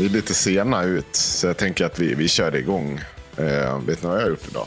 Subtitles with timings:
[0.00, 3.00] Vi är lite sena ut, så jag tänker att vi, vi kör igång.
[3.36, 4.66] Eh, vet ni vad jag har gjort idag?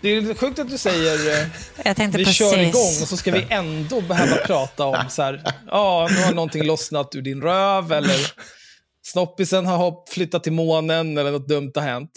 [0.00, 1.46] Det är lite sjukt att du säger eh,
[1.84, 2.38] Jag tänkte vi precis.
[2.50, 2.72] kör igång
[3.02, 7.14] och så ska vi ändå behöva prata om så här, ja, nu har någonting lossnat
[7.14, 8.16] ur din röv eller
[9.06, 12.10] snoppisen har hopp- flyttat till månen eller något dumt har hänt.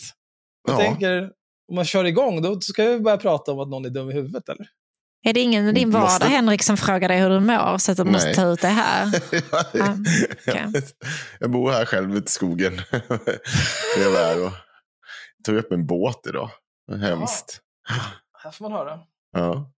[0.67, 0.80] Jag Ja.
[0.80, 1.30] tänker,
[1.69, 4.14] om man kör igång, då ska vi börja prata om att någon är dum i
[4.14, 4.67] huvudet eller?
[5.24, 7.92] Är det ingen i din vardag, Måste- Henrik, som frågar dig hur du mår så
[7.92, 8.36] att du måste Nej.
[8.36, 9.22] ta ut det här?
[9.74, 9.98] Ja,
[10.48, 10.84] okej.
[11.40, 12.82] Jag bor här själv ute i skogen.
[14.00, 14.52] jag var här och
[15.46, 16.50] tog upp en båt idag.
[17.02, 17.60] Hemskt.
[18.44, 19.00] Här får man höra.
[19.32, 19.72] Ja.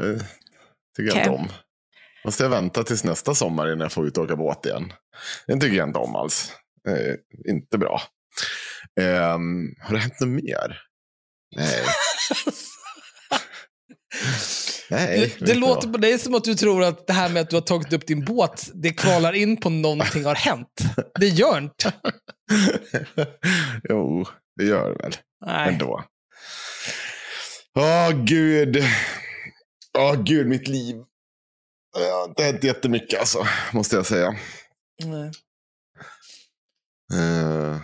[0.00, 0.18] Det
[0.96, 1.20] tycker jag Okej.
[1.22, 1.48] inte om.
[2.24, 4.92] Måste jag vänta tills nästa sommar innan jag får ut och åka båt igen.
[5.46, 6.52] Det tycker jag inte om alls.
[6.88, 7.14] Eh,
[7.52, 8.00] inte bra.
[9.00, 10.80] Ehm, har det hänt något mer?
[11.56, 11.84] Nej.
[14.90, 15.36] Nej.
[15.38, 17.56] Det, det låter på dig som att du tror att det här med att du
[17.56, 20.80] har tagit upp din båt, det kvalar in på någonting har hänt.
[21.20, 21.92] Det gör inte.
[23.88, 24.26] jo,
[24.56, 25.12] det gör det väl.
[25.46, 25.68] Nej.
[25.68, 26.04] Ändå.
[27.74, 28.84] Åh, gud.
[29.98, 30.96] Åh, gud, mitt liv.
[31.98, 34.36] Det har inte hänt jättemycket alltså, måste jag säga.
[35.04, 35.30] Nej.
[37.14, 37.76] Eh,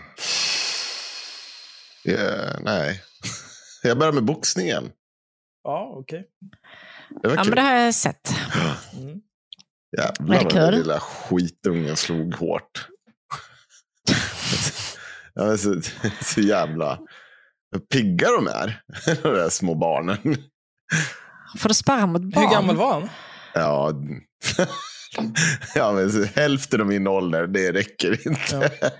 [2.04, 3.02] yeah, nej.
[3.82, 4.92] Jag börjar med boxningen.
[5.64, 6.26] Ja, okej.
[7.22, 7.46] Var Ja, kul.
[7.46, 8.34] men det har jag sett.
[8.92, 9.20] Mm.
[9.96, 12.88] Jävlar vad den lilla skitungen slog hårt.
[15.34, 15.80] ja, men så,
[16.22, 16.98] så jävla
[17.92, 18.82] pigga de är,
[19.22, 20.18] de där små barnen.
[21.58, 22.44] Får du sparra mot barn?
[22.44, 23.08] Hur gammal var han?
[23.54, 23.92] Ja,
[25.74, 28.70] ja men hälften av min ålder, det räcker inte.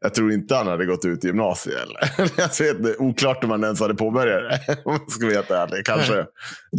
[0.00, 1.76] jag tror inte han hade gått ut i gymnasiet.
[1.76, 2.10] Eller?
[2.36, 4.76] jag vet, det är oklart om han ens hade påbörjat det.
[4.84, 5.86] Om jag ska veta ärligt.
[5.86, 6.26] Kanske.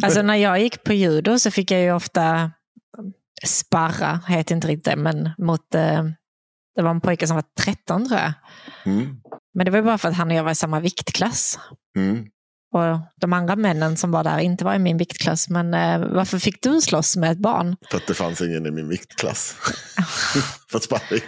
[0.04, 2.52] Alltså när jag gick på judo så fick jag ju ofta
[3.46, 6.04] sparra, heter inte riktigt det, men mot, eh,
[6.76, 8.34] det var en pojke som var 13 tror jag.
[8.86, 9.18] Mm.
[9.54, 11.60] Men det var bara för att han och jag var i samma viktklass.
[11.98, 12.26] Mm.
[12.76, 15.50] Och de andra männen som var där inte var i min viktklass.
[15.50, 17.76] Men eh, varför fick du slåss med ett barn?
[17.92, 19.56] För att det fanns ingen i min viktklass.
[20.72, 21.22] För sparring.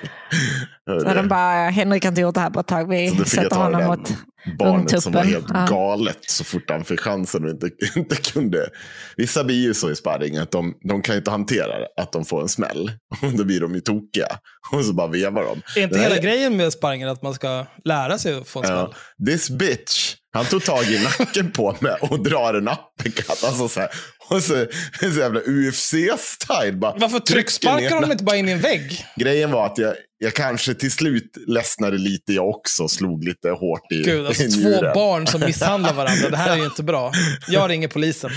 [0.85, 3.12] Så de bara, Henrik har inte gjort det här på ett tag, Så vi då
[3.12, 4.13] fick jag sätter ta honom mot...
[4.59, 5.66] barnet som var helt Ja.
[5.69, 7.69] galet så fort han fick chansen och inte,
[8.00, 8.69] inte kunde.
[9.18, 12.41] Vissa blir ju så i sparring att de, de kan inte hantera att de får
[12.41, 12.91] en smäll.
[13.22, 14.28] Och då blir de ju tokiga.
[14.72, 15.79] Och så bara vevar de.
[15.79, 18.59] Är inte här hela är- grejen med sparringen att man ska lära sig att få
[18.59, 18.94] en smäll?
[19.18, 20.16] Ja, this bitch.
[20.38, 23.44] Han tog tag i nacken på mig och drar en uppercut.
[23.44, 23.90] Alltså så här.
[24.30, 24.66] Och så,
[25.00, 26.94] så jävla UFC-style.
[27.00, 29.06] Varför trycksparkar de inte bara in i en vägg?
[29.16, 32.88] Grejen var att jag, jag kanske till slut ledsnade lite jag också.
[32.88, 36.29] Slog lite hårt i, Gud, alltså i två barn som misshandlar varandra.
[36.29, 37.11] Det här är ju inte bra.
[37.47, 38.32] Jag ringer polisen.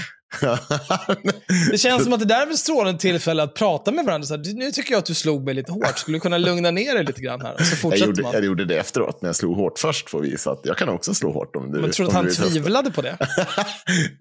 [1.70, 4.26] Det känns som att det där är väl strålande tillfälle att prata med varandra.
[4.26, 5.98] Så här, nu tycker jag att du slog mig lite hårt.
[5.98, 7.54] Skulle du kunna lugna ner dig lite grann här?
[7.54, 8.32] Och så jag, fortsätter gjorde, man.
[8.32, 10.88] jag gjorde det efteråt när jag slog hårt först för att visa att jag kan
[10.88, 13.16] också slå hårt om du Men tror du att han tvivlade på det?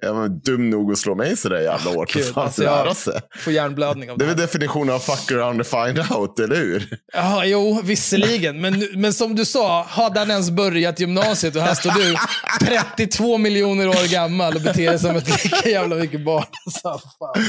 [0.02, 2.14] Jag var dum nog att slå mig sådär jävla hårt.
[2.14, 3.22] Gud, För fan alltså, jag sig.
[3.40, 6.56] får hjärnblödning av Det det är väl definitionen av fuck around and find out, eller
[6.56, 6.98] hur?
[7.14, 8.62] Ja, jo, visserligen.
[8.62, 12.16] Men, men som du sa, hade han ens börjat gymnasiet och här står du
[12.98, 16.46] 32 miljoner år gammal och beter dig som ett lika jävla mycket barn.
[16.66, 17.44] Alltså, fan.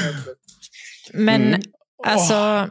[1.13, 1.61] Men Mm.
[2.07, 2.69] alltså,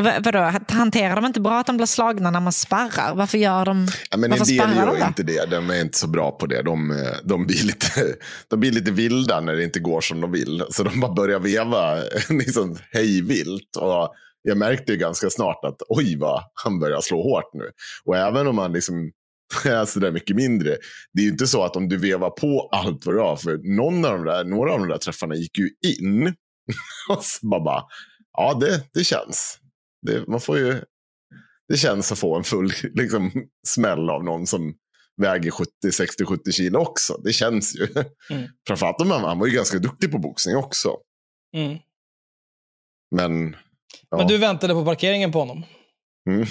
[0.00, 3.14] V- Vadå, hanterar de inte bra att de blir slagna när man sparrar?
[3.14, 5.46] Varför gör de Ja, men en del gör de inte det.
[5.46, 6.62] De är inte så bra på det.
[6.62, 8.16] De, eh, de, blir lite,
[8.48, 10.64] de blir lite vilda när det inte går som de vill.
[10.70, 11.94] Så de bara börjar veva
[12.28, 13.76] liksom, hej vilt.
[13.76, 17.70] Och jag märkte ju ganska snart att oj vad han börjar slå hårt nu.
[18.04, 19.10] Och även om man liksom
[19.64, 20.76] är sådär mycket mindre.
[21.12, 23.36] Det är ju inte så att om du vevar på allt vad du har.
[23.36, 26.34] För någon av de där, några av de där träffarna gick ju in.
[27.08, 27.84] och så bara, bara
[28.32, 29.58] ja det, det känns.
[30.02, 30.80] Det, man får ju,
[31.68, 33.30] det känns att få en full liksom,
[33.66, 34.74] smäll av någon som
[35.22, 37.20] väger 70, 60, 70 kilo också.
[37.24, 37.88] Det känns ju.
[38.30, 38.48] Mm.
[38.66, 40.96] Framförallt om han, han var ju ganska duktig på boxning också.
[41.56, 41.78] Mm.
[43.10, 43.56] Men,
[44.10, 44.16] ja.
[44.16, 45.64] Men du väntade på parkeringen på honom?
[46.30, 46.46] Mm.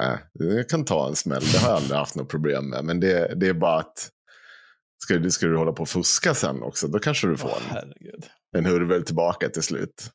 [0.00, 1.42] Nej, jag kan ta en smäll.
[1.52, 2.84] Det har jag aldrig haft något problem med.
[2.84, 4.08] Men det, det är bara att
[5.04, 7.76] ska du, ska du hålla på och fuska sen också, då kanske du får Åh,
[7.76, 7.92] en,
[8.58, 10.10] en hurvel tillbaka till slut.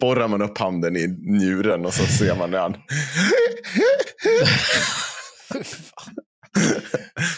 [0.00, 2.74] Borrar man upp handen i njuren och så ser man den.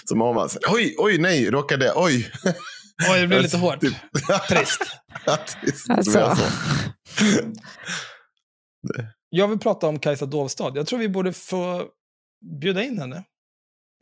[0.09, 2.31] så mår man så oj, oj, nej, råkade, oj.
[3.13, 3.81] Oj, det blev lite hårt.
[3.81, 3.95] Typ-
[4.49, 4.81] Trist.
[5.63, 5.91] Trist.
[5.91, 6.37] Alltså.
[9.33, 9.39] Är.
[9.39, 10.73] Jag vill prata om Kajsa Dovstad.
[10.75, 11.89] Jag tror vi borde få
[12.61, 13.25] bjuda in henne.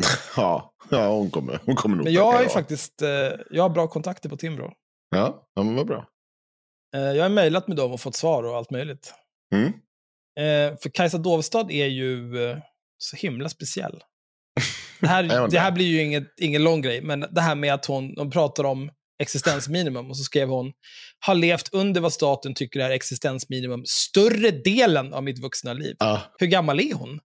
[0.36, 2.48] Ja, ja hon, kommer, hon kommer nog Men jag ja.
[2.48, 3.08] faktiskt eh,
[3.50, 4.72] jag har bra kontakter på Timbro.
[5.10, 6.08] Ja, ja men vad bra.
[6.96, 9.14] Eh, jag har mejlat med dem och fått svar och allt möjligt.
[9.54, 9.66] Mm.
[10.40, 12.32] Eh, för Kajsa Dovstad är ju
[12.98, 14.02] så himla speciell.
[15.00, 17.54] Det här, Är hon det här blir ju inget, ingen lång grej, men det här
[17.54, 18.90] med att hon de pratar om
[19.24, 20.72] existensminimum och så skrev hon
[21.26, 25.96] har levt under vad staten tycker är existensminimum större delen av mitt vuxna liv.
[25.98, 27.20] Ja, Hur gammal är hon?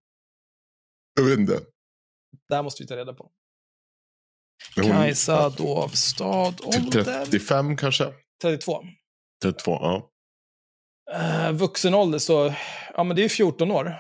[1.15, 1.59] jag vet inte.
[2.49, 3.31] Det här måste vi ta reda på.
[4.75, 8.13] Hon- Kajsa Dovstad, Typ ålder 35 kanske?
[8.41, 8.83] 32.
[9.43, 10.09] 32, ja.
[11.15, 12.53] Uh, vuxen ålder så,
[12.93, 13.95] ja men det är ju 14 år.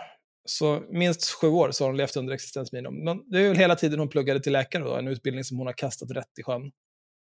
[0.45, 3.03] Så minst sju år så har hon levt under existensminimum.
[3.03, 5.67] Men det är väl hela tiden hon pluggade till läkare då, en utbildning som hon
[5.67, 6.71] har kastat rätt i sjön.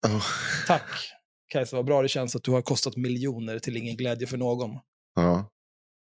[0.07, 0.25] Oh,
[0.67, 1.13] Tack
[1.49, 4.71] Kajsa, vad bra det känns att du har kostat miljoner till ingen glädje för någon.
[5.15, 5.51] ja.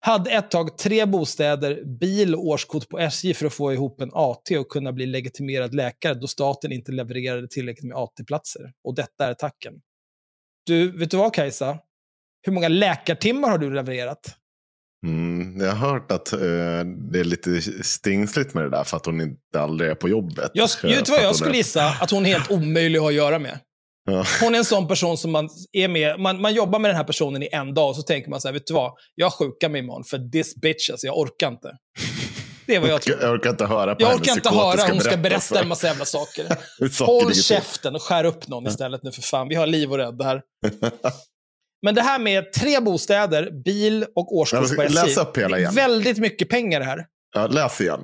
[0.02, 4.10] Hade ett tag tre bostäder, bil och årskort på SJ för att få ihop en
[4.14, 8.72] AT och kunna bli legitimerad läkare då staten inte levererade tillräckligt med AT-platser.
[8.84, 9.74] Och detta är tacken.
[10.66, 11.78] Du, vet du vad Kajsa?
[12.42, 14.36] Hur många läkartimmar har du levererat?
[15.06, 16.38] Mm, jag har hört att eh,
[17.12, 20.50] det är lite stingsligt med det där för att hon inte aldrig är på jobbet.
[20.54, 21.88] Jag, vet vad jag skulle gissa?
[22.00, 23.58] Att hon är helt omöjlig att ha att göra med.
[24.04, 24.24] Ja.
[24.40, 27.04] Hon är en sån person som man är med, man, man jobbar med den här
[27.04, 28.92] personen i en dag och så tänker man så här, vet du vad?
[29.14, 31.72] Jag sjukar mig imorgon för this bitch, alltså jag orkar inte.
[32.66, 33.18] Det är vad jag tror.
[33.20, 36.04] Jag orkar inte höra på Jag orkar inte höra, hon ska berätta en massa jävla
[36.04, 36.46] saker.
[37.06, 39.48] Håll käften och skär upp någon istället nu för fan.
[39.48, 40.42] Vi har liv och rädd här.
[41.82, 44.94] Men det här med tre bostäder, bil och men på SJ.
[44.94, 45.74] läs upp hela igen.
[45.74, 47.06] väldigt mycket pengar det här.
[47.34, 48.00] Ja, läs igen.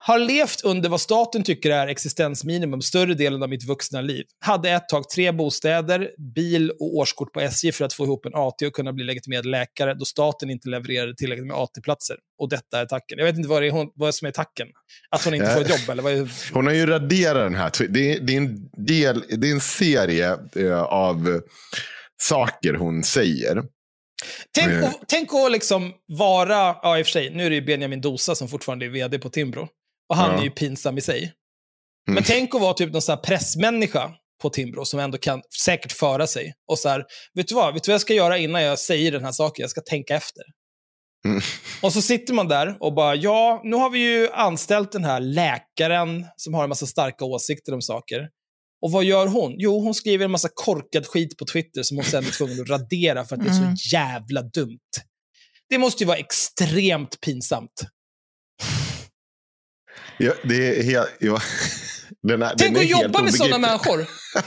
[0.00, 4.24] Har levt under vad staten tycker är existensminimum större delen av mitt vuxna liv.
[4.40, 8.32] Hade ett tag tre bostäder, bil och årskort på SJ för att få ihop en
[8.34, 12.16] AT och kunna bli legitimerad läkare då staten inte levererade tillräckligt med AT-platser.
[12.38, 13.18] Och detta är tacken.
[13.18, 14.66] Jag vet inte vad, det är hon, vad som är tacken.
[15.10, 15.54] Att hon inte Ja.
[15.54, 16.52] får ett jobb eller vad är...
[16.54, 17.72] Hon har ju raderat den här.
[17.88, 21.40] Det är, det är, en, del, det är en serie eh, av eh,
[22.22, 23.62] saker hon säger.
[24.54, 24.84] Tänk, Eh.
[24.88, 28.00] att- tänk att liksom vara, ja i och för sig, nu är det ju Benjamin
[28.00, 29.68] Dosa som fortfarande är vd på Timbro.
[30.08, 30.38] Och han Ja.
[30.40, 31.32] är ju pinsam i sig.
[32.06, 32.24] Men Mm.
[32.26, 34.10] tänk att vara typ någon sån här pressmänniska
[34.42, 36.52] på Timbro som ändå kan säkert föra sig.
[36.70, 39.12] Och så här, vet du vad, vet du vad jag ska göra innan jag säger
[39.12, 39.62] den här saken?
[39.62, 40.42] Jag ska tänka efter.
[41.24, 41.40] Mm.
[41.82, 45.20] Och så sitter man där och bara, ja, nu har vi ju anställt den här
[45.20, 48.28] läkaren som har en massa starka åsikter om saker.
[48.82, 49.54] Och vad gör hon?
[49.58, 52.68] Jo, hon skriver en massa korkad skit på Twitter som hon sen är tvungen att
[52.68, 53.76] radera för att det är Mm.
[53.76, 54.78] så jävla dumt.
[55.68, 57.82] Det måste ju vara extremt pinsamt.
[60.18, 61.16] Ja, det är helt...
[61.20, 61.40] Ja,
[62.28, 63.98] den är, Tänk den att jobba med sådana människor.
[64.34, 64.44] Jag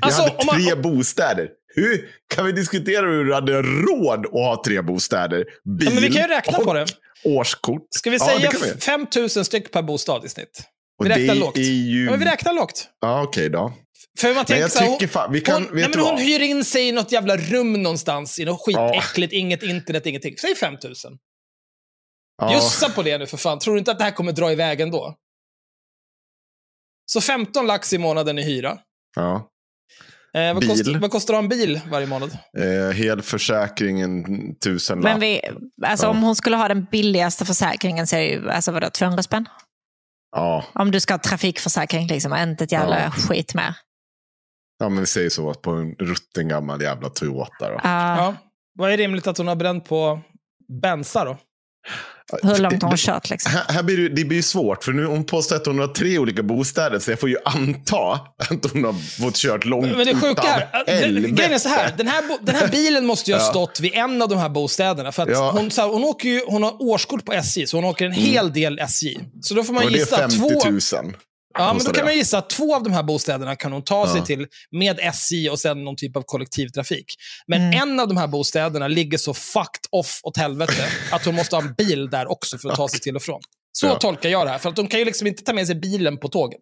[0.00, 1.48] Alltså, hade om man- tre bostäder.
[1.76, 5.44] Hur kan vi diskutera hur du hade råd att ha tre bostäder?
[5.78, 6.86] Bil Ja, men vi kan ju räkna och på det.
[7.24, 7.86] årskort.
[7.90, 8.80] Ska vi Ja, säga vi.
[8.80, 10.62] 5 000 styck per bostad i snitt?
[11.00, 11.56] Och Vi räknar det lågt.
[11.56, 12.04] Ju...
[12.04, 12.88] Ja, men vi räknar lågt.
[13.00, 13.72] Ja, okej då.
[14.18, 16.18] För man Men tänker jag så här, tycker hon, fan, vi kan, hon, nej, men
[16.18, 18.88] hyr in sig i något jävla rum någonstans, i något Ja.
[18.92, 20.36] skitäckligt, inget internet, ingenting.
[20.36, 20.92] Säg 5 000.
[22.42, 22.54] Ja.
[22.54, 23.58] Jussa på det nu för fan.
[23.58, 25.14] Tror du inte att det här kommer dra iväg ändå?
[27.06, 28.78] Så 15 lax i månaden i hyra.
[29.16, 29.50] Ja.
[30.34, 30.68] Eh, vad, Bil.
[30.68, 32.38] kostar, vad kostar en bil varje månad?
[32.58, 34.24] Eh, helförsäkringen,
[34.64, 35.22] tusen Men lapp.
[35.22, 35.40] vi,
[35.86, 36.10] alltså, Ja.
[36.10, 39.48] om hon skulle ha den billigaste försäkringen så är det ju alltså, vadå, 200 spänn.
[40.36, 40.64] Ja.
[40.74, 43.10] Om du ska ha trafikförsäkring, liksom, inte ett jävla Ja.
[43.10, 43.74] skit mer.
[44.78, 45.54] ja, men vi säger så.
[45.54, 47.68] På en rutten gammal jävla Toyota.
[47.70, 47.80] Då.
[47.84, 48.16] Ja.
[48.16, 48.34] Ja.
[48.74, 50.20] vad är rimligt att hon har bränt på
[50.82, 51.36] bensa då?
[52.42, 53.52] Hur långt har hon kört liksom?
[53.52, 55.86] Här, här blir det, det blir ju svårt, för nu hon påstår att hon har
[55.86, 58.12] tre olika bostäder, så jag får ju anta
[58.50, 60.62] att hon har fått kört långt Men det sjuka
[61.54, 64.28] är så här, den här, den här bilen måste ju ha stått vid en av
[64.28, 65.12] de här bostäderna.
[65.12, 65.50] För att Ja.
[65.50, 68.12] hon, så här, hon, åker ju, hon har årskort på SJ, så hon åker en
[68.12, 69.18] hel del SJ.
[69.42, 70.60] Så då får man Och det är gissa 50 två...
[71.58, 71.66] 000.
[71.66, 74.08] Ja, men då kan man gissa att två av de här bostäderna kan hon ta
[74.08, 74.24] sig Ja.
[74.24, 77.06] till med SJ och sen någon typ av kollektivtrafik.
[77.46, 81.56] Men en av de här bostäderna ligger så fucked off åt helvete att hon måste
[81.56, 83.40] ha en bil där också för att ta sig till och från.
[83.72, 83.94] Så Ja.
[83.98, 86.18] tolkar jag det här, för att de kan ju liksom inte ta med sig bilen
[86.18, 86.60] på tåget.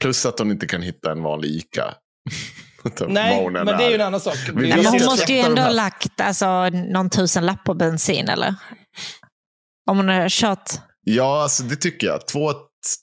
[0.00, 1.94] Plus att hon inte kan hitta en vanlig ICA.
[3.08, 4.34] Nej, men det är ju en annan sak.
[4.54, 8.54] Vi men hon måste ju ändå ha lagt alltså, någon tusenlapp på bensin, eller?
[9.90, 10.70] Om hon har kört
[11.10, 12.26] Ja, alltså, det tycker jag.
[12.28, 12.52] Två,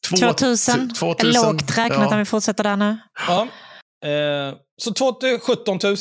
[0.09, 2.97] två, 2000, t- 2000 lågt räknat om vi fortsätter där nu.
[3.27, 3.47] Ja.
[4.09, 5.95] Eh, så 2 17 000.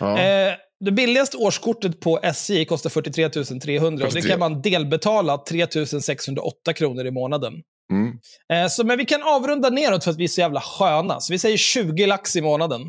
[0.00, 0.18] Ja.
[0.18, 0.54] Eh,
[0.84, 4.30] det billigaste årskortet på SJ kostar 43 300 och det 43.
[4.30, 5.66] kan man delbetala 3
[6.02, 7.52] 608 kronor i månaden.
[7.92, 8.12] Mm.
[8.52, 11.20] Eh, så, men vi kan avrunda neråt för att vi är så jävla sköna.
[11.20, 12.82] Så vi säger 20 lax i månaden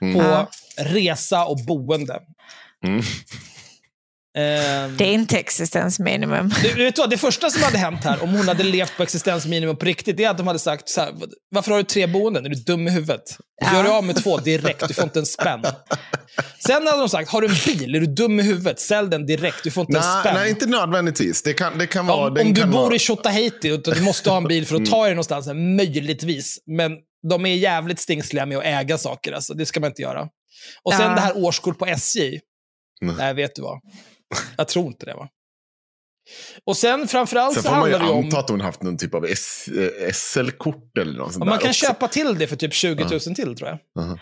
[0.00, 0.46] på Ja.
[0.78, 2.18] resa och boende.
[2.86, 3.02] Mm.
[4.38, 6.52] Eh, Det är inte existensminimum.
[6.62, 9.02] du, vet du vad, det första som hade hänt här, om hon hade levt på
[9.02, 11.12] existensminimum på riktigt, det är att de hade sagt så här,
[11.50, 12.44] varför har du tre boenden?
[12.46, 13.22] Är du dum i huvudet?
[13.62, 13.74] Ja.
[13.76, 15.62] Gör dig av med två direkt, du får inte en spänn.
[16.66, 17.94] Sen hade de sagt, har du en bil?
[17.94, 18.80] Är du dum i huvudet?
[18.80, 20.34] Sälj den direkt, du får inte en Nej, spänn.
[20.34, 21.42] nej, inte nödvändigtvis.
[21.42, 22.18] Det kan, det kan vara...
[22.30, 24.76] om om du kan bor vara, i Tjotahejti och du måste ha en bil för
[24.76, 26.58] att ta dig någonstans, möjligtvis.
[26.66, 26.92] Men
[27.30, 29.32] de är jävligt stingsliga med att äga saker.
[29.32, 29.54] Alltså.
[29.54, 30.28] Det ska man inte göra.
[30.82, 31.14] Och sen Ja.
[31.14, 32.40] det här årskort på SJ.
[33.02, 33.14] Mm.
[33.16, 33.80] Nej, vet du vad?
[34.56, 35.14] Jag tror inte det.
[35.14, 35.28] va.
[36.64, 38.24] Och sen framförallt Sen så får man ju handlar det ju om...
[38.24, 41.68] anta att hon haft någon typ av S- eh, SL-kort eller något sånt man kan
[41.68, 41.86] också.
[41.86, 43.78] köpa till det för typ 20 000 till, tror jag.
[44.04, 44.18] Aha.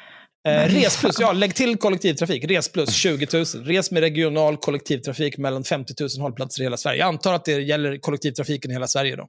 [0.48, 2.44] Eh, res plus, ja, lägg till kollektivtrafik.
[2.44, 3.44] Res plus 20 000.
[3.44, 6.98] Res med regional kollektivtrafik mellan 50 000 hållplatser i hela Sverige.
[6.98, 9.26] Jag antar att det gäller kollektivtrafiken i hela Sverige då.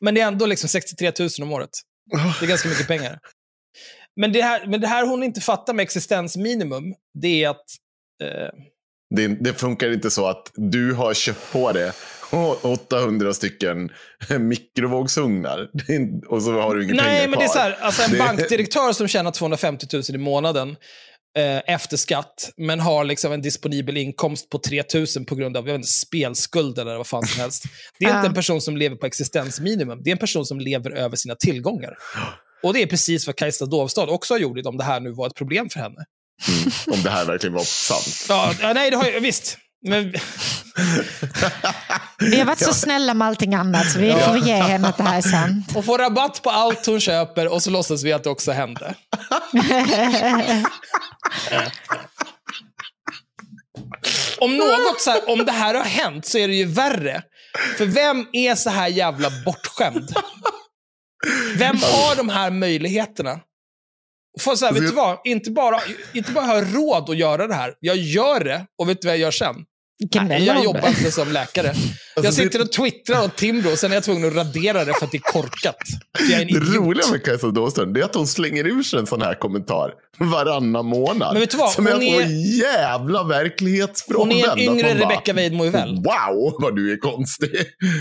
[0.00, 1.70] Men det är ändå liksom 63 000 om året.
[2.40, 3.18] Det är ganska mycket pengar.
[4.16, 7.64] Men det här, men det här hon inte fattar med existensminimum, det är att
[8.22, 8.48] eh,
[9.16, 11.92] Det, det funkar inte så att du har köpt på det
[12.62, 13.90] 800 stycken
[14.38, 15.68] mikrovågsugnar
[16.28, 17.54] och så har du inga pengar Nej, men det är kvar.
[17.54, 20.76] så här, alltså en Det- bankdirektör som tjänar 250 000 i månaden
[21.38, 25.66] eh, efter skatt, men har liksom en disponibel inkomst på 3 000 på grund av
[25.66, 27.64] jag vet inte, spelskuld eller vad fan som helst.
[27.98, 30.90] Det är inte en person som lever på existensminimum, det är en person som lever
[30.90, 31.94] över sina tillgångar.
[32.62, 35.26] Och det är precis vad Kajsa Dovstad också har gjort om det här nu var
[35.26, 36.04] ett problem för henne.
[36.90, 38.26] Om det här verkligen var sant.
[38.28, 39.58] Ja, ja nej, det har jag visst.
[39.86, 40.14] Men,
[42.18, 45.02] Vi har varit så snälla med allting annat, så vi får ge henne att det
[45.02, 45.76] här är sant.
[45.76, 48.94] och få rabatt på allt hon köper och så låtsas vi att det också hände.
[54.40, 57.22] Om något så här, om det här har hänt så är det ju värre.
[57.76, 60.14] För vem är så här jävla bortskämd?
[61.56, 63.40] Vem har de här möjligheterna?
[64.40, 65.18] För så här, vet du vad?
[65.24, 65.80] Inte bara,
[66.14, 69.08] inte bara har jag råd att göra det här, jag gör det och vet du
[69.08, 69.54] vad jag gör sen?
[70.14, 71.74] Nej, jag jobbar inte som läkare.
[72.22, 75.04] Jag sitter och twittrar åt Timbro och sen är jag tvungen att radera det för
[75.06, 75.76] att det är korkat.
[76.30, 79.06] Jag är Det roliga med Kajsa Dåström det är att hon slänger ur sig en
[79.06, 81.32] sån här kommentar varannan månad.
[81.32, 81.70] Men vet du vad?
[81.70, 84.42] Som är Hon så är- jävla Hon verklighetsfrånvänd.
[84.44, 85.94] är en yngre Rebecca Weidmo väl.
[85.94, 87.50] Wow, vad du är konstig.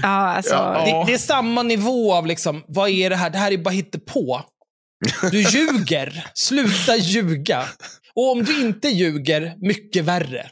[0.04, 0.84] Ja, alltså, Ja.
[0.86, 3.30] Det, det är samma nivå av liksom, vad är det här?
[3.30, 4.42] Det här är bara hittepå.
[5.32, 6.25] Du ljuger.
[6.34, 7.63] Sluta ljuga.
[8.15, 10.46] Och om du inte ljuger, mycket värre.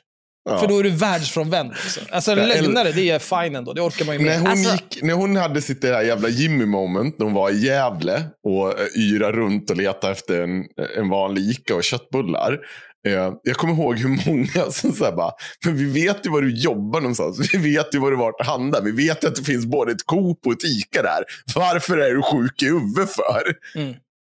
[0.49, 0.59] Ja.
[0.59, 1.71] För då är du världsfrånvänd.
[1.71, 1.99] Också.
[2.11, 3.73] Alltså en lögnare, det är fine ändå.
[3.73, 4.39] Det orkar man ju När med.
[4.39, 7.51] hon, Alltså- gick, när hon hade sitt det här jävla Jimmy moment, när hon var
[7.51, 10.63] i Gävle och eh, yra runt och leta efter en,
[10.97, 12.57] en vanlig Ica och köttbullar.
[13.07, 15.31] Eh, jag kommer ihåg hur många som sa bara,
[15.65, 17.53] men vi vet ju var du jobbar någonstans.
[17.53, 18.83] Vi vet ju var du varit och handlat.
[18.83, 21.23] Vi vet ju att det finns både ett Coop och ett Ica där.
[21.55, 23.43] Varför är du sjuk i huvudet för?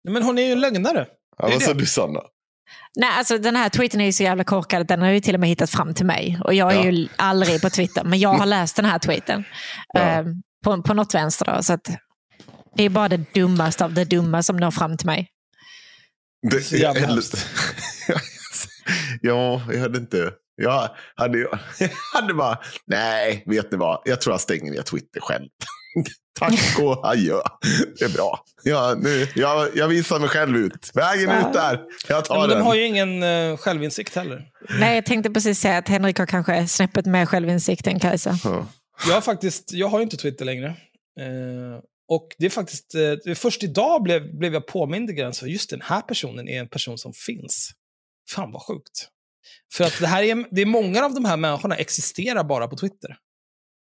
[0.09, 1.07] Men hon är ju en lögnare.
[1.39, 2.21] Ja, Det är vad sa du Sanna?
[2.99, 5.41] Nej, alltså den här tweeten är ju så jävla korkad den har ju till och
[5.41, 6.39] med hittat fram till mig.
[6.45, 6.91] Och jag är Ja.
[6.91, 9.45] ju aldrig på Twitter, men jag har läst den här tweeten.
[9.93, 10.01] Ja.
[10.01, 10.25] eh,
[10.65, 11.63] på, på något vänster då.
[11.63, 11.91] Så att
[12.77, 15.29] det är bara det dummaste av det dumma som når fram till mig.
[16.51, 17.47] Det, eller- hemskt.
[19.21, 20.31] ja, jag hade inte...
[20.63, 21.39] Jag hade,
[21.79, 24.03] jag hade bara, nej, vet ni vad?
[24.05, 25.49] Jag tror jag stänger ner Twitter själv.
[26.39, 27.41] Tack och adjö.
[27.99, 28.45] Det är bra.
[28.63, 30.91] Ja, nu, jag, jag visar mig själv ut.
[30.95, 31.49] Vägen Ja.
[31.49, 31.81] ut där.
[32.09, 32.59] Jag tar Ja, men den.
[32.59, 34.43] de har ju ingen uh, självinsikt heller.
[34.81, 38.39] Nej, jag tänkte precis säga att Henrik har kanske snäppet mer självinsikt än Kajsa.
[38.45, 38.67] Ja.
[39.07, 40.67] Jag har faktiskt, jag har ju inte Twitter längre.
[41.21, 45.49] Eh, och det är faktiskt, eh, är först idag blev, blev jag påmind i gränsen,
[45.49, 47.71] just den här personen är en person som finns.
[48.31, 49.09] Fan vad sjukt.
[49.73, 52.77] För att det, här är, det är många av de här människorna existerar bara på
[52.77, 53.17] Twitter.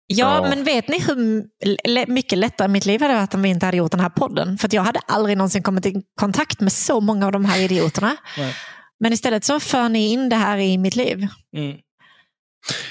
[0.07, 0.49] Ja, Ja.
[0.49, 3.91] men vet ni hur mycket lättare mitt liv hade varit om vi inte hade gjort
[3.91, 4.59] den här podden?
[4.59, 7.59] För att jag hade aldrig någonsin kommit i kontakt med så många av de här
[7.61, 8.17] idioterna.
[8.39, 8.55] Nej.
[9.01, 11.27] Men istället så för ni in det här i mitt liv.
[11.57, 11.77] Mm.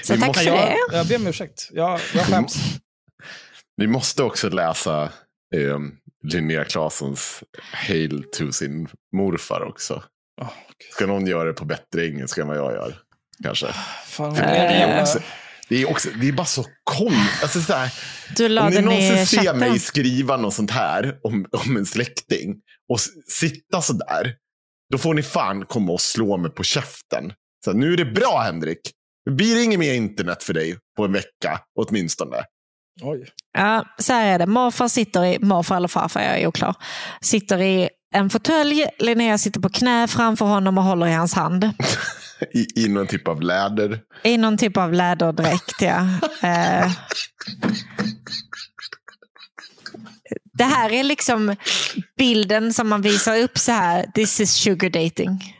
[0.03, 0.97] Så Vi tack måste- för jag, det.
[0.97, 1.69] jag ber om ursäkt.
[1.71, 2.55] Jag, jag skäms.
[3.77, 5.03] Vi måste också läsa
[5.55, 5.79] eh,
[6.23, 10.03] Linnea Claessons Hail to sin morfar också.
[10.93, 12.95] Ska någon göra det på bättre engelska än vad jag gör?
[13.43, 13.67] Kanske.
[14.05, 15.19] Fan, För det, är också,
[15.69, 17.43] det, är också, det är bara så konstigt.
[17.43, 17.91] Alltså, så här,
[18.61, 19.59] om ni någonsin ser chatten.
[19.59, 22.55] mig skriva något sånt här om, om en släkting
[22.93, 24.33] och sitta så där,
[24.91, 27.33] då får ni fan komma och slå mig på käften.
[27.65, 28.91] Så här, nu är det bra Henrik.
[29.25, 32.37] Det blir inget mer internet för dig på en vecka åtminstone.
[33.01, 33.29] Oj.
[33.57, 34.45] Ja, så här är det.
[34.45, 36.75] Morfar sitter i, morfar eller farfar, jag är oklar,
[37.21, 38.85] sitter i en fåtölj.
[38.99, 41.63] Linnea sitter på knä framför honom och håller i hans hand.
[42.53, 43.99] I, I någon typ av läder.
[44.23, 46.07] I någon typ av läderdräkt, ja.
[46.41, 46.91] Eh,
[50.53, 51.55] det här är liksom
[52.17, 54.05] bilden som man visar upp så här.
[54.15, 55.57] This is sugar dating.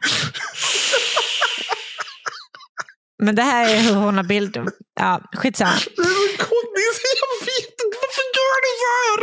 [3.24, 4.57] Men det här är hur hon har bild.
[5.00, 5.72] Ja, skitsamma.
[5.72, 7.17] Är konstigt.
[7.22, 9.19] Jag vet inte varför gör du så här?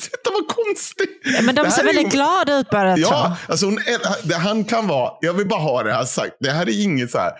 [0.00, 1.08] Sluta vara konstig.
[1.44, 2.76] Men de Det ser är väldigt ju- glada ut två.
[2.96, 3.78] Ja, alltså hon,
[4.24, 6.36] det, han kan vara, jag vill bara ha det här sagt.
[6.40, 7.32] Det här är inget så här,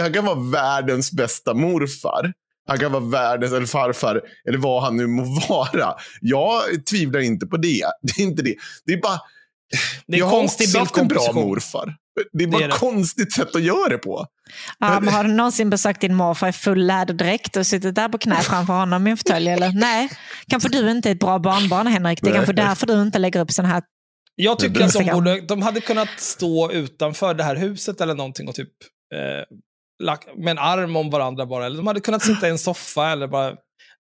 [0.00, 2.32] han kan vara världens bästa morfar.
[2.68, 5.94] Han kan vara världens, eller farfar, eller vad han nu må vara.
[6.20, 7.84] Jag tvivlar inte på det.
[8.02, 8.54] Det är inte det.
[8.86, 9.20] Det är bara,
[10.06, 11.94] Det är jag har konstig också haft en bra morfar.
[12.32, 14.26] Det är bara Det är ett konstigt sätt att göra det på.
[14.78, 18.18] Ja, men har du någonsin besökt din morfar i full läderdräkt och suttit där på
[18.18, 19.48] knä framför honom i en fåtölj?
[19.48, 19.72] Eller?
[19.74, 20.08] Nej,
[20.48, 22.18] kanske du inte är ett bra barnbarn Henrik.
[22.22, 23.82] Det är kanske därför du inte lägger upp sådana här...
[24.34, 28.48] Jag tycker att de, borde, de hade kunnat stå utanför det här huset eller någonting
[28.48, 28.68] och typ
[29.14, 29.56] eh,
[30.06, 31.66] lack- med en arm om varandra bara.
[31.66, 33.50] Eller de hade kunnat sitta i en soffa eller bara...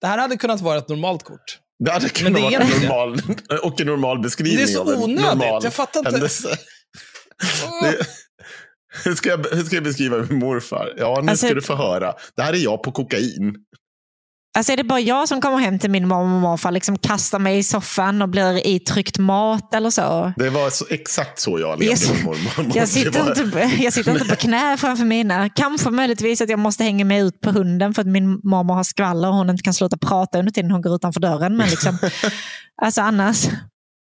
[0.02, 1.60] Det här hade kunnat vara ett normalt kort.
[1.86, 3.20] Det hade kunnat vara normal,
[3.64, 5.22] och en normal beskrivning Det är så onödigt.
[5.22, 6.12] normal Jag fattar inte.
[6.12, 6.58] händelse.
[7.82, 7.98] Det,
[9.06, 10.94] hur, ska jag, hur ska jag beskriva min morfar?
[10.98, 12.14] Ja, nu Alltså- ska du få höra.
[12.36, 13.56] Det här är jag på kokain.
[14.58, 17.40] Alltså är det bara jag som kommer hem till min mormor och morfar, liksom kastar
[17.40, 20.34] mig i soffan och blir itryckt mat eller så?
[20.38, 22.78] Det var så, exakt så jag levde Jag- med mormor.
[22.78, 25.50] Jag sitter, var- inte, jag sitter inte på knä framför mina.
[25.50, 28.84] Kanske möjligtvis att jag måste hänga mig ut på hunden för att min mormor har
[28.84, 31.58] skvaller och hon inte kan sluta prata under tiden hon går utanför dörren.
[31.58, 31.98] Men liksom,
[32.82, 33.46] alltså annars,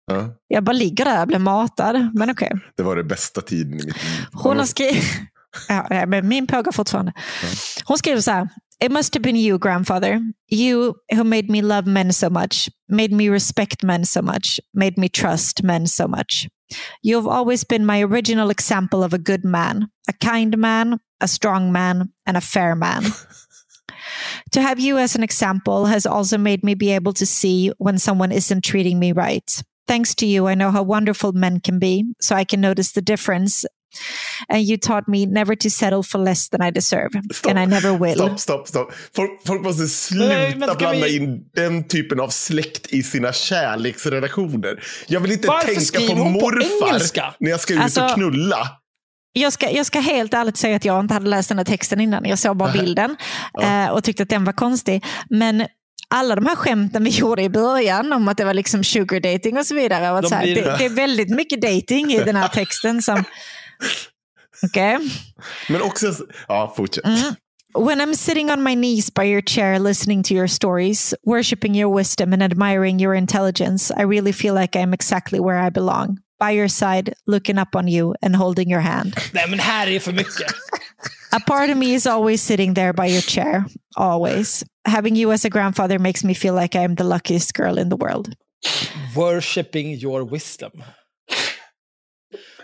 [0.07, 2.11] Ja, jag bara ligger där och blir matad.
[2.15, 2.53] Men okej.
[2.77, 4.27] det var det bästa tiden i mitt liv.
[4.33, 5.05] Hon har skrivit...
[5.69, 7.13] Ja, men min pågår fortfarande.
[7.85, 8.49] Hon skriver så här.
[8.85, 10.21] It must have been you, grandfather.
[10.51, 15.01] You who made me love men so much, made me respect men so much, made
[15.01, 16.49] me trust men so much.
[17.03, 21.29] You have always been my original example of a good man, a kind man, a
[21.29, 23.05] strong man, and a fair man.
[24.53, 27.99] to have you as an example has also made me be able to see when
[27.99, 29.63] someone isn't treating me right.
[29.89, 33.01] Thanks to you, I know how wonderful men can be, so I can notice the
[33.01, 33.67] difference.
[34.49, 37.51] And you taught me never to settle for less than I deserve, Stopp.
[37.51, 38.15] and I never will.
[38.15, 38.93] Stopp, stopp, stopp.
[39.17, 44.83] Folk, folk måste sluta Nej, blanda vi- in den typen av släkt i sina kärleksrelationer.
[45.07, 47.35] Jag vill inte Varför tänka på på morfar engelska?
[47.41, 48.69] när jag ska ut Alltså- och knulla.
[49.33, 52.01] Jag ska, jag ska helt ärligt säga att jag inte hade läst den här texten
[52.01, 52.25] innan.
[52.25, 53.17] Jag såg bara bilden
[53.63, 55.05] eh, och tyckte att den var konstig.
[55.31, 55.67] Men
[56.13, 59.59] alla de här skämten vi gjorde i början om att det var liksom sugar dating
[59.59, 60.11] och så vidare.
[60.11, 63.03] Och De så här, det, det är väldigt mycket dating i den här texten.
[63.03, 63.25] som...
[64.63, 64.99] Okej.
[65.69, 66.15] Men också,
[66.49, 67.05] ja fortsätt.
[67.05, 67.35] Mm.
[67.75, 71.97] When I'm sitting on my knees by your chair, listening to your stories, worshipping your
[71.97, 76.19] wisdom, and admiring your intelligence, I really feel like I'm exactly where I belong.
[76.49, 79.17] By your side, looking up on you and holding your hand.
[79.33, 80.47] Nej, men här är för mycket.
[81.31, 83.65] A part of me is always sitting there by your chair,
[83.97, 84.65] always.
[84.89, 87.97] Having you as a grandfather makes me feel like I'm the luckiest girl in the
[87.97, 88.35] world.
[89.17, 90.71] Worshipping your wisdom.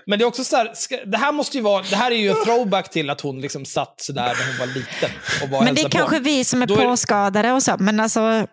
[0.07, 2.17] Men det är också så här, ska, det här måste ju vara, det här är
[2.17, 5.11] ju en throwback till att hon liksom satt sådär när hon var liten.
[5.43, 5.91] Och var Men det är på.
[5.91, 8.47] kanske vi som är Då är- påskadade och så, men alltså?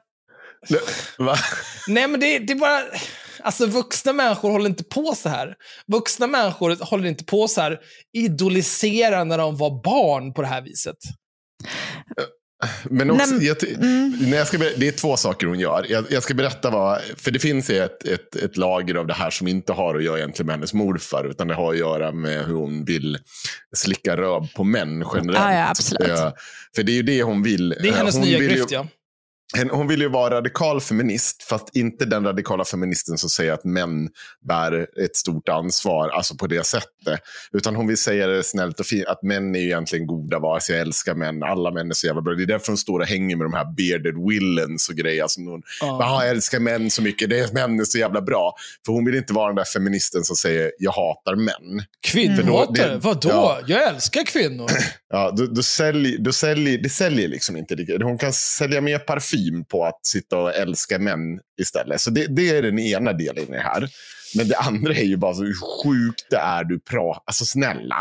[1.87, 2.81] Nej, men det, det är bara...
[3.45, 5.55] Alltså vuxna människor håller inte på så här.
[5.87, 7.79] Vuxna människor håller inte på så här
[8.17, 10.97] idolisera när de var barn på det här viset.
[12.83, 14.17] Men också, Nej, jag, mm.
[14.21, 15.85] när jag ska, det är två saker hon gör.
[15.89, 19.29] Jag, jag ska berätta vad, för det finns ett, ett, ett lager av det här
[19.29, 22.45] som inte har att göra egentligen med hennes morfar, utan det har att göra med
[22.45, 23.17] hur hon vill
[23.75, 25.39] slicka röv på män generellt.
[25.39, 26.33] Ja, ja, absolut.
[26.75, 27.69] För det är ju det hon vill.
[27.69, 28.87] Det är hennes hon nya vill ju- grift, ja.
[29.71, 34.09] Hon vill ju vara radikal feminist, fast inte den radikala feministen som säger att män
[34.47, 37.19] bär ett stort ansvar, alltså på det sättet.
[37.53, 40.73] Utan hon vill säga det snällt och fint, att män är ju egentligen goda varelser,
[40.73, 42.33] jag älskar män, alla män är så jävla bra.
[42.33, 45.25] Det är därför hon står och hänger med de här bearded villains och grejer.
[45.27, 46.23] Som hon, ja.
[46.23, 48.55] jag älskar män så mycket, det är, män är så jävla bra.
[48.85, 51.83] För hon vill inte vara den där feministen som säger, jag hatar män.
[52.07, 52.87] Kvinnohatare?
[52.93, 53.29] det- Vadå?
[53.29, 53.59] ja.
[53.67, 54.69] Jag älskar kvinnor.
[55.09, 57.75] Ja, då, då sälj, då sälj, det säljer liksom inte.
[58.03, 59.34] Hon kan sälja mer parfym
[59.69, 61.19] på att sitta och älska män
[61.61, 62.01] istället.
[62.01, 63.89] Så det, det är den ena delen i det här.
[64.35, 67.23] Men det andra är ju bara så hur sjukt det är du pratar.
[67.25, 67.95] Alltså snälla.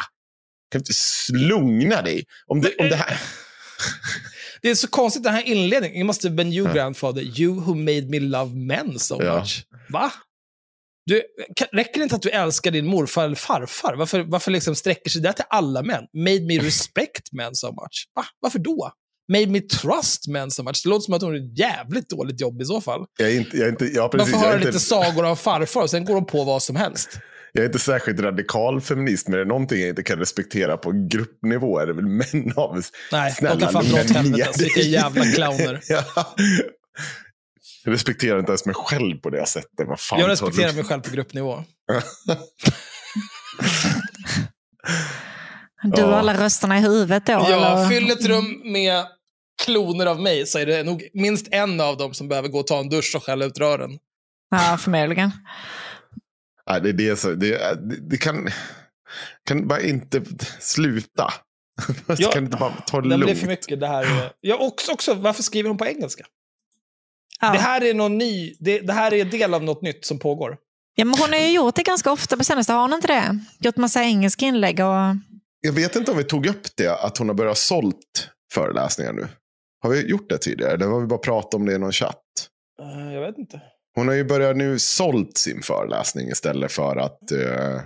[0.71, 2.25] Kan du inte slugna dig?
[2.47, 3.21] Om det, om det här...
[4.63, 5.97] Det är så konstigt den här inledningen.
[5.97, 9.39] You must have been you grandfather, you who made me love men so Ja.
[9.41, 9.65] much.
[9.89, 10.13] Va?
[11.07, 11.23] Du,
[11.73, 13.95] räcker det inte att du älskar din morfar eller farfar?
[13.97, 16.05] Varför, varför liksom sträcker sig det till alla män?
[16.13, 18.09] Made me respect men so much.
[18.15, 18.25] Va?
[18.41, 18.93] Varför då?
[19.33, 20.81] Made me trust men so much.
[20.85, 23.05] Det låter som att hon har ett jävligt dåligt jobb i så fall.
[23.19, 24.81] Jag är inte, jag är inte, ja, Man precis, får jag, höra är lite inte,
[24.81, 27.19] sagor av farfar och sen går de på vad som helst.
[27.53, 30.93] jag är inte särskilt radikal feminist, men det är någonting jag inte kan respektera på
[31.11, 32.81] gruppnivå är det väl män av.
[33.13, 34.51] Nej, Snälla, de kan fan dra åt helvete.
[34.59, 35.81] vilka jävla clowner.
[35.89, 36.05] ja.
[37.85, 39.87] Jag respekterar inte ens mig själv på det sättet.
[39.89, 41.65] Vad fan Jag respekterar du- mig själv på gruppnivå.
[45.95, 46.15] Du Ja.
[46.15, 47.33] alla rösterna i huvudet då?
[47.33, 47.89] Ja, eller?
[47.89, 49.05] fyll ett rum med
[49.65, 52.67] kloner av mig så är det nog minst en av dem som behöver gå och
[52.67, 53.99] ta en dusch och skälla ut rören.
[54.51, 55.31] Ja, förmodligen.
[56.71, 57.59] Nej, det, är det, så, det,
[57.91, 58.49] det, det kan,
[59.47, 60.23] kan bara inte
[60.61, 61.33] sluta.
[62.19, 63.41] Ja, kan inte bara ta det Det blir lugnt.
[63.41, 63.81] för mycket.
[63.81, 64.33] Det här är...
[64.41, 66.25] ja, också, också, varför skriver hon på engelska?
[67.41, 67.53] Ja.
[67.53, 70.19] Det här är någon ny, det, det här är en del av något nytt som
[70.19, 70.57] pågår.
[70.95, 73.39] Ja, men hon har ju gjort det ganska ofta på senaste, har hon inte det?
[73.59, 75.17] Gjort massa engelska inlägg och...
[75.61, 79.29] Jag vet inte om vi tog upp det, att hon har börjat sålt föreläsningar nu.
[79.85, 80.73] Har vi gjort det tidigare?
[80.73, 82.21] Eller har vi bara pratat om det i någon chatt?
[82.83, 83.61] Eh, jag vet inte.
[83.95, 87.81] Hon har ju börjat nu sålt sin föreläsning istället för att uh,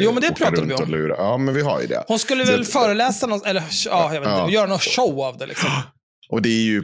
[0.00, 0.90] Jo, men det pratade vi om.
[0.90, 1.14] Lura.
[1.18, 2.04] Ja, men vi har ju det.
[2.08, 4.50] Hon skulle Så väl att- föreläsa någon, eller ja, jag vet inte, Ja.
[4.50, 5.70] göra någon show av det liksom.
[6.30, 6.82] Och det är ju...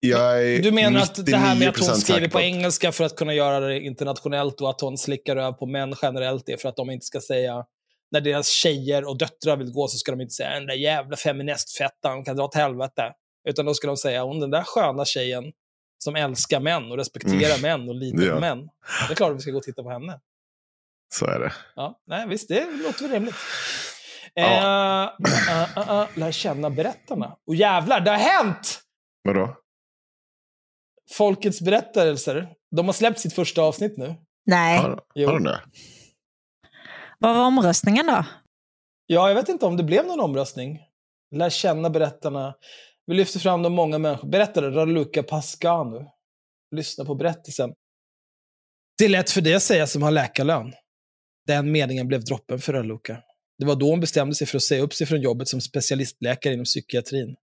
[0.00, 3.04] Jag är Du menar att det här med att hon 99% skriver på engelska för
[3.04, 6.68] att kunna göra det internationellt och att hon slickar över på män generellt är för
[6.68, 7.64] att de inte ska säga
[8.14, 11.16] när deras tjejer och döttrar vill gå så ska de inte säga den där jävla
[11.16, 13.12] feministfettan kan dra åt helvete.
[13.48, 15.44] Utan då ska de säga hon den där sköna tjejen
[15.98, 18.34] som älskar män och respekterar män och litar Ja.
[18.34, 18.68] på män.
[19.08, 20.20] Det är klart att vi ska gå och titta på henne.
[21.14, 21.52] Så är det.
[21.76, 23.34] Ja, nej, visst, det låter väl rimligt.
[24.34, 24.44] Ja.
[24.44, 27.36] Eh, uh, uh, uh, lär känna berättarna.
[27.46, 28.80] Och jävlar, det har hänt!
[29.24, 29.56] Vadå?
[31.12, 32.48] Folkets berättelser.
[32.76, 34.14] De har släppt sitt första avsnitt nu.
[34.46, 34.78] Nej.
[34.78, 34.88] Har,
[35.26, 35.60] har de det?
[37.24, 38.24] Vad var omröstningen då?
[39.06, 40.80] Ja, jag vet inte om det blev någon omröstning.
[41.36, 42.54] Lär känna berättarna.
[43.06, 44.28] Vi lyfter fram de många människor.
[44.28, 46.06] Berättare, Raluca Pascanu.
[46.76, 47.74] Lyssna på berättelsen.
[48.98, 50.72] Det är lätt för dig att säga som har läkarlön.
[51.46, 53.22] Den meningen blev droppen för Raluca.
[53.58, 56.54] Det var då hon bestämde sig för att säga upp sig från jobbet som specialistläkare
[56.54, 57.36] inom psykiatrin.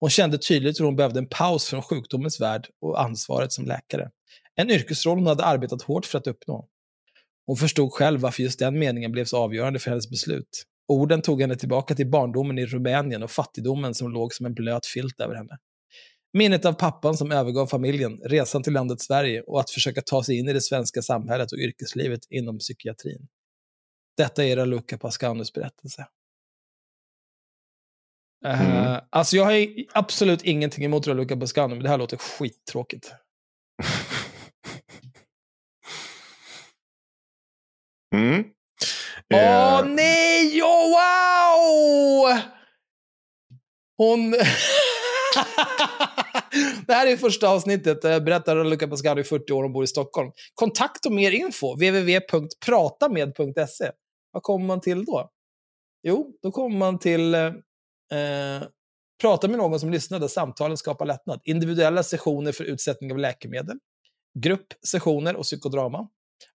[0.00, 4.10] Hon kände tydligt hur hon behövde en paus från sjukdomens värld och ansvaret som läkare.
[4.54, 6.68] En yrkesroll hon hade arbetat hårt för att uppnå.
[7.48, 10.64] Hon förstod själv varför just den meningen blev så avgörande för hennes beslut.
[10.88, 14.86] Orden tog henne tillbaka till barndomen i Rumänien och fattigdomen som låg som en blöt
[14.86, 15.58] filt över henne.
[16.32, 20.38] Minnet av pappan som övergav familjen, resan till landet Sverige och att försöka ta sig
[20.38, 23.28] in i det svenska samhället och yrkeslivet inom psykiatrin.
[24.16, 26.06] Detta är Raluca Pascanus berättelse.
[28.46, 29.00] Eh, Mm.
[29.10, 33.12] alltså jag har absolut ingenting emot Raluca Pascanu, men det här låter skittråkigt.
[38.14, 38.44] Mm.
[39.34, 42.38] Åh Eh, nej, oh, wow!
[43.96, 44.30] Hon...
[46.86, 48.02] det här är första avsnittet.
[48.02, 50.30] där Jag berättar att Luca Pascano är 40 år och bor i Stockholm.
[50.54, 51.74] Kontakt och mer info.
[51.74, 53.90] www.pratamed.se.
[54.32, 55.30] Vad kommer man till då?
[56.02, 57.46] Jo, då kommer man till eh,
[58.12, 58.62] eh,
[59.20, 61.40] prata med någon som lyssnar där samtalen skapar lättnad.
[61.44, 63.78] Individuella sessioner för utsättning av läkemedel.
[64.38, 66.08] Gruppsessioner och psykodrama.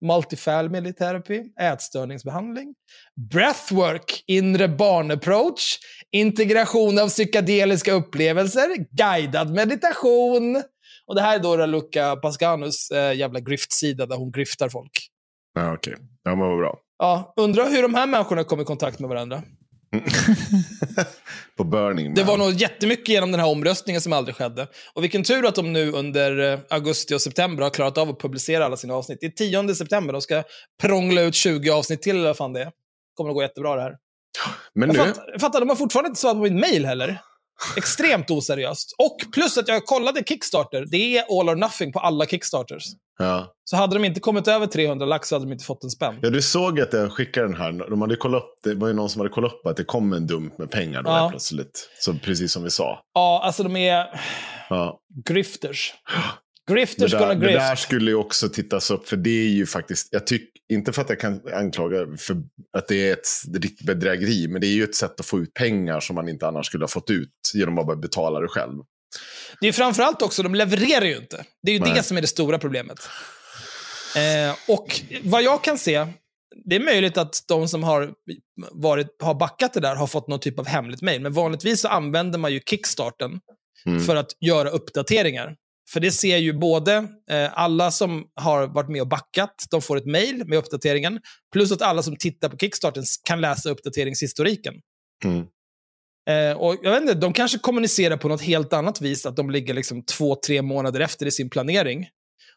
[0.05, 2.73] Multifamily therapy, ätstörningsbehandling,
[3.31, 5.77] breathwork, inre barnapproach,
[6.11, 10.63] integration av psykedeliska upplevelser, guidad meditation.
[11.07, 15.07] Och det här är då Raluca Pascanus eh, jävla griftsida där hon griftar folk.
[15.53, 15.95] Ja, okej.
[16.23, 16.77] Ja, men vad bra.
[16.97, 19.43] Ja, undrar hur de här människorna kom i kontakt med varandra.
[21.57, 22.27] På Burning Det Man.
[22.27, 24.67] var nog jättemycket genom den här omröstningen som aldrig skedde.
[24.93, 28.19] Och vilken tur att de nu under eh, augusti och september har klarat av att
[28.19, 29.17] publicera alla sina avsnitt.
[29.21, 30.43] Det är 10 september, de ska
[30.81, 32.71] prångla ut 20 avsnitt till eller vad fan det är.
[33.15, 33.95] kommer att gå jättebra det här.
[34.73, 37.21] Men Jag nu, fattar, jag fattar, de har fortfarande inte svarat på mitt mail heller.
[37.77, 38.95] Extremt oseriöst.
[38.97, 40.85] Och plus att jag kollade Kickstarter.
[40.91, 42.83] Det är all or nothing på alla Kickstarters.
[43.19, 43.53] Ja.
[43.63, 46.19] Så hade de inte kommit över 300 lax så hade de inte fått en spänn.
[46.21, 47.89] ja, du såg att jag skickade den här.
[47.89, 50.13] De hade kollat upp, det var ju någon som hade kollat upp att det kom
[50.13, 51.27] en dump med pengar då Ja.
[51.29, 51.89] plötsligt.
[51.99, 52.99] Så precis som vi sa.
[53.13, 54.05] Ja, alltså de är
[54.69, 54.99] Ja.
[55.27, 55.93] grifters.
[56.75, 57.81] Det, Grifters där, gonna det där grift.
[57.81, 61.09] skulle ju också tittas upp, för det är ju faktiskt, jag tycker, inte för att
[61.09, 62.37] jag kan anklaga för
[62.77, 65.53] att det är ett riktigt bedrägeri, men det är ju ett sätt att få ut
[65.53, 68.73] pengar som man inte annars skulle ha fått ut genom att bara betala det själv.
[69.61, 71.45] Det är framförallt också, de levererar ju inte.
[71.63, 71.93] Det är ju Nej.
[71.95, 72.97] det som är det stora problemet.
[74.15, 76.07] Eh, och vad jag kan se,
[76.65, 78.11] det är möjligt att de som har,
[78.71, 81.21] varit, har backat det där har fått någon typ av hemligt mejl.
[81.21, 83.39] Men vanligtvis så använder man ju Kickstarten
[83.85, 84.03] Mm.
[84.03, 85.55] för att göra uppdateringar.
[85.89, 86.95] För det ser ju både
[87.29, 91.19] eh, alla som har varit med och backat, de får ett mejl med uppdateringen.
[91.53, 94.73] Plus att alla som tittar på Kickstarten kan läsa uppdateringshistoriken.
[95.23, 95.45] Mm.
[96.29, 99.49] Eh, och jag vet inte, de kanske kommunicerar på något helt annat vis, att de
[99.49, 102.07] ligger liksom två, tre månader efter i sin planering.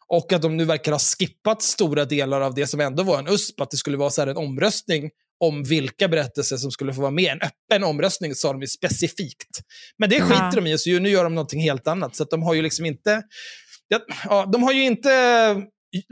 [0.07, 3.27] Och att de nu verkar ha skippat stora delar av det som ändå var en
[3.27, 7.01] USP, att det skulle vara så här en omröstning om vilka berättelser som skulle få
[7.01, 7.31] vara med.
[7.31, 9.59] En öppen omröstning sa de ju specifikt.
[9.97, 10.51] Men det skiter Ja.
[10.55, 12.15] de i, så ju- nu gör de någonting helt annat.
[12.15, 13.23] Så att de har ju liksom inte...
[13.87, 15.09] Ja, ja, de har ju inte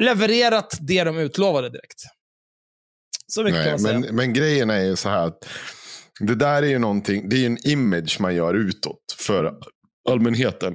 [0.01, 2.01] levererat det de utlovade direkt.
[3.27, 3.99] Så mycket kan Nej, man säga.
[3.99, 5.47] men, men grejen är ju så här att
[6.19, 9.53] det där är ju någonting, det är ju en image man gör utåt för
[10.09, 10.73] allmänheten.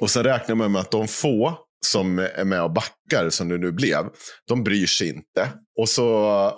[0.00, 3.58] Och sen räknar man med att de få som är med och backar, som det
[3.58, 4.04] nu blev,
[4.48, 5.52] de bryr sig inte.
[5.78, 6.06] Och så,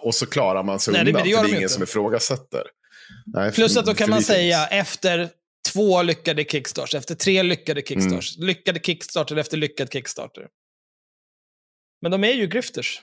[0.03, 1.63] och så klarar man sig Nej, det- undan, det gör för det de är ingen
[1.63, 1.75] inte.
[1.75, 2.63] som ifrågasätter.
[3.27, 5.31] Nej, Plus för- att då kan man det säga efter
[5.73, 8.47] två lyckade kickstarts, efter tre lyckade kickstarts, Mm.
[8.47, 10.49] lyckade kickstarter efter lyckad kickstarter.
[12.03, 13.03] Men de är ju grifters.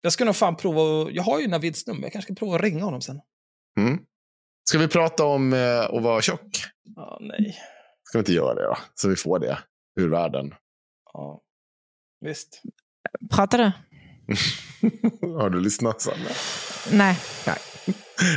[0.00, 2.62] Jag ska nog fan prova, jag har ju Navids nummer, jag kanske ska prova att
[2.62, 3.20] ringa honom sen.
[3.78, 3.98] Mm.
[4.68, 6.62] Ska vi prata om eh, att vara tjock?
[6.96, 7.56] Ja, nej.
[8.02, 8.76] Ska vi inte göra det då?
[8.94, 9.58] Så vi får det
[10.00, 10.54] ur världen.
[11.12, 11.42] Ja.
[12.20, 12.62] Visst.
[13.34, 13.72] Pratar du?
[15.20, 16.28] Har du lyssnat Sanna?
[16.92, 17.18] Nej.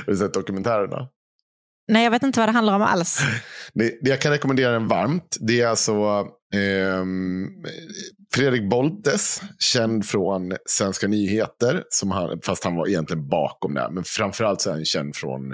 [0.05, 1.07] Har du sett dokumentärerna?
[1.87, 3.19] Nej, jag vet inte vad det handlar om alls.
[3.73, 6.25] Det, det jag kan rekommendera den varmt, det är alltså
[6.55, 7.47] ehm,
[8.33, 13.81] Fredrik Boltes, känd från Svenska nyheter, som han, fast han var egentligen bakom det.
[13.81, 13.89] här.
[13.89, 15.51] Men framförallt så är han känd från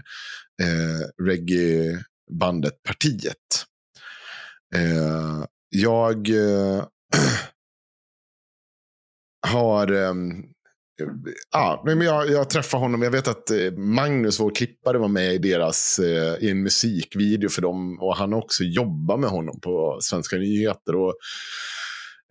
[0.62, 3.66] eh, reggae-bandet Partiet.
[4.76, 6.84] Eh, jag eh,
[9.46, 9.92] har...
[9.92, 10.44] Ehm,
[11.52, 13.02] ja, men jag, jag träffade honom.
[13.02, 17.50] Jag vet att eh, Magnus, vår klippare, var med i deras eh, i en musikvideo
[17.50, 18.00] för dem.
[18.02, 20.96] Och han har också jobbat med honom på Svenska nyheter.
[20.96, 21.14] Och,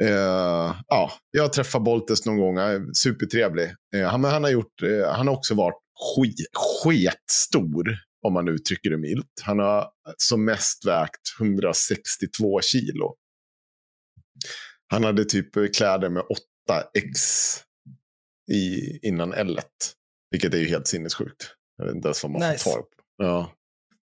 [0.03, 2.57] eh, ja, jag träffade Boltes någon gång.
[2.57, 3.75] Han är Supertrevlig.
[3.97, 4.83] Eh, han, men han, har gjort,
[5.15, 5.81] han har också varit
[6.17, 7.85] skit, sketstor,
[8.27, 9.43] om man uttrycker det milt.
[9.43, 13.15] Han har som mest vägt 162 kilo.
[14.89, 16.23] Han hade typ kläder med
[16.71, 17.61] 8x
[18.53, 19.61] i, innan L.
[20.31, 21.51] Vilket är ju helt sinnessjukt.
[21.79, 22.65] Jag vet inte ens vad man Nice.
[22.65, 22.97] får tag på.
[23.25, 23.51] Ja.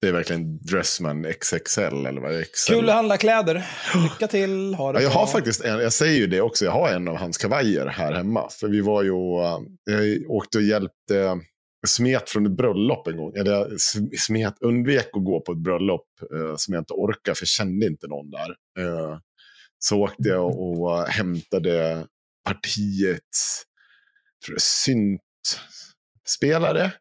[0.00, 2.44] Det är verkligen Dressman XXL eller vad?
[2.52, 2.72] XL?
[2.72, 3.66] Kul att handla kläder.
[4.02, 6.72] Lycka till, ha det Ja, jag har faktiskt en, jag säger ju det också, jag
[6.72, 8.48] har en av hans kavajer här hemma.
[8.50, 9.60] För vi var ju, eh,
[10.04, 11.40] jag åkte och hjälpte,
[11.86, 13.36] smet från ett bröllop en gång.
[13.36, 13.80] Eller jag
[14.18, 17.86] smet, undvek att gå på ett bröllop eh, som jag inte orkade, för jag kände
[17.86, 18.50] inte någon där.
[18.78, 19.18] Eh,
[19.78, 22.06] så åkte jag och hämtade
[22.46, 23.62] partiets
[24.44, 24.62] tror jag,
[26.26, 26.92] syntspelare.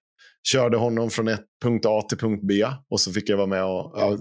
[0.47, 2.65] Körde honom från ett punkt A till punkt B.
[2.89, 4.17] Och så fick jag vara med och, ja,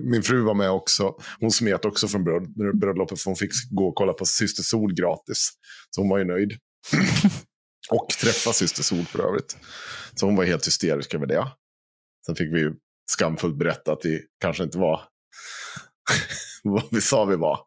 [0.00, 1.14] min fru var med också.
[1.40, 2.24] Hon smet också från
[2.80, 5.50] bröllopet för hon fick gå och kolla på Syster Sol gratis.
[5.90, 6.52] Så hon var ju nöjd.
[7.90, 9.56] och träffa Syster Sol för övrigt.
[10.14, 11.52] Så hon var helt hysterisk över det.
[12.26, 12.74] Sen fick vi ju
[13.10, 15.00] skamfullt berätta att vi kanske inte var
[16.72, 17.58] vad vi sa vi var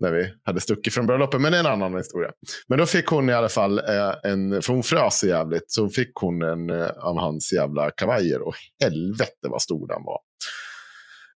[0.00, 1.40] när vi hade stuckit från bröllopet.
[1.40, 2.30] Men det är en annan historia.
[2.68, 6.12] Men då fick hon i alla fall eh, en, för hon frös jävligt, så fick
[6.14, 8.42] hon en eh, av hans jävla kavajer.
[8.42, 10.18] Och helvete vad stor den var.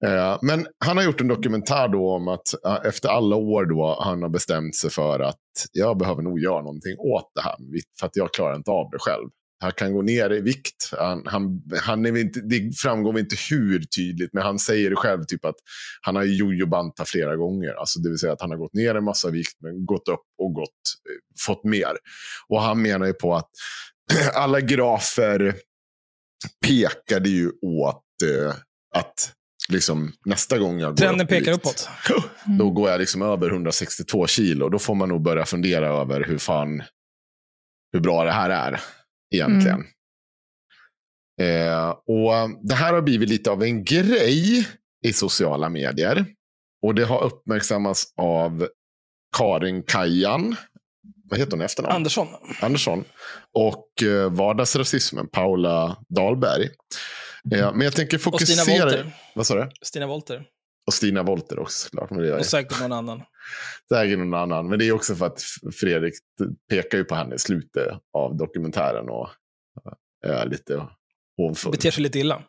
[0.06, 4.22] Eh, men han har gjort en dokumentär då om att efter alla år då han
[4.22, 5.36] har bestämt sig för att
[5.72, 7.56] jag behöver nog göra någonting åt det här.
[8.00, 9.28] För att jag klarar inte av det själv.
[9.60, 10.90] Han kan gå ner i vikt.
[10.98, 15.24] Han, han, han är inte, det framgår inte hur tydligt, men han säger det själv.
[15.24, 15.54] typ att
[16.00, 17.74] Han har jojobantat flera gånger.
[17.74, 20.24] Alltså det vill säga att han har gått ner en massa vikt, men gått upp
[20.38, 21.92] och gått, eh, fått mer.
[22.48, 23.50] Och han menar ju på att
[24.34, 25.56] alla grafer
[26.66, 28.54] pekade ju åt eh,
[28.94, 29.32] att
[29.68, 31.88] liksom, nästa gång jag går Trenden upp pekar vikt, uppåt.
[32.58, 34.68] Då går jag liksom över 162 kilo.
[34.68, 36.82] Då får man nog börja fundera över hur fan
[37.92, 38.80] hur bra det här är
[39.30, 39.84] egentligen.
[41.40, 44.68] Eh, och Det här har blivit lite av en grej
[45.06, 46.26] i sociala medier.
[46.82, 48.68] Och det har uppmärksammats av
[49.36, 50.56] Karin Kajan.
[51.30, 51.94] Vad heter hon efternamn?
[51.96, 52.28] Andersson.
[52.62, 53.04] Andersson.
[53.54, 56.64] Och eh, vardagsrasismen, Paula Dahlberg.
[57.54, 58.84] Eh, men jag tänker Och Stina fokusera...
[58.84, 59.16] Wolter.
[59.34, 59.70] Vad sa du?
[59.82, 60.44] Stina Wolter.
[60.88, 62.10] Och Stina Wolter också såklart.
[62.10, 63.22] Men det Och säkert någon annan.
[63.88, 64.68] säkert någon annan.
[64.68, 65.42] Men det är också för att
[65.80, 66.14] Fredrik
[66.70, 69.28] pekar ju på henne i slutet av dokumentären och
[70.26, 70.86] eh, är lite
[71.36, 71.72] hånfull.
[71.72, 72.42] Beter sig lite illa.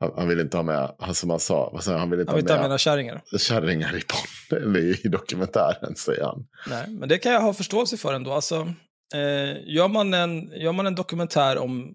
[0.00, 2.50] Han, han vill inte ha med, han, som han sa, han, vill inte Han vill
[2.50, 3.22] ha med mina kärringar.
[3.38, 6.46] kärringar i, podden, eller i dokumentären, säger han.
[6.68, 8.32] Nej, men det kan jag ha förståelse för ändå.
[8.32, 8.74] Alltså,
[9.14, 11.94] eh, gör, man en, gör man en dokumentär om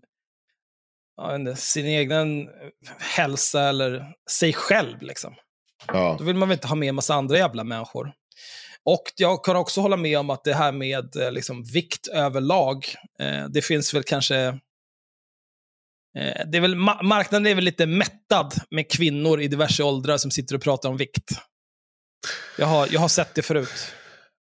[1.18, 2.48] ja, sin egen
[3.18, 5.36] hälsa eller sig själv, liksom,
[5.88, 8.14] Ja, då vill man väl inte ha med en massa andra jävla människor.
[8.84, 12.86] Och jag kan också hålla med om att det här med eh, liksom, vikt överlag,
[13.20, 14.38] eh, det finns väl kanske...
[16.18, 20.18] Eh, det är väl, ma- marknaden är väl lite mättad med kvinnor i diverse åldrar
[20.18, 21.32] som sitter och pratar om vikt.
[22.58, 23.94] Jag har, jag har sett det förut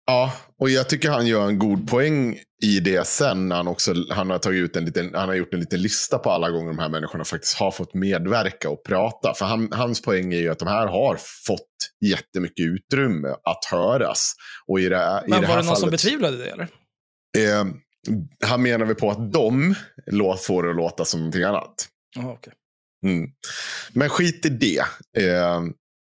[0.06, 3.48] ja, och jag tycker han gör en god poäng i det sen.
[3.48, 6.18] När han, också, han, har tagit ut en liten, han har gjort en liten lista
[6.18, 9.34] på alla gånger de här människorna faktiskt har fått medverka och prata.
[9.34, 11.68] För han, hans poäng är ju att de här har fått
[12.04, 14.34] jättemycket utrymme att höras.
[14.66, 16.68] Och i det, i Men det var det någon som fallet- betvivlade det, eller?
[17.38, 17.64] Eh,
[18.44, 19.74] han menar väl på att de
[20.46, 21.88] får det att låta som någonting annat.
[22.16, 22.52] Jaha, okej.
[23.04, 23.30] Mm.
[23.92, 24.84] Men skit i det.
[25.18, 25.62] Eh,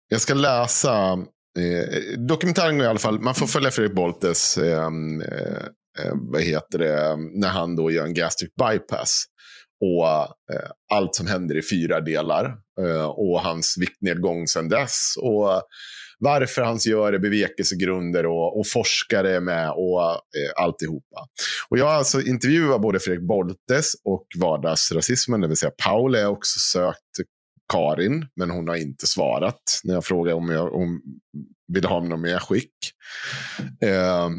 [0.08, 1.18] jag ska läsa.
[1.60, 3.20] Eh, dokumentären går i alla fall.
[3.20, 4.58] Man får följa Fredrik Boltes.
[4.58, 5.66] Ehm, eh,
[6.00, 7.16] eh, vad heter det?
[7.40, 9.26] När han då gör en gastric bypass.
[9.82, 10.08] Och
[10.56, 12.46] eh, allt som händer i fyra delar.
[12.82, 15.14] Eh, och hans viktnedgång sedan dess.
[15.22, 15.62] Och
[16.20, 21.28] varför han gör det, bevekelsegrunder och, och forskare är med och eh, alltihopa.
[21.70, 26.28] Och jag har alltså intervjuat både Fredrik Boltes och vardagsrasismen, det vill säga Paul är
[26.28, 27.00] också sökt
[27.74, 31.02] Karin, men hon har inte svarat när jag frågade om jag om
[31.68, 32.74] vill ha någon mer skick.
[33.82, 34.30] Eh,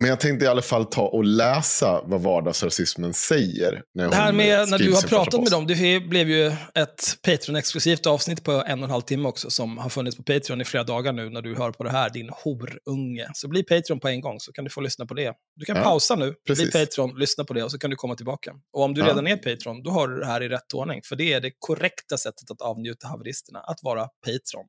[0.00, 3.82] men jag tänkte i alla fall ta och läsa vad vardagsrasismen säger.
[3.94, 8.06] När Det här med när du har pratat med dem, det blev ju ett Patreon-exklusivt
[8.06, 10.84] avsnitt på en och en halv timme också, som har funnits på Patreon i flera
[10.84, 13.28] dagar nu när du hör på det här, din horunge.
[13.34, 15.34] Så bli Patreon på en gång så kan du få lyssna på det.
[15.56, 16.72] Du kan Ja, pausa nu, precis.
[16.72, 18.52] bli Patreon, lyssna på det och så kan du komma tillbaka.
[18.72, 19.06] Och om du Ja.
[19.06, 21.50] redan är Patreon, då har du det här i rätt ordning, för det är det
[21.58, 24.66] korrekta sättet att avnjuta haveristerna, att vara Patreon.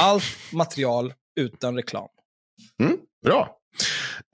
[0.00, 2.08] Allt material utan reklam.
[2.82, 3.54] Mm, bra.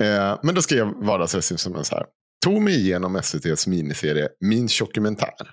[0.03, 2.07] Eh, men då skrev vardagsrasismen så här.
[2.45, 5.51] Tog mig igenom SVTs miniserie Min dokumentär.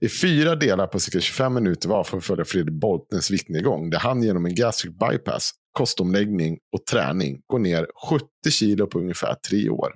[0.00, 3.98] I fyra delar på cirka 25 minuter var för att följa Fredrik Boltens viktnedgång där
[3.98, 9.68] han genom en gastric bypass, kostomläggning och träning går ner 70 kilo på ungefär tre
[9.68, 9.92] år.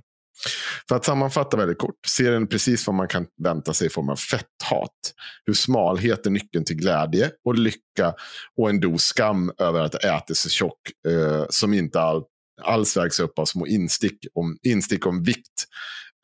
[0.88, 4.16] För att sammanfatta väldigt kort, serien precis vad man kan vänta sig i form av
[4.16, 5.14] fetthat.
[5.46, 8.14] Hur smalhet är nyckeln till glädje och lycka
[8.56, 12.26] och en dos skam över att äta sig tjock eh, som inte allt
[12.62, 15.64] alls vägs upp av små instick om, instick om vikt.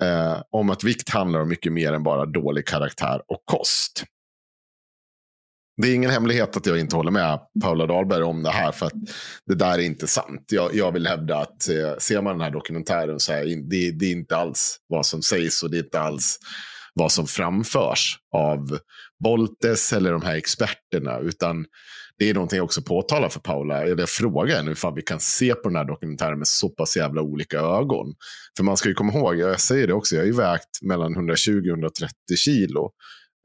[0.02, 4.04] Eh, om att vikt handlar om mycket mer än bara dålig karaktär och kost.
[5.82, 8.72] Det är ingen hemlighet att jag inte håller med Paula Dahlberg om det här.
[8.72, 8.92] För att
[9.46, 10.44] det där är inte sant.
[10.50, 14.06] Jag, jag vill hävda att eh, ser man den här dokumentären så är det, det
[14.06, 16.38] är inte alls vad som sägs och det är inte alls
[16.94, 18.78] vad som framförs av
[19.24, 21.18] Boltes eller de här experterna.
[21.18, 21.66] Utan
[22.18, 23.86] det är någonting jag också påtalar för Paula.
[23.86, 27.22] Jag frågar henne hur vi kan se på den här dokumentären med så pass jävla
[27.22, 28.14] olika ögon.
[28.56, 31.14] För man ska ju komma ihåg, jag säger det också, jag har ju vägt mellan
[31.14, 32.92] 120 och 130 kilo.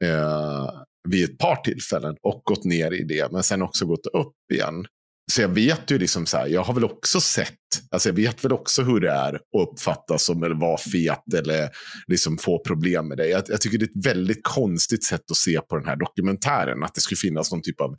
[0.04, 0.68] Eh,
[1.08, 3.32] vid ett par tillfällen och gått ner i det.
[3.32, 4.86] Men sen också gått upp igen.
[5.32, 7.58] Så jag vet ju liksom så här, jag har väl också sett,
[7.90, 11.70] alltså jag vet väl också hur det är att uppfattas som eller vara fet eller
[12.06, 13.28] liksom få problem med det.
[13.28, 16.82] Jag, jag tycker det är ett väldigt konstigt sätt att se på den här dokumentären,
[16.82, 17.96] att det skulle finnas någon typ av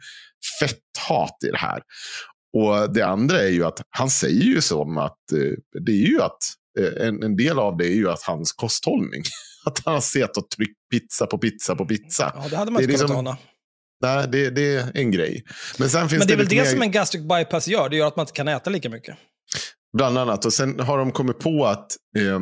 [0.60, 1.82] fetthat i det här.
[2.58, 6.22] Och det andra är ju att han säger ju som att eh, det är ju
[6.22, 6.38] att
[6.80, 9.24] eh, en, en del av det är ju att hans kosthållning.
[9.66, 12.32] Att han har sett och tryckt pizza på pizza på pizza.
[12.36, 13.38] Ja, det hade man inte kunnat liksom- ana.
[14.04, 15.44] Nej, det, det är en grej.
[15.80, 17.96] Men sen finns Men det är väl det mer- som en gastric bypass gör, det
[17.96, 19.16] gör att man inte kan äta lika mycket.
[19.98, 20.46] Bland annat.
[20.46, 21.88] Och sen har de kommit på att
[22.18, 22.40] eh,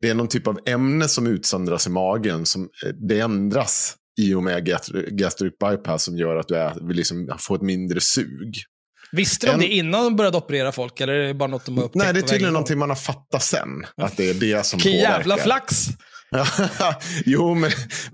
[0.00, 2.46] det är någon typ av ämne som utsöndras i magen.
[2.46, 6.92] Som eh, det ändras i och med gastri- gastric bypass som gör att du är,
[6.94, 8.54] liksom få ett mindre sug.
[9.12, 11.76] Visste de En- det innan de började operera folk, eller är det bara något de
[11.78, 13.68] har upptäckt Nej, det är tydligen någonting man har fattat sen.
[13.96, 15.86] Att det är det som Vilken jävla flax!
[17.24, 17.70] jo, men...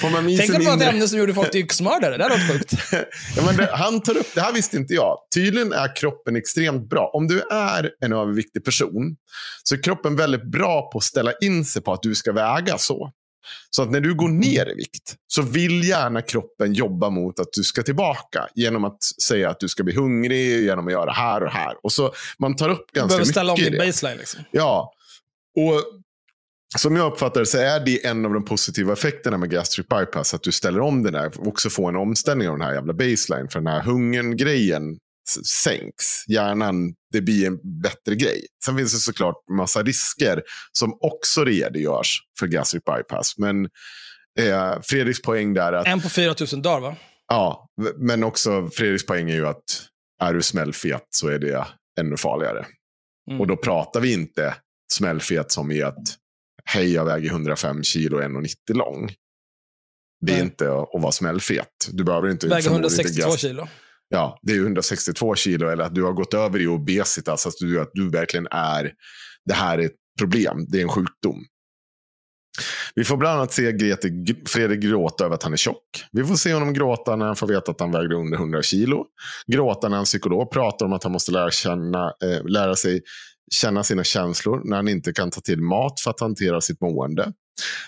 [0.00, 2.16] får man Tänk om det var ett ämne som gjorde folk till yxmördare.
[2.16, 2.74] Det hade varit sjukt.
[3.36, 5.18] ja, men det, han tar upp, det här visste inte jag.
[5.34, 7.10] Tydligen är kroppen extremt bra.
[7.14, 9.16] Om du är en överviktig person
[9.62, 12.78] så är kroppen väldigt bra på att ställa in sig på att du ska väga
[12.78, 13.10] så.
[13.70, 17.48] Så att när du går ner i vikt så vill gärna kroppen jobba mot att
[17.52, 18.48] du ska tillbaka.
[18.54, 21.74] Genom att säga att du ska bli hungrig, genom att göra här och här.
[21.82, 24.18] Och så Man tar upp Du ganska behöver mycket ställa om din baseline.
[24.18, 24.40] Liksom.
[24.50, 24.92] Ja,
[25.56, 26.01] och
[26.78, 30.34] som jag uppfattar så är det en av de positiva effekterna med gastric bypass.
[30.34, 32.92] Att du ställer om den där och också får en omställning av den här jävla
[32.92, 33.48] baseline.
[33.48, 34.98] För den här hungern-grejen
[35.64, 36.28] sänks.
[36.28, 38.46] Hjärnan, det blir en bättre grej.
[38.64, 40.42] Sen finns det såklart massa risker
[40.72, 43.38] som också redogörs för gastric bypass.
[43.38, 43.64] Men
[44.38, 46.96] eh, Fredriks poäng där är att En på 4 000 dagar va?
[47.28, 49.64] Ja, men också Fredriks poäng är ju att
[50.22, 51.66] är du smällfet så är det
[52.00, 52.66] ännu farligare.
[53.30, 53.40] Mm.
[53.40, 54.54] Och då pratar vi inte
[54.92, 56.21] smällfet som i att
[56.64, 59.10] hej, jag väger 105 kilo och är 1,90 lång.
[60.20, 60.44] Det är Nej.
[60.44, 61.68] inte att vara smällfet.
[61.92, 63.68] Du behöver inte Väger inte 162 gas- kilo.
[64.08, 67.46] Ja, det är ju 162 kilo eller att du har gått över i obesitas.
[67.46, 68.92] Alltså du, att du verkligen är,
[69.44, 70.66] det här är ett problem.
[70.68, 71.44] Det är en sjukdom.
[72.94, 74.08] Vi får bland annat se Grete,
[74.46, 76.04] Fredrik gråta över att han är tjock.
[76.12, 79.06] Vi får se honom gråta när han får veta att han vägde under 100 kilo.
[79.46, 83.02] Gråta när en psykolog pratar om att han måste lära, känna, eh, lära sig
[83.52, 87.32] känna sina känslor när han inte kan ta till mat för att hantera sitt mående.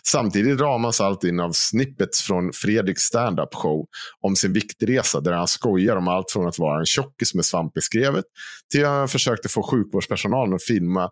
[0.07, 3.87] Samtidigt ramas allt in av snippets från Fredriks stand-up show
[4.21, 7.77] om sin viktresa där han skojar om allt från att vara en tjockis med svamp
[7.77, 8.25] i skrevet
[8.73, 11.11] till att han försökte få sjukvårdspersonalen att filma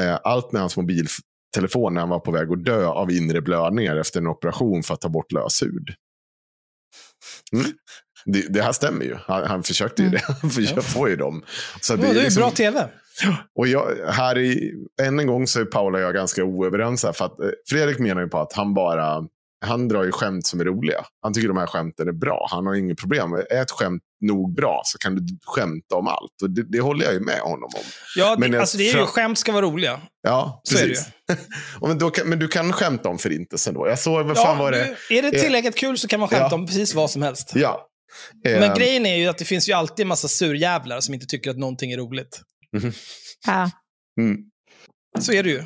[0.00, 3.96] eh, allt med hans mobiltelefon när han var på väg att dö av inre blödningar
[3.96, 5.88] efter en operation för att ta bort löshud.
[7.52, 7.66] Mm.
[8.24, 9.16] Det, det här stämmer ju.
[9.26, 10.22] Han, han försökte ju det.
[10.42, 11.44] Han försökte få ju dem.
[11.80, 12.88] Så Ja, det är ju liksom- bra tv.
[13.58, 17.04] Och jag, här i, än en gång så är Paula och jag ganska oöverens.
[17.04, 19.24] Här, för att, eh, Fredrik menar ju på att han bara
[19.66, 21.04] han drar ju skämt som är roliga.
[21.22, 22.46] Han tycker de här skämten är bra.
[22.50, 23.32] Han har inget problem.
[23.32, 26.42] Är ett skämt nog bra så kan du skämta om allt.
[26.42, 27.82] Och det, det håller jag ju med honom om.
[28.16, 30.00] Ja, Men det, jag alltså, det är ju skämt ska vara roliga.
[30.22, 31.08] Ja, precis.
[31.80, 33.88] Men, kan, men du kan skämta om förintelsen då.
[33.88, 34.96] Jag såg, vad Ja, fan var det?
[35.08, 36.54] du, är det tillräckligt kul så kan man skämta Ja.
[36.54, 37.52] om precis vad som helst.
[37.54, 37.86] Ja.
[38.44, 41.26] Men Eh, grejen är ju att det finns ju alltid en massa surjävlar som inte
[41.26, 42.40] tycker att någonting är roligt.
[43.46, 43.70] Ja.
[44.20, 44.36] mm.
[45.20, 45.64] Så är det ju.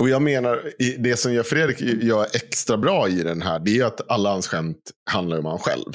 [0.00, 3.78] Och jag menar, i- det som gör Fredrik gör extra bra i den här, det
[3.78, 5.92] är att alla hans skämt handlar om han själv.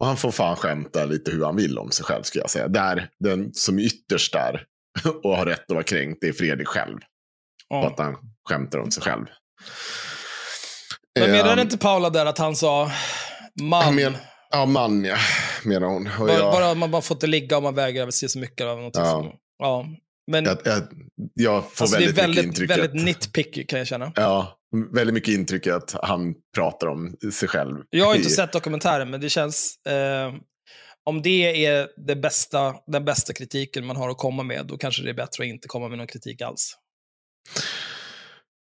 [0.00, 2.68] Och han får fan skämta lite hur han vill om sig själv, ska jag säga.
[2.68, 4.66] Där, den som är ytterst där
[5.22, 6.96] och har rätt att vara kränkt, det är Fredrik själv.
[6.96, 7.86] Och Ja.
[7.86, 8.16] att han
[8.48, 9.26] skämtar om sig själv.
[11.20, 12.90] Men menade Ehm, inte Paula där att han sa
[13.62, 13.84] man?
[13.84, 14.16] han men,
[14.50, 15.16] ja, man ja,
[15.64, 16.06] menar hon.
[16.06, 18.38] Och bara, jag, bara man bara får inte ligga om man väger över sig så
[18.38, 18.60] mycket.
[18.60, 19.10] Eller någonting Ja.
[19.10, 19.86] som, ja.
[20.30, 20.82] Men jag, jag,
[21.34, 24.12] jag får alltså, det är väldigt, mycket väldigt, intryck väldigt nitpicky kan jag känna.
[24.16, 24.58] ja,
[24.94, 27.76] väldigt mycket intryck att han pratar om sig själv.
[27.90, 29.86] Jag har inte i- sett dokumentären, men det känns...
[29.86, 30.34] Eh,
[31.04, 35.02] om det är det bästa, den bästa kritiken man har att komma med, då kanske
[35.02, 36.72] det är bättre att inte komma med någon kritik alls.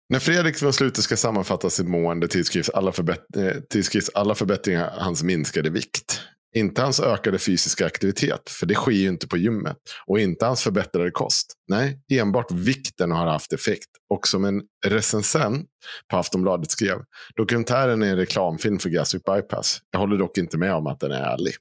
[0.08, 4.92] När Fredrik var slutet ska sammanfatta sitt mående tillskrivs alla, förbätt- eh, tillskrivs alla förbättringar
[4.98, 6.20] hans minskade vikt.
[6.56, 9.76] Inte hans ökade fysiska aktivitet, för det sker ju inte på gymmet.
[10.06, 11.52] Och inte hans förbättrade kost.
[11.68, 13.88] Nej, enbart vikten har haft effekt.
[14.10, 15.66] Och som en recensent
[16.10, 16.98] på Aftonbladet skrev,
[17.36, 19.78] dokumentären är en reklamfilm för gastric bypass.
[19.90, 21.54] Jag håller dock inte med om att den är ärlig.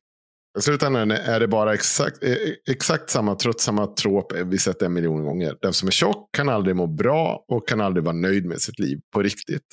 [0.57, 2.35] I slutändan är det bara exakt, eh,
[2.69, 5.57] exakt samma tröttsamma trop eh, vi sett en miljon gånger.
[5.61, 8.79] Den som är tjock kan aldrig må bra och kan aldrig vara nöjd med sitt
[8.79, 9.65] liv på riktigt.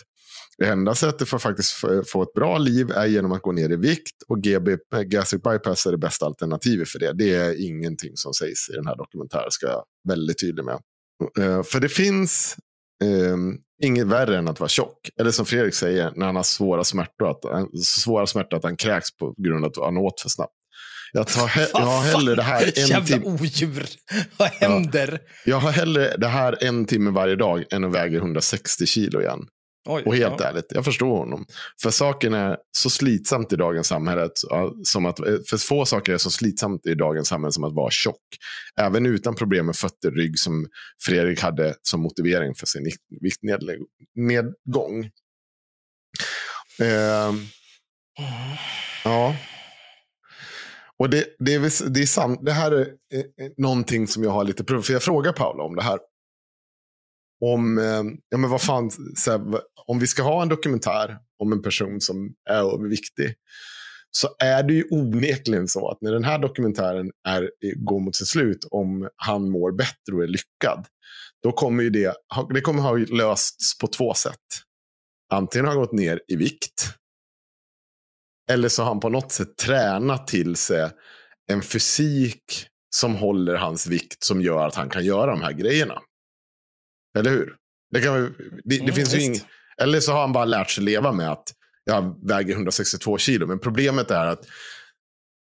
[0.59, 1.72] Det enda sättet för att faktiskt
[2.07, 5.43] få- ett bra liv är genom att gå ner i vikt och GB, eh, gastric
[5.43, 7.12] bypass är det bästa alternativet för det.
[7.12, 10.78] Det är ingenting som sägs i den här dokumentären, ska jag vara väldigt tydlig med.
[11.64, 12.57] För det finns
[13.05, 13.37] eh,
[13.83, 14.99] inget värre än att vara tjock.
[15.20, 17.41] Eller som Fredrik säger, när han har svåra smärtor, att,
[17.85, 20.53] svåra smärtor att han kräks på grund av att han åt för snabbt.
[21.12, 23.86] Jag, tar he- jag har hellre det här en Jävla odjur.
[24.36, 25.20] Vad händer?
[25.44, 29.46] Jag har hellre det här en timme varje dag än att väga 160 kilo igen.
[29.88, 30.46] Oj, Och helt ja.
[30.46, 31.46] ärligt, jag förstår honom.
[31.82, 34.28] För saken är så slitsamt i dagens samhälle.
[34.50, 35.16] ja, Som att,
[35.50, 38.16] för få saker är så slitsamt i dagens samhälle som att vara tjock.
[38.80, 40.66] Även utan problem med fötter, rygg som
[41.06, 42.90] Fredrik hade som motivering för sin
[43.20, 45.04] viktnedgång.
[46.80, 47.32] Eh,
[49.04, 49.36] ja.
[51.03, 52.40] Och det, det, är, det är sant.
[52.42, 52.86] Det här är
[53.61, 55.98] någonting som jag har lite problem För jag frågar Paula om det här.
[57.44, 59.40] Om, eh, ja men vad fan, så här,
[59.86, 63.34] om vi ska ha en dokumentär om en person som är viktig
[64.11, 68.16] Så är det ju onekligen så att när den här dokumentären är, eh, går mot
[68.16, 70.86] sitt slut, om han mår bättre och är lyckad.
[71.42, 72.14] Då kommer ju det,
[72.55, 74.36] det kommer ha lösts på två sätt.
[75.32, 76.94] Antingen har han gått ner i vikt.
[78.53, 80.90] Eller så har han på något sätt tränat till sig
[81.53, 85.98] en fysik som håller hans vikt som gör att han kan göra de här grejerna.
[87.18, 87.57] Eller hur?
[87.92, 88.32] Det, kan, det,
[88.64, 89.42] det Mm, finns ju visst.
[89.42, 89.48] ing,
[89.82, 91.53] eller så har han bara lärt sig leva med att
[91.84, 93.46] jag väger 162 kilo.
[93.46, 94.46] Men problemet är att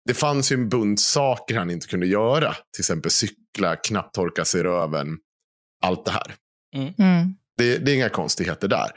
[0.09, 2.55] det fanns ju en bunt saker han inte kunde göra.
[2.55, 5.19] Till exempel cykla, knappt torka sig i röven.
[5.85, 6.35] Allt det här.
[6.75, 7.35] Mm.
[7.57, 8.91] Det, det är inga konstigheter där.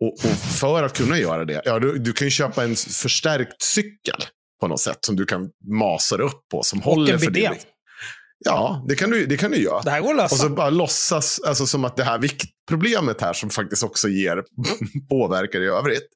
[0.00, 3.62] Och, och för att kunna göra det, ja, du, du kan ju köpa en förstärkt
[3.62, 4.24] cykel
[4.60, 6.62] på något sätt som du kan masa upp på.
[6.62, 7.50] Som Och håller en för din.
[8.44, 9.82] Ja, det kan du, det kan du göra.
[9.82, 10.34] Det här går att lösa.
[10.34, 14.44] Och så bara låtsas alltså, som att det här viktproblemet här som faktiskt också ger
[15.10, 16.08] påverkar i övrigt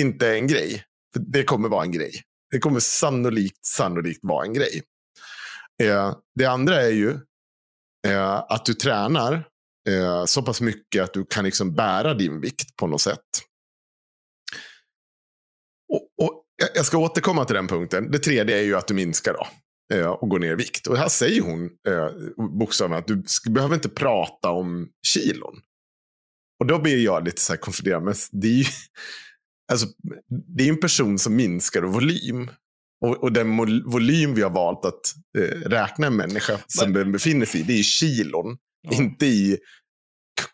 [0.00, 0.84] inte är en grej.
[1.12, 2.12] För Det kommer vara en grej.
[2.50, 4.82] Det kommer sannolikt, sannolikt vara en grej.
[5.82, 7.10] Eh, det andra är ju
[8.06, 9.44] eh, att du tränar
[9.88, 13.20] eh, så pass mycket att du kan liksom bära din vikt på något sätt.
[15.92, 18.10] Och, och jag- ska återkomma till den punkten.
[18.10, 19.46] Det tredje är ju att du minskar då.
[19.96, 20.86] eh, Och går ner i vikt.
[20.86, 22.08] Och här säger hon eh,
[22.58, 25.60] bokstavligen att du behöver inte prata om kilon.
[26.60, 28.02] Och då blir jag lite så här konfunderad.
[28.02, 28.64] Men det är ju
[29.72, 29.86] alltså,
[30.56, 32.50] det är en person som minskar i volym.
[33.04, 33.56] Och, och den
[33.90, 37.72] volym vi har valt att eh, räkna en människa som den befinner sig i, det
[37.72, 37.82] är i
[38.90, 39.04] kilon.
[39.04, 39.58] Inte i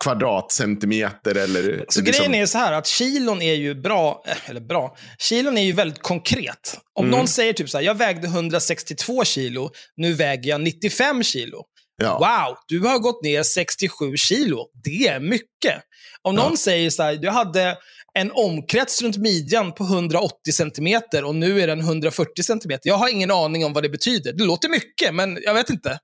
[0.05, 1.63] kvadratcentimeter eller...
[1.89, 5.59] Så liksom- grejen är så här att kilon är ju bra, eh, eller bra, kilon
[5.59, 6.79] är ju väldigt konkret.
[6.95, 7.19] Om Mm.
[7.19, 11.63] någon säger typ så här, jag vägde 162 kilo, nu väger jag 95 kilo.
[12.03, 12.19] Ja.
[12.19, 14.67] Wow, du har gått ner 67 kilo.
[14.85, 15.83] Det är mycket.
[16.23, 16.57] Om någon Ja.
[16.57, 17.77] säger så här, du hade
[18.19, 22.89] en omkrets runt midjan på 180 centimeter och nu är den 140 centimeter.
[22.89, 24.33] Jag har ingen aning om vad det betyder.
[24.33, 25.99] Det låter mycket, men jag vet inte.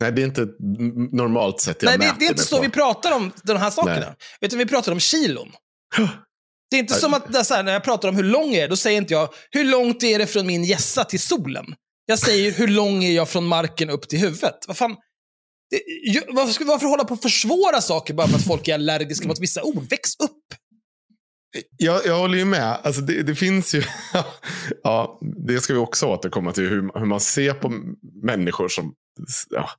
[0.00, 0.46] Nej, det är inte
[1.16, 2.62] normalt sätt jag Nej, det, det är inte så på.
[2.62, 3.98] vi pratar om de här sakerna.
[4.00, 4.14] Nej.
[4.40, 5.52] Utan vi pratar om kilon.
[6.70, 8.76] Det är inte som att här, när jag pratar om hur lång jag är, då
[8.76, 11.64] säger inte jag hur långt är det från min gässa till solen.
[12.06, 14.64] Jag säger hur lång är jag från marken upp till huvudet.
[14.66, 14.96] Vad fan?
[15.70, 19.40] Det, varför varför hålla på att försvåra saker bara för att folk är allergiska mot
[19.40, 19.90] vissa ord?
[19.90, 20.54] Väx upp!
[21.76, 22.78] Jag, jag håller ju med.
[22.82, 23.82] Alltså det, det finns ju...
[24.82, 26.68] ja, det ska vi också återkomma till.
[26.68, 27.72] Hur, hur man ser på
[28.22, 28.94] människor som...
[29.50, 29.70] Ja,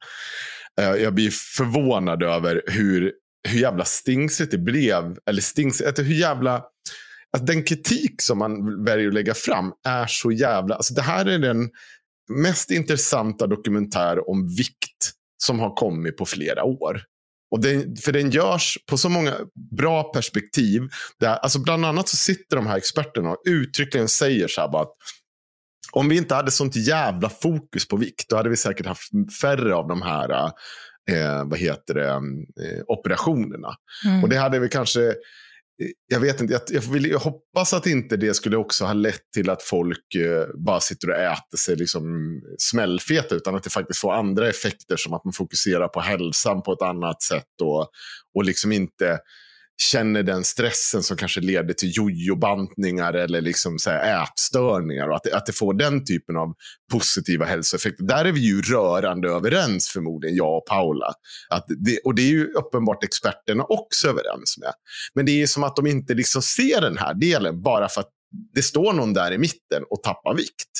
[0.81, 3.13] eh, jag blir förvånad över hur,
[3.47, 5.17] hur jävla stingsigt det blev.
[5.25, 6.63] Eller stingsigt, hur jävla...
[7.33, 10.75] Alltså den kritik som man väljer att lägga fram är så jävla...
[10.75, 11.69] Alltså det här är den
[12.29, 17.01] mest intressanta dokumentär om vikt som har kommit på flera år.
[17.55, 19.33] Och den, för den görs på så många
[19.77, 20.81] bra perspektiv.
[21.19, 24.81] Där, alltså bland annat så sitter de här experterna och uttryckligen säger så här bara
[24.81, 24.95] att
[25.91, 29.75] om vi inte hade sånt jävla fokus på vikt, då hade vi säkert haft färre
[29.75, 30.51] av de här
[31.11, 33.75] eh, vad heter det, eh, operationerna.
[34.05, 34.23] Mm.
[34.23, 35.13] Och det hade vi kanske,
[36.07, 39.31] jag vet inte, jag, jag, vill, jag hoppas att inte det skulle också ha lett
[39.33, 42.03] till att folk eh, bara sitter och äter sig liksom
[42.57, 46.73] smällfeta, utan att det faktiskt får andra effekter som att man fokuserar på hälsan på
[46.73, 47.89] ett annat sätt och,
[48.35, 49.19] och liksom inte
[49.77, 55.23] känner den stressen som kanske leder till jojobantningar eller liksom så här ätstörningar och att
[55.23, 56.53] det, att det får den typen av
[56.91, 58.03] positiva hälsoeffekter.
[58.03, 61.13] Där är vi ju rörande överens förmodligen, jag och Paula.
[61.49, 64.73] Att det, och det är ju uppenbart experterna också överens med.
[65.13, 68.09] Men det är som att de inte liksom ser den här delen bara för att
[68.53, 70.71] det står någon där i mitten och tappar vikt.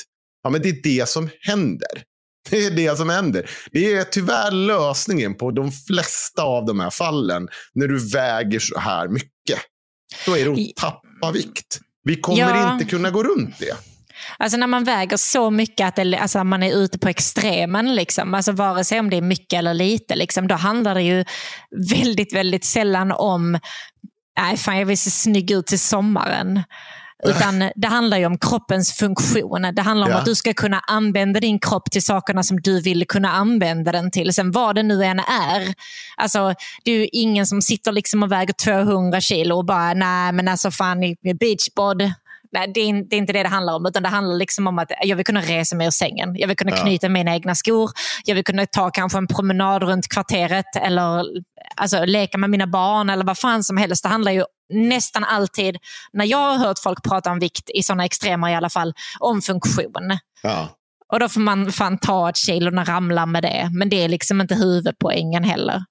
[0.42, 2.02] Ja, men det är det som händer.
[2.50, 3.50] Det är det som händer.
[3.72, 8.78] Det är tyvärr lösningen på de flesta av de här fallen när du väger så
[8.78, 9.60] här mycket.
[10.26, 11.80] Då är det att tappa vikt.
[12.04, 12.72] Vi kommer Ja.
[12.72, 13.76] inte kunna gå runt det.
[14.38, 18.34] Alltså när man väger så mycket att det, alltså man är ute på extremen, liksom,
[18.34, 21.24] alltså vare sig om det är mycket eller lite, liksom, då handlar det ju
[21.90, 23.58] väldigt, väldigt sällan om
[24.38, 26.62] Nej, fan jag vill se snygg ut till sommaren.
[27.24, 29.66] Utan det handlar ju om kroppens funktion.
[29.72, 30.18] Det handlar om Ja.
[30.18, 34.10] att du ska kunna använda din kropp till sakerna som du vill kunna använda den
[34.10, 34.34] till.
[34.34, 35.74] Sen vad det nu än är.
[36.16, 36.54] Alltså,
[36.84, 40.48] det är ju ingen som sitter liksom och väger 200 kilo och bara, nej men
[40.48, 41.00] alltså fan,
[41.40, 42.12] beachbod,
[42.52, 44.66] Nej, det är, in- det är inte det det handlar om, utan det handlar liksom
[44.66, 46.36] om att jag vill kunna resa mig ur sängen.
[46.36, 46.76] Jag vill kunna Ja.
[46.76, 47.90] knyta mina egna skor.
[48.24, 51.24] Jag vill kunna ta kanske en promenad runt kvarteret eller
[51.76, 54.02] alltså, leka med mina barn eller vad fan som helst.
[54.02, 55.76] Det handlar ju nästan alltid,
[56.12, 59.42] när jag har hört folk prata om vikt, i sådana extremer i alla fall, om
[59.42, 60.18] funktion.
[60.42, 60.68] Ja.
[61.12, 63.70] Och då får man fan ta ett kilo och ramla med det.
[63.72, 65.84] Men det är liksom inte huvudpoängen heller.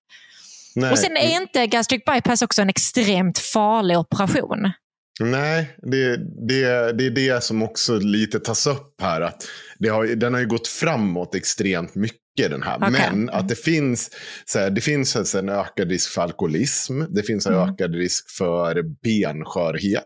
[0.76, 0.91] Nej.
[0.91, 4.71] Och sen är inte gastric bypass också en extremt farlig operation.
[5.19, 6.17] Nej, det,
[6.47, 9.21] det, det är det som också lite tas upp här.
[9.21, 9.47] Att
[9.80, 12.77] det har, den har ju gått framåt extremt mycket den här.
[12.77, 12.91] Okej.
[12.91, 14.09] Men att det finns,
[14.45, 17.01] så här, det finns alltså en ökad risk för alkoholism.
[17.09, 17.69] Det finns en Mm.
[17.69, 20.03] ökad risk för benskörhet.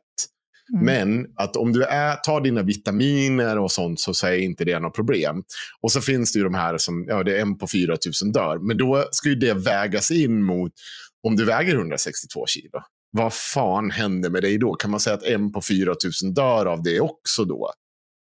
[0.74, 0.86] Mm.
[0.86, 4.96] Men att om du är, tar dina vitaminer och sånt så säger inte det något
[4.96, 5.44] problem.
[5.82, 8.32] Och så finns det ju de här som, ja det är en på 4 000
[8.34, 8.60] dör.
[8.68, 10.72] Men då ska ju det vägas in mot
[11.28, 14.74] om du väger 162 kilo, vad fan händer med dig då?
[14.74, 17.72] Kan man säga att en på 4 000 dör av det också då?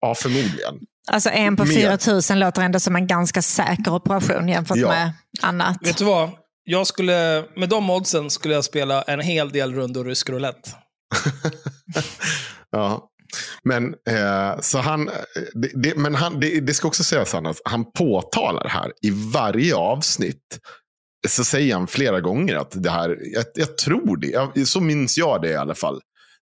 [0.03, 0.75] Ja, förmodligen.
[1.11, 1.97] Alltså en på Mer.
[1.99, 4.89] 4 000 låter ändå som en ganska säker operation jämfört Ja.
[4.89, 5.77] med annat.
[5.81, 6.31] Vet du vad?
[6.65, 10.71] Jag skulle, med de oddsen skulle jag spela en hel del rundor rysk roulette.
[12.71, 13.09] Ja.
[13.65, 15.15] Men, eh, så han, eh,
[15.55, 19.11] det, det, men han, det, det ska också sägas Hanna, att han påtalar här i
[19.33, 20.59] varje avsnitt.
[21.29, 25.19] Så säger han flera gånger att det här, jag, jag tror det, jag, så minns
[25.19, 26.01] jag det i alla fall.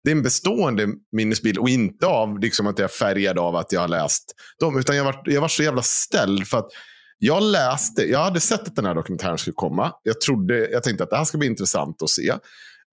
[0.04, 3.72] Det är en bestående minnesbild och inte av liksom, att jag är färgad av att
[3.72, 4.80] jag har läst dem.
[4.80, 6.70] Utan jag var, jag var så jävla ställd för att
[7.18, 9.92] jag läste, jag hade sett att den här dokumentären skulle komma.
[10.04, 12.30] Jag, trodde, jag tänkte att det här ska bli intressant att se.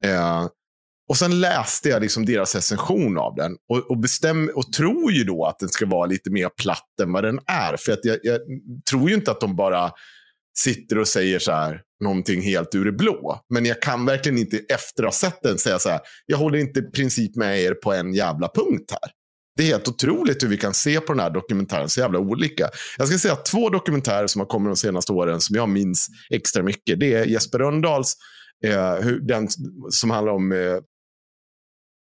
[0.04, 0.46] Eh,
[1.08, 5.24] och sen läste jag liksom deras recension av den och, och, bestäm, och tror ju
[5.24, 7.76] då att den ska vara lite mer platt än vad den är.
[7.76, 8.40] För att jag, jag
[8.90, 9.90] tror ju inte att de bara
[10.58, 13.40] sitter och säger så här, någonting helt ur det blå.
[13.54, 16.58] Men jag kan verkligen inte efter att ha sett den säga så här, jag håller
[16.58, 19.10] inte i princip med er på en jävla punkt här.
[19.56, 22.70] Det är helt otroligt hur vi kan se på den här dokumentären så jävla olika.
[22.98, 26.62] Jag ska säga två dokumentärer som har kommit de senaste åren som jag minns extra
[26.62, 27.00] mycket.
[27.00, 28.16] Det är Jesper Rönndahls,
[28.64, 29.48] eh, den
[29.90, 30.78] som handlar om eh,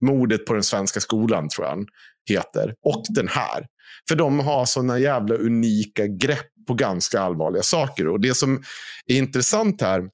[0.04, 1.86] mordet på den svenska skolan, tror jag han
[2.30, 2.74] heter.
[2.84, 3.66] Och den här.
[4.08, 8.08] För de har sådana jävla unika grepp på ganska allvarliga saker.
[8.08, 8.62] Och det som
[9.06, 10.10] är intressant här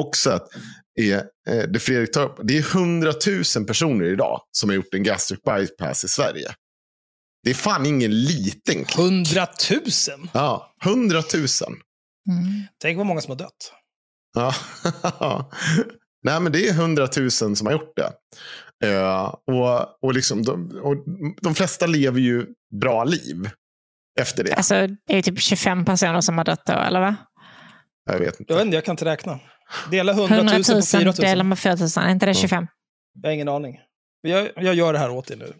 [0.00, 0.48] också att
[1.00, 1.14] är,
[1.48, 3.12] eh, det Fredrik tar upp, det är 100
[3.56, 6.54] 000 personer idag som har gjort en gastric bypass i Sverige.
[7.44, 8.98] Det är fan ingen liten klick.
[8.98, 9.80] 100 000?
[10.32, 11.46] Ja, 100 000.
[12.28, 12.66] Mm.
[12.82, 13.72] Tänk vad många som har dött.
[14.34, 14.54] Ja.
[16.22, 18.12] Nej, men det är 100 000 som har gjort det.
[18.88, 20.96] Eh, och, och, liksom, de, och
[21.40, 22.46] de flesta lever ju
[22.80, 23.50] bra liv
[24.20, 24.54] efter det.
[24.54, 27.16] Alltså, det är typ 25 personer som har dött då, eller va?
[28.04, 28.52] Jag vet inte.
[28.52, 29.40] Jag vet inte, jag kan inte räkna.
[29.90, 31.14] Dela 100 000, 100 000 på 4 000.
[31.14, 32.66] delar med 4 000, är inte det 25?
[33.22, 33.78] Jag har ingen aning.
[34.22, 35.52] Jag, jag gör det här åt er nu.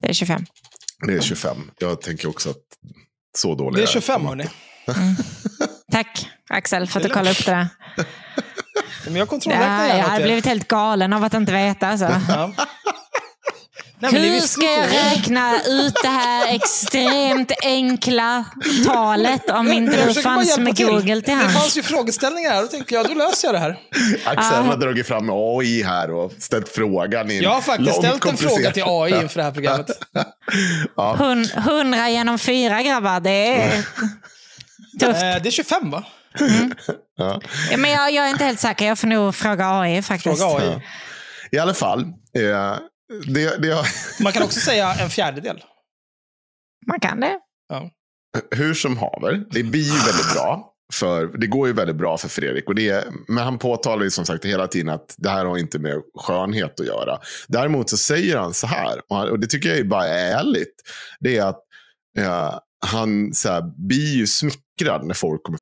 [0.00, 0.44] Det är 25.
[1.06, 1.56] Det är 25.
[1.78, 2.56] Jag tänker också att
[3.38, 4.44] så dålig Det är jag 25 hörni.
[5.92, 7.68] Tack Axel för att du kollade upp det där.
[9.04, 11.88] Men jag kontrollräknar Ja, jag gärna hade blivit helt galen av att inte veta.
[11.88, 12.20] Alltså.
[12.28, 12.52] Ja.
[14.00, 18.44] Det Hur ska jag räkna ut det här extremt enkla
[18.86, 20.86] talet om inte Jag bara fanns med till.
[20.86, 21.54] Google till Det hands?
[21.54, 22.62] fanns ju frågeställningar här.
[22.62, 23.78] Då tänkte jag, då löser jag det här.
[24.24, 27.30] Axel har dragit fram AI här och ställt frågan.
[27.30, 29.90] I Jag har faktiskt långt ställt en fråga till AI inför det här programmet.
[30.96, 33.30] Hun- 100 genom 4 grabbar, det
[33.62, 33.70] är
[35.00, 35.22] tufft.
[35.22, 36.04] Eh, det är 25 va?
[37.18, 37.40] Ja.
[37.70, 40.38] Ja, men jag, jag är inte helt säker, jag får nog fråga AI faktiskt.
[40.38, 40.80] Fråga AI.
[41.50, 42.00] I alla fall.
[42.36, 42.76] Eh,
[43.26, 45.64] det, det, har- Man kan också säga en fjärdedel.
[46.86, 47.38] Man kan det.
[47.68, 47.90] Ja.
[48.50, 50.74] hur som haver, det blir ju väldigt bra.
[50.92, 52.68] För, det går ju väldigt bra för Fredrik.
[52.68, 55.58] Och det är, men han påtalar ju som sagt hela tiden att det här har
[55.58, 57.18] inte med skönhet att göra.
[57.48, 60.74] Däremot så säger han så här, och, det tycker jag är bara ärligt.
[61.20, 61.60] Det är att
[62.18, 65.58] eh, han så här, blir ju smickrad när folk kommer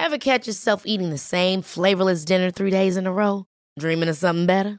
[0.00, 3.44] Ever catch yourself eating the same flavorless dinner three days in a row?
[3.80, 4.78] Dreaming of something better?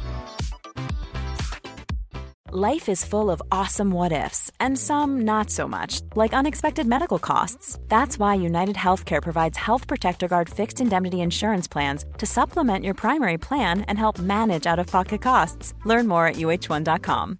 [2.53, 7.17] Life is full of awesome what ifs, and some not so much, like unexpected medical
[7.17, 7.79] costs.
[7.87, 12.93] That's why United Healthcare provides Health Protector Guard fixed indemnity insurance plans to supplement your
[12.93, 15.73] primary plan and help manage out of pocket costs.
[15.85, 17.37] Learn more at uh1.com.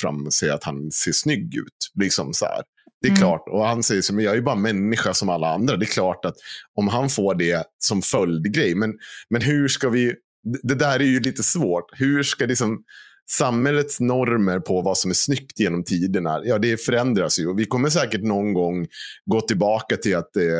[0.00, 1.90] fram säga att han ser snygg ut.
[2.00, 2.62] Liksom så här.
[3.02, 3.18] Det är Mm.
[3.18, 5.76] klart, och han säger så, men jag är ju bara människa som alla andra.
[5.76, 6.36] Det är klart att
[6.74, 8.94] om han får det som följdgrej, men,
[9.30, 10.14] men hur ska vi,
[10.62, 11.84] det- där är ju lite svårt.
[11.92, 12.82] Hur ska liksom
[13.30, 17.46] samhällets normer på vad som är snyggt genom tiderna, ja det förändras ju.
[17.48, 18.86] Och vi kommer säkert någon gång
[19.26, 20.52] gå tillbaka till att det,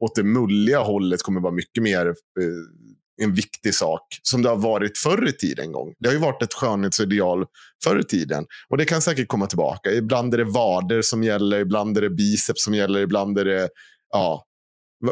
[0.00, 2.14] åt det mulliga hållet kommer vara mycket mer eh,
[3.22, 5.94] en viktig sak som det har varit förr i tiden en gång.
[5.98, 7.44] Det har ju varit ett skönhetsideal
[7.84, 8.44] förr i tiden.
[8.68, 9.90] Och det kan säkert komma tillbaka.
[9.92, 13.68] Ibland är det vader som gäller, ibland är det biceps som gäller, ibland är det,
[14.12, 14.44] ja,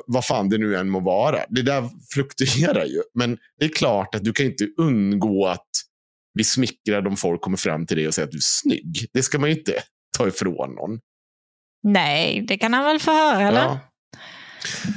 [0.06, 1.38] vad fan det nu än må vara.
[1.48, 3.02] Det där fluktuerar ju.
[3.14, 5.68] Men det är klart att du kan inte undgå att
[6.34, 9.06] bli smickrad om folk kommer fram till dig och säger att du är snygg.
[9.12, 9.72] Det ska man ju inte
[10.18, 10.98] ta ifrån någon.
[11.82, 13.60] Nej, det kan han väl få höra, eller?
[13.60, 13.80] Ja.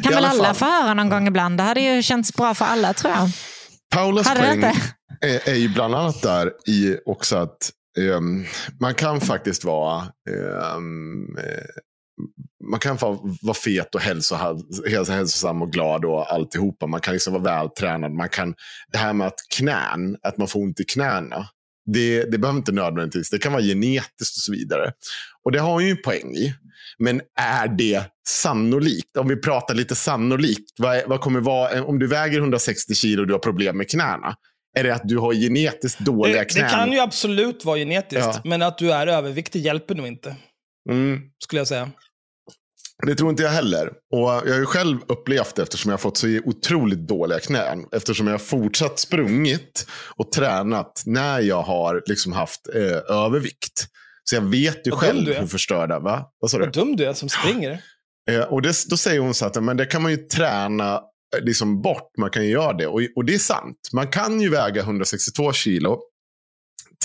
[0.03, 0.55] Kan väl alla fall.
[0.55, 1.57] få höra någon gång ibland?
[1.57, 3.29] Det hade ju känts bra för alla, tror jag.
[3.89, 4.63] Paulas Hade poäng,
[5.21, 8.45] är, är ju bland annat där i också att um,
[8.79, 10.07] man kan faktiskt vara
[10.75, 11.37] um,
[12.69, 16.87] man kan vara, vara fet och hälsosam och glad och alltihopa.
[16.87, 18.11] Man kan liksom vara vältränad.
[18.11, 18.55] Man kan,
[18.91, 21.47] det här med att knän, att man får ont i knäna.
[21.93, 24.91] Det, det behöver inte nödvändigtvis, det kan vara genetiskt och så vidare.
[25.43, 26.55] Och det har ju en poäng i.
[26.99, 29.17] Men är det sannolikt?
[29.17, 30.71] Om vi pratar lite sannolikt.
[30.77, 34.35] Vad, vad kommer vara, om du väger 160 kilo och du har problem med knäna.
[34.77, 36.63] Är det att du har genetiskt dåliga det, knän?
[36.63, 38.41] Det kan ju absolut vara genetiskt, Ja.
[38.43, 40.35] men att du är överviktig hjälper nog inte,
[40.89, 41.21] Mm.
[41.43, 41.89] skulle jag säga.
[43.05, 43.87] Det tror inte jag heller.
[43.87, 47.85] Och jag har ju själv upplevt det eftersom jag har fått så otroligt dåliga knän.
[47.91, 53.87] Eftersom jag har fortsatt sprungit och tränat när jag har liksom haft eh, övervikt.
[54.23, 55.99] Så jag vet ju dum själv hur förstörda.
[55.99, 56.25] Va?
[56.39, 56.63] Vad sa du?
[56.65, 57.81] Vad dum du är som springer.
[58.29, 60.93] Eh, och det, då säger hon så att men det kan man ju träna
[61.35, 62.11] eh, liksom bort.
[62.17, 62.87] Man kan ju göra det.
[62.87, 63.77] Och, och det är sant.
[63.93, 65.99] Man kan ju väga 162 kilo.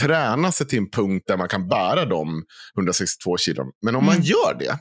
[0.01, 2.43] Träna sig till en punkt där man kan bära de
[2.77, 3.67] 162 kilon.
[3.83, 4.25] Men om man Mm.
[4.27, 4.79] gör det.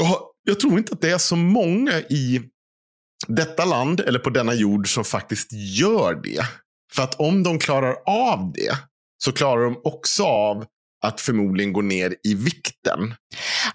[0.00, 2.40] Och jag tror inte att det är så många i
[3.28, 6.40] detta land eller på denna jord som faktiskt gör det.
[6.94, 8.72] För att om de klarar av det
[9.18, 10.64] så klarar de också av
[11.02, 13.14] att förmodligen gå ner i vikten.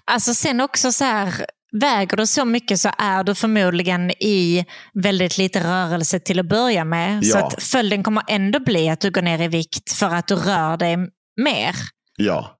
[0.04, 1.46] Alltså sen också så här,
[1.80, 6.84] väger du så mycket så är du förmodligen i väldigt lite rörelse till att börja
[6.84, 7.26] med.
[7.26, 7.46] Så Ja.
[7.46, 10.76] att följden kommer ändå bli att du går ner i vikt för att du rör
[10.76, 10.96] dig
[11.42, 11.74] mer.
[12.16, 12.58] Ja.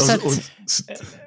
[0.00, 1.23] Så Alltså, att- och-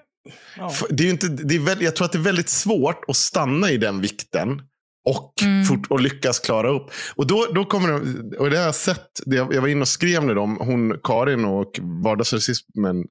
[0.58, 0.72] Ja.
[0.90, 3.72] det är inte, det är väl, jag tror att det är väldigt svårt att stanna
[3.72, 4.62] i den vikten
[5.10, 5.66] och, Mm.
[5.66, 6.92] fort, och lyckas klara upp.
[7.16, 10.24] Och då, då kommer det, och det har jag sett, jag var inne och skrev
[10.24, 13.06] med dem, hon Karin och vardagsrasismen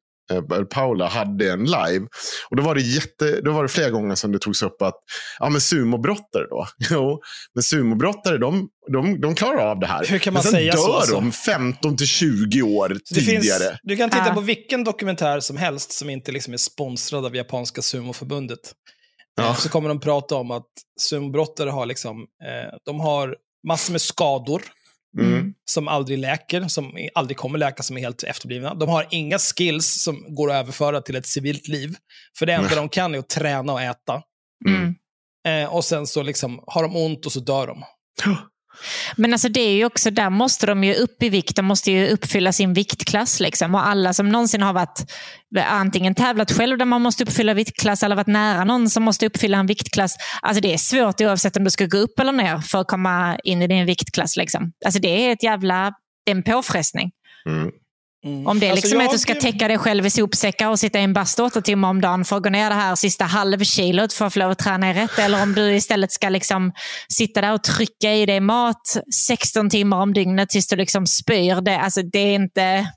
[0.71, 2.07] Paula hade en live.
[2.51, 4.95] Och då var det, jätte, då var det flera gånger som det togs upp att
[5.39, 6.67] ja, men sumobrottare då.
[6.91, 7.21] Jo,
[7.55, 10.05] men sumobrottare de, de, de klarar av det här.
[10.07, 11.15] Hur kan man men sen säga så, dör alltså?
[11.15, 13.79] de 15 till 20 år Så det finns, tidigare.
[13.83, 14.35] du kan titta Ja.
[14.35, 18.61] på vilken dokumentär som helst som inte liksom är sponsrad av japanska sumoförbundet.
[19.37, 19.55] Ja.
[19.55, 20.67] Så kommer de prata om att
[21.01, 23.37] sumobrottare har, liksom, eh, de har
[23.69, 24.63] massor med skador
[25.19, 25.55] Mm.
[25.65, 28.75] som aldrig läker, som aldrig kommer läka, som är helt efterblivna.
[28.75, 31.95] De har inga skills som går att överföra till ett civilt liv.
[32.39, 34.23] För det enda de kan är att träna och äta.
[34.69, 34.95] Mm.
[35.49, 37.83] Eh, och sen så liksom har de ont och så dör de.
[39.17, 41.93] Men alltså det är ju också, där måste de ju upp i vikt, de måste
[41.93, 43.41] ju uppfylla sin viktklass.
[43.41, 43.75] Liksom.
[43.75, 45.13] Och alla som någonsin har varit
[45.69, 49.59] antingen tävlat själv där man måste uppfylla viktklass eller varit nära någon som måste uppfylla
[49.59, 50.17] en viktklass.
[50.43, 53.39] Alltså det är svårt oavsett om du ska gå upp eller ner för att komma
[53.45, 54.37] in i din viktklass.
[54.37, 54.73] Liksom.
[54.85, 55.93] Alltså det är ett jävla,
[56.25, 57.11] det är en påfrestning.
[57.47, 57.71] Mm.
[58.47, 60.79] Om det är Alltså liksom jag- att du ska täcka dig själv i sopsäckar och
[60.79, 63.25] sitta i en bastu åtta timmar om dagen för att gå ner det här sista
[63.25, 65.19] halvkilot för att få lov att träna i rätt.
[65.19, 66.73] Eller om du istället ska liksom
[67.09, 71.61] sitta där och trycka i dig mat 16 timmar om dygnet tills du liksom spyr.
[71.61, 72.91] Det, alltså, det är inte...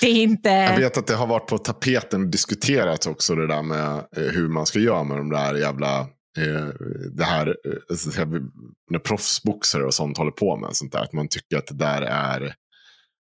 [0.00, 0.48] Det är inte...
[0.48, 4.22] Jag vet att det har varit på tapeten och diskuterats också det där med eh,
[4.32, 6.00] hur man ska göra med de där jävla
[6.38, 6.68] eh,
[7.12, 8.26] det här eh,
[8.90, 11.02] när proffsboxare och sånt håller på med sånt där.
[11.02, 12.54] Att man tycker att det där är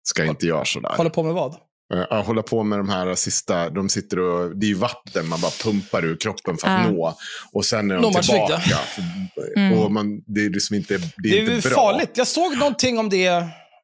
[0.09, 0.93] ska inte göra sådär.
[0.97, 1.53] Håller på med vad?
[1.93, 5.27] Eh, ja, hålla på med de här sista, de sitter och, det är ju vatten
[5.27, 6.91] man bara pumpar ur kroppen för att Ja.
[6.91, 7.17] nå.
[7.53, 8.59] Och sen är de Nåmatchvikt, tillbaka.
[8.75, 9.59] Ah.
[9.59, 9.79] Mm.
[9.79, 11.11] Och man, det är liksom inte, det är
[11.45, 11.75] Det är inte bra.
[11.75, 12.11] farligt.
[12.15, 13.29] Jag såg någonting om det.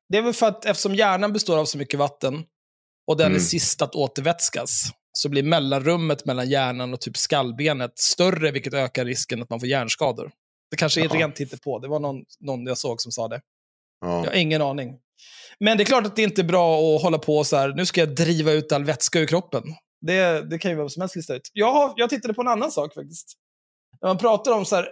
[0.09, 2.43] Det är väl för att eftersom hjärnan består av så mycket vatten
[3.07, 3.35] och den Mm.
[3.35, 9.05] är sist att återvätskas, så blir mellanrummet mellan hjärnan och typ skallbenet större, vilket ökar
[9.05, 10.31] risken att man får hjärnskador.
[10.71, 11.09] Det kanske är Ja.
[11.13, 11.79] rent på.
[11.79, 13.41] Det var någon, någon jag såg som sa det.
[14.01, 14.23] Ja.
[14.23, 14.93] Jag har ingen aning.
[15.59, 17.85] Men det är klart att det inte är bra att hålla på så här, nu
[17.85, 19.63] ska jag driva ut all vätska ur kroppen.
[20.01, 21.49] Det, det kan ju vem som helst lista ut.
[21.53, 23.33] Jag, har, jag tittade på en annan sak faktiskt.
[24.01, 24.89] När man pratar om så här,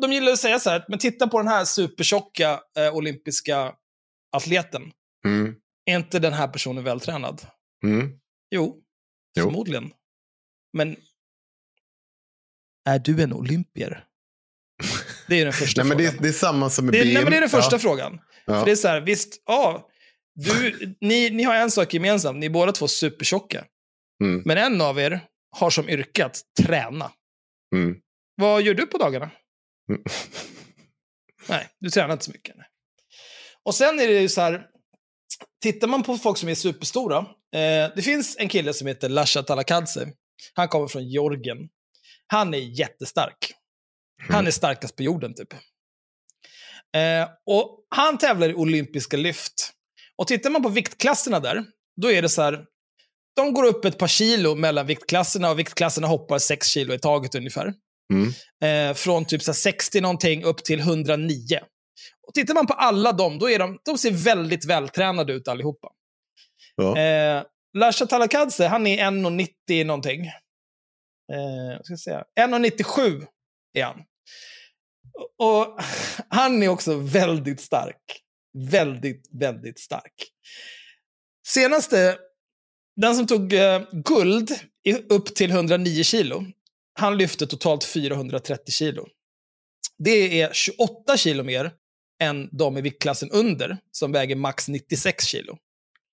[0.00, 3.72] de gillar att säga så här, men titta på den här supertjocka eh, olympiska
[4.32, 4.82] atleten.
[5.26, 5.54] Mm.
[5.86, 7.46] Är inte den här personen vältränad?
[7.84, 8.10] Mm.
[8.50, 8.82] Jo,
[9.38, 9.44] Jo.
[9.44, 9.90] förmodligen.
[10.72, 10.96] Men
[12.88, 14.04] är du en olympier?
[15.28, 16.18] Det är den första Nej, men det, frågan.
[16.18, 17.78] är- det är samma som med Det är, nej, men det är den första ja.
[17.78, 18.18] frågan.
[18.46, 18.58] Ja.
[18.58, 19.88] För det är så här, visst, ja,
[20.34, 23.64] du, ni, ni har en sak gemensamt, ni är båda två supertjocka.
[24.24, 24.42] Mm.
[24.44, 25.20] Men en av er
[25.50, 27.12] har som yrke att träna.
[27.74, 27.96] Mm.
[28.36, 29.30] Vad gör du på dagarna?
[29.90, 30.02] Mm.
[31.48, 32.56] Nej, du tränar inte så mycket.
[32.56, 32.66] Nej.
[33.62, 34.66] Och sen är det ju så här,
[35.62, 37.18] tittar man på folk som är superstora.
[37.54, 40.12] Eh, det finns en kille som heter Lasha Talakadze.
[40.54, 41.68] Han kommer från Georgien.
[42.26, 43.52] Han är jättestark.
[44.28, 45.54] Han är starkast på jorden typ.
[46.96, 49.72] Eh, och han tävlar i olympiska lyft.
[50.16, 51.64] Och tittar man på viktklasserna där,
[52.00, 52.64] då är det så här,
[53.36, 57.34] de går upp ett par kilo mellan viktklasserna och viktklasserna hoppar 6 kilo i taget
[57.34, 57.74] ungefär.
[58.12, 58.32] Mm.
[58.64, 61.60] Eh, från typ så här 60 någonting upp till 109.
[62.26, 65.88] Och tittar man på alla dem, då är de, de ser väldigt vältränade ut allihopa.
[66.76, 66.98] Ja.
[66.98, 67.42] Eh,
[67.78, 70.26] Lasha Talakadze, han är 1,90 någonting.
[71.32, 72.24] Eh, ska jag säga.
[72.40, 73.26] 1,97
[73.74, 74.04] är han.
[75.38, 75.78] Och,
[76.28, 78.22] han är också väldigt stark.
[78.70, 80.12] Väldigt, väldigt stark.
[81.46, 82.18] Senaste,
[82.96, 84.50] den som tog eh, guld
[84.84, 86.44] i, upp till 109 kilo,
[86.98, 89.06] han lyfte totalt 430 kilo.
[89.98, 91.72] Det är 28 kilo mer
[92.22, 95.58] än de i viktklassen under, som väger max 96 kilo.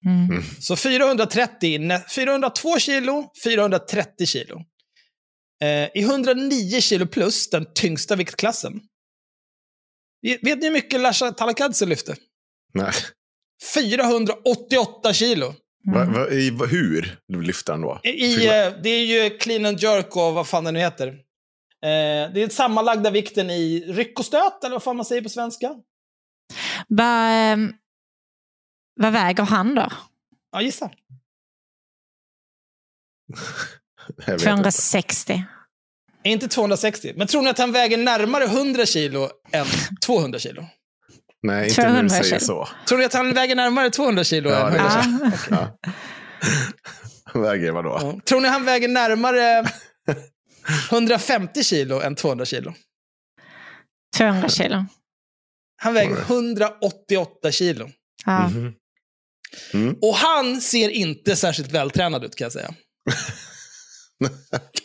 [0.05, 0.43] Mm.
[0.59, 4.61] Så 430, nä- 402 kilo, 430 kilo.
[5.61, 8.81] Eh, I 109 kilo plus, den tyngsta viktklassen.
[10.23, 12.15] Vet ni hur mycket Lasha Talakadze lyfte?
[12.73, 12.91] Nej.
[13.73, 15.53] 488 kilo.
[15.85, 17.99] Va, va, i, va, hur lyfter han då?
[18.03, 21.07] I, eh, det är ju clean and jerk och vad fan det nu heter.
[21.07, 25.29] Eh, det är sammanlagda vikten i ryck och stöt, eller vad fan man säger på
[25.29, 25.75] svenska.
[26.87, 27.73] Vad, ehm,
[28.95, 29.91] vad väger han då?
[30.51, 30.91] Ja, gissa.
[34.17, 34.45] Jag vet inte.
[34.45, 35.43] 260.
[36.23, 37.13] Inte 260.
[37.15, 39.65] Men tror ni att han väger närmare 100 kilo än
[40.05, 40.65] 200 kilo?
[41.43, 42.39] Nej, inte när du 200 säger kilo.
[42.39, 42.69] så.
[42.87, 45.57] Tror ni att han väger närmare 200 kilo Ja, än det 100 är kilo?
[45.57, 45.79] Ja.
[47.41, 47.97] Väger vadå?
[48.01, 48.19] Ja.
[48.25, 49.65] Tror ni han väger närmare
[50.91, 52.73] 150 kilo än 200 kilo?
[54.17, 54.85] 200 kilo.
[55.81, 57.89] Han väger 188 kilo.
[58.25, 58.47] Ja.
[58.47, 58.73] Mhm.
[59.73, 59.95] Mm.
[60.01, 62.73] Och han ser inte särskilt vältränad ut kan jag säga.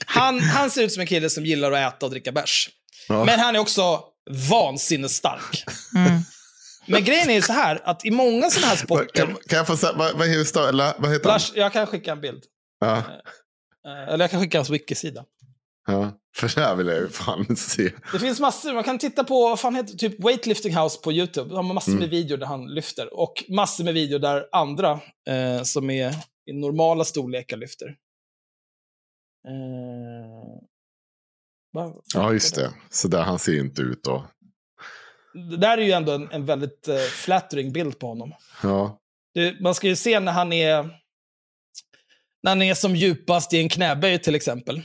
[0.07, 2.71] Han, han ser ut som en kille som gillar att äta och dricka bärs.
[3.09, 3.25] Ja.
[3.25, 4.01] Men han är också
[4.51, 5.65] vansinnigt stark.
[5.97, 6.21] Mm.
[6.87, 9.27] Men grejen är så här, att i många sådana här sporter...
[9.27, 11.33] kan, kan jag få säga, vad, vad, heter, eller, vad heter han?
[11.35, 12.43] Lars, jag kan skicka en bild.
[12.81, 13.03] Ja,
[13.87, 15.25] Eh, Eller jag kan skicka hans wiki-sida.
[15.87, 16.13] ja.
[16.37, 17.91] För det här vill jag ju fan se.
[18.13, 21.55] Det finns massor, man kan titta på, vad fan heter typ Weightlifting House på YouTube.
[21.55, 22.01] De har massor Mm.
[22.01, 23.15] med videor där han lyfter.
[23.21, 24.91] Och massor med videor där andra
[25.29, 26.15] eh, som är
[26.51, 27.87] i normala storlekar lyfter.
[29.47, 30.63] Eh,
[32.15, 32.75] Ja, just det.
[32.91, 34.27] Så där han ser inte ut då.
[35.51, 38.33] Det där är ju ändå en, en väldigt eh, flattering bild på honom.
[38.63, 38.99] Ja.
[39.35, 40.83] Det, man ska ju se när han är
[42.43, 44.83] när han är som djupast i en knäböj till exempel.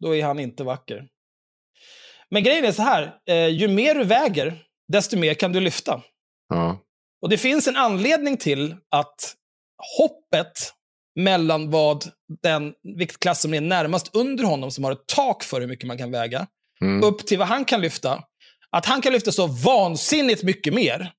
[0.00, 1.08] Då är han inte vacker.
[2.30, 6.02] Men grejen är så här, eh, ju mer du väger, desto mer kan du lyfta.
[6.48, 6.78] ja.
[7.22, 9.36] Och det finns en anledning till att
[9.98, 10.74] hoppet
[11.16, 12.04] mellan vad
[12.42, 15.98] den viktklass som är närmast under honom, som har ett tak för hur mycket man
[15.98, 16.46] kan väga,
[16.82, 17.02] Mm.
[17.04, 18.22] upp till vad han kan lyfta,
[18.70, 21.12] att han kan lyfta så vansinnigt mycket mer,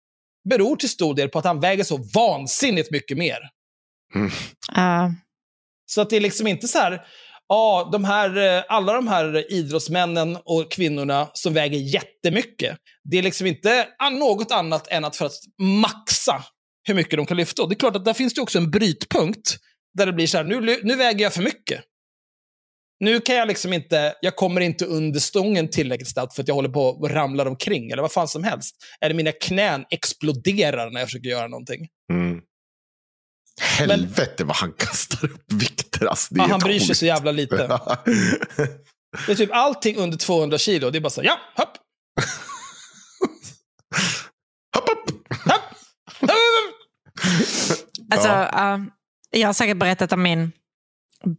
[0.49, 3.39] beror till stor del på att han väger så vansinnigt mycket mer.
[4.75, 5.13] Ja.
[5.85, 7.05] Så att det är liksom inte så här,
[7.47, 13.21] ja, de här, eh, alla de här idrottsmännen och kvinnorna som väger jättemycket, det är
[13.23, 16.43] liksom inte något annat än att för att maxa
[16.87, 17.63] hur mycket de kan lyfta.
[17.63, 19.57] Och det är klart att där finns det också en brytpunkt
[19.93, 21.81] där det blir så här, nu, nu väger jag för mycket.
[22.99, 26.55] Nu kan jag liksom inte, jag kommer inte under stången tillräckligt snabbt för att jag
[26.55, 28.75] håller på och ramlar omkring, eller vad fan som helst.
[29.01, 31.87] Eller mina knän exploderar när jag försöker göra någonting.
[32.13, 32.41] Mm.
[33.61, 36.05] Helvete vad han kastar upp vikter.
[36.05, 37.55] Alltså, Ja, han bryr sig så jävla lite.
[39.25, 40.89] Det är typ allting under 200 kilo.
[40.89, 41.77] Det är bara så här, ja, hopp,
[44.75, 45.09] hopp, hopp.
[45.45, 45.61] hopp,
[46.21, 46.29] hopp.
[48.11, 48.49] Alltså, Ja.
[48.51, 48.85] ja,
[49.34, 50.51] jag har säkert berättat om min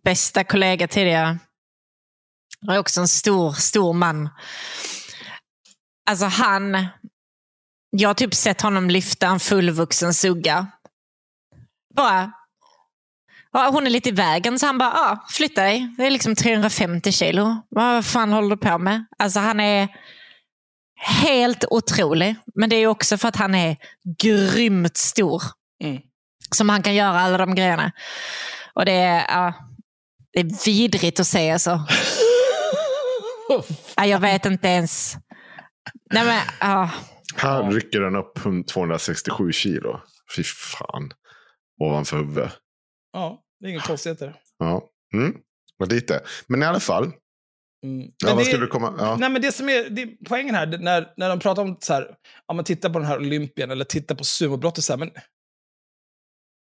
[0.04, 1.38] bästa kollega tidigare.
[2.66, 4.28] Han är också en stor, stor man.
[6.10, 6.86] Alltså han,
[7.90, 10.66] jag har typ sett honom lyfta en fullvuxen sugga.
[11.96, 12.32] Bara,
[13.52, 15.94] ja, hon är lite i vägen så han bara, ja, flytta dig.
[15.98, 17.56] Det är liksom 350 kilo.
[17.68, 19.04] Vad fan håller du på med?
[19.18, 19.88] Alltså han är
[20.96, 22.36] helt otrolig.
[22.54, 23.76] Men det är också för att han är
[24.18, 25.42] grymt stor
[25.82, 26.02] Mm
[26.50, 27.92] som han kan göra alla de grejerna.
[28.74, 29.54] Och det är, ja,
[30.32, 31.80] det är vidrigt att se alltså.
[33.96, 35.16] Ja, jag vet inte ens.
[36.12, 36.90] Nej, men, ja.
[37.36, 38.38] Här rycker den upp
[38.72, 40.00] 267 kilo.
[40.36, 41.10] Fy fan.
[41.80, 42.52] Ovanför huvudet.
[43.12, 44.34] Ja, det är inga konstigheter.
[44.58, 44.88] Ja.
[45.14, 45.34] Mm.
[45.76, 46.20] Vad lite.
[46.46, 47.04] Men i alla fall.
[47.04, 48.00] Mm.
[48.00, 48.94] Ja, Men vad det- skulle du komma?
[48.98, 49.16] Ja.
[49.16, 51.92] Nej, men det som är, det är poängen här, när, när de pratar om så
[51.94, 52.10] här,
[52.46, 55.10] ja, titta på den här Olympien eller titta på sumobrottet så här, men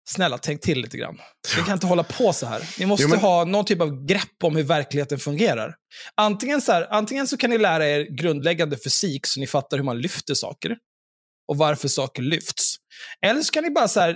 [0.09, 1.20] snälla tänk till lite grann.
[1.56, 2.62] Vi kan inte hålla på så här.
[2.78, 5.74] Ni måste Jo, men- ha någon typ av grepp om hur verkligheten fungerar.
[6.14, 9.84] Antingen så, här, antingen så kan ni lära er grundläggande fysik så ni fattar hur
[9.84, 10.76] man lyfter saker
[11.48, 12.74] och varför saker lyfts.
[13.26, 14.12] Eller så kan ni bara så här,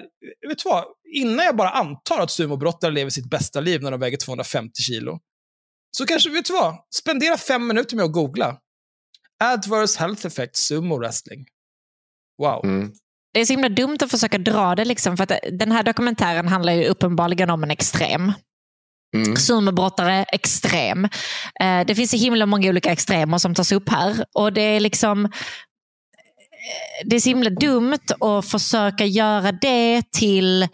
[0.49, 0.85] vet du vad,
[1.15, 5.19] innan jag bara antar att sumobrottare lever sitt bästa liv när de väger 250 kilo,
[5.97, 8.59] så kanske, vet du vad, spendera fem minuter med att googla.
[9.45, 11.47] Adverse Health Effects Sumo Wrestling.
[12.43, 12.65] Wow.
[12.65, 12.93] Mm.
[13.35, 16.49] Det är så himla dumt att försöka dra det, liksom, för att den här dokumentären
[16.49, 18.33] handlar ju uppenbarligen om en extrem.
[19.17, 19.37] Mm.
[19.37, 21.05] Sumobrottare, extrem.
[21.61, 24.25] Eh, det finns så himla många olika extremer som tas upp här.
[24.35, 25.25] Och det är liksom...
[25.25, 25.31] eh,
[27.05, 30.69] Det är så himla dumt att försöka göra det till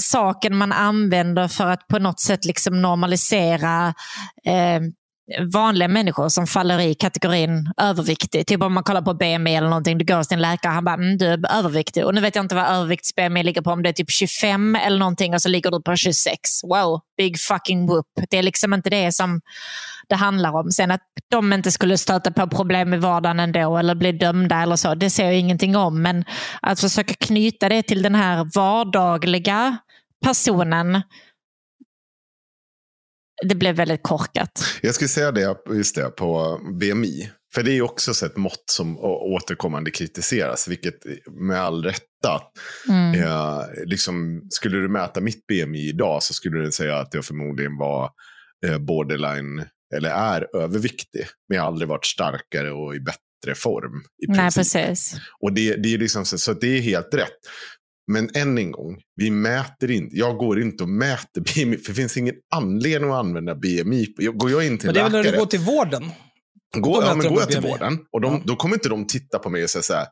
[0.00, 3.94] saken man använder för att på något sätt liksom normalisera
[4.46, 4.80] eh,
[5.52, 8.46] vanliga människor som faller i kategorin överviktig.
[8.46, 10.84] Typ om man kollar på BMI eller någonting, du går till en läkare och han
[10.84, 12.04] bara, mm, du är överviktig.
[12.04, 14.98] Och nu vet jag inte vad övervikts-BMI ligger på, om det är typ 25 eller
[14.98, 16.40] någonting och så ligger du på 26.
[16.62, 18.06] Wow, big fucking whoop.
[18.30, 19.40] Det är liksom inte det som
[20.08, 20.70] det handlar om.
[20.70, 24.76] Sen att de inte skulle stöta på problem i vardagen ändå eller bli dömda eller
[24.76, 26.02] så, det ser jag ingenting om.
[26.02, 26.24] Men
[26.62, 29.78] att försöka knyta det till den här vardagliga
[30.24, 31.02] personen,
[33.42, 34.64] det blev väldigt korkat.
[34.82, 37.30] Jag skulle säga det, just det, på BMI.
[37.54, 40.94] För det är också så ett mått som återkommande kritiseras, vilket
[41.30, 42.42] med all rätta.
[42.88, 43.22] Mm.
[43.22, 47.78] Eh, liksom, skulle du mäta mitt BMI idag så skulle du säga att jag förmodligen
[47.78, 48.10] var
[48.66, 49.64] eh, borderline,
[49.94, 51.26] eller är överviktig.
[51.48, 54.02] Men jag har aldrig varit starkare och i bättre form.
[54.26, 55.16] I Nej, precis.
[55.40, 57.38] Och det, det är liksom så det är helt rätt.
[58.12, 60.16] Men än en gång, vi mäter inte.
[60.16, 61.76] Jag går inte och mäter BMI.
[61.78, 64.06] För det finns ingen anledning att använda BMI.
[64.34, 66.10] Går jag in till Men det är väl när du går till vården?
[66.76, 67.70] Går, ja, men går jag till BMI.
[67.70, 68.40] vården och de, Ja.
[68.44, 70.06] då kommer inte de titta på mig och säga så här.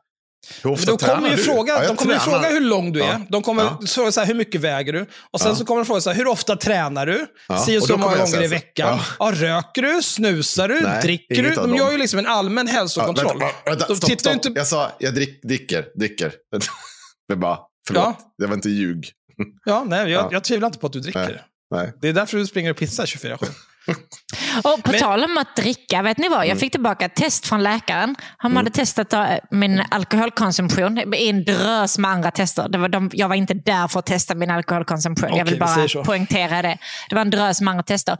[0.63, 2.39] Hur ofta de kommer ju fråga, Ja, de kommer tränar.
[2.39, 3.07] fråga hur lång du är.
[3.07, 3.21] Ja.
[3.29, 3.79] De kommer Ja.
[3.87, 5.05] fråga så här, hur mycket väger du?
[5.31, 5.55] Och sen Ja.
[5.55, 7.25] så kommer de fråga så här, hur ofta tränar du?
[7.47, 7.57] Ja.
[7.57, 8.99] Si och så många gånger i veckan.
[9.19, 9.31] Ja.
[9.31, 9.31] Ja.
[9.35, 10.01] röker du?
[10.01, 10.79] Snusar du?
[10.81, 11.49] Nej, dricker du?
[11.55, 13.39] De gör ju liksom en allmän Ja, hälsokontroll.
[13.39, 14.33] vänta, vänta, de stopp, stopp.
[14.33, 14.51] inte...
[14.55, 16.33] Jag sa, jag drick, dricker, dricker.
[17.29, 17.57] Det bara,
[17.87, 19.11] förlåt, det var inte ljug.
[19.65, 20.29] Ja, nej, jag, Ja.
[20.31, 21.19] jag tvivlar inte på att du dricker.
[21.19, 21.41] Nej.
[21.71, 21.93] Nej.
[22.01, 23.45] Det är därför du springer och pissar 24-7.
[24.63, 26.39] Och på Men- tal om att dricka, vet ni vad?
[26.39, 26.57] Jag Mm.
[26.57, 28.15] fick tillbaka ett test från läkaren.
[28.37, 32.69] Han hade testat eh, min alkoholkonsumtion i en drös med andra tester.
[32.69, 35.29] Det var de, jag var inte där för att testa min alkoholkonsumtion.
[35.29, 35.59] jag Okej, vill vi
[35.95, 36.77] bara poängtera det.
[37.09, 38.17] Det var en drös med andra tester.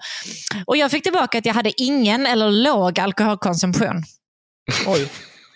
[0.66, 4.03] Och jag fick tillbaka att jag hade ingen eller låg alkoholkonsumtion.
[4.88, 5.09] Oj,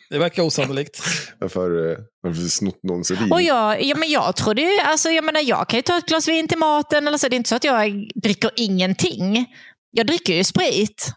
[0.10, 1.02] det verkar osannolikt.
[1.40, 3.32] Varför, eh, varför snott någons urin?
[3.32, 6.06] Och jag, ja, men jag trodde ju, alltså, jag menar jag kan ju ta ett
[6.06, 7.28] glas vin till maten eller så.
[7.28, 9.46] Det är inte så att jag dricker ingenting.
[9.92, 11.12] Jag dricker ju sprit.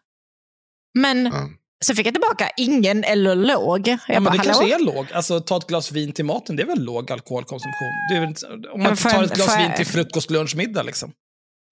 [0.99, 1.49] Men Ja.
[1.84, 3.88] så fick jag tillbaka ingen eller låg.
[3.88, 5.07] Jag Ja, men bara, det kanske är låg.
[5.12, 7.88] Alltså, ta ett glas vin till maten, det är väl låg alkoholkonsumtion?
[8.11, 10.57] Det är väl, inte- om man för- tar ett glas för- vin till frukost, lunch,
[10.57, 10.82] middag.
[10.82, 11.12] Liksom.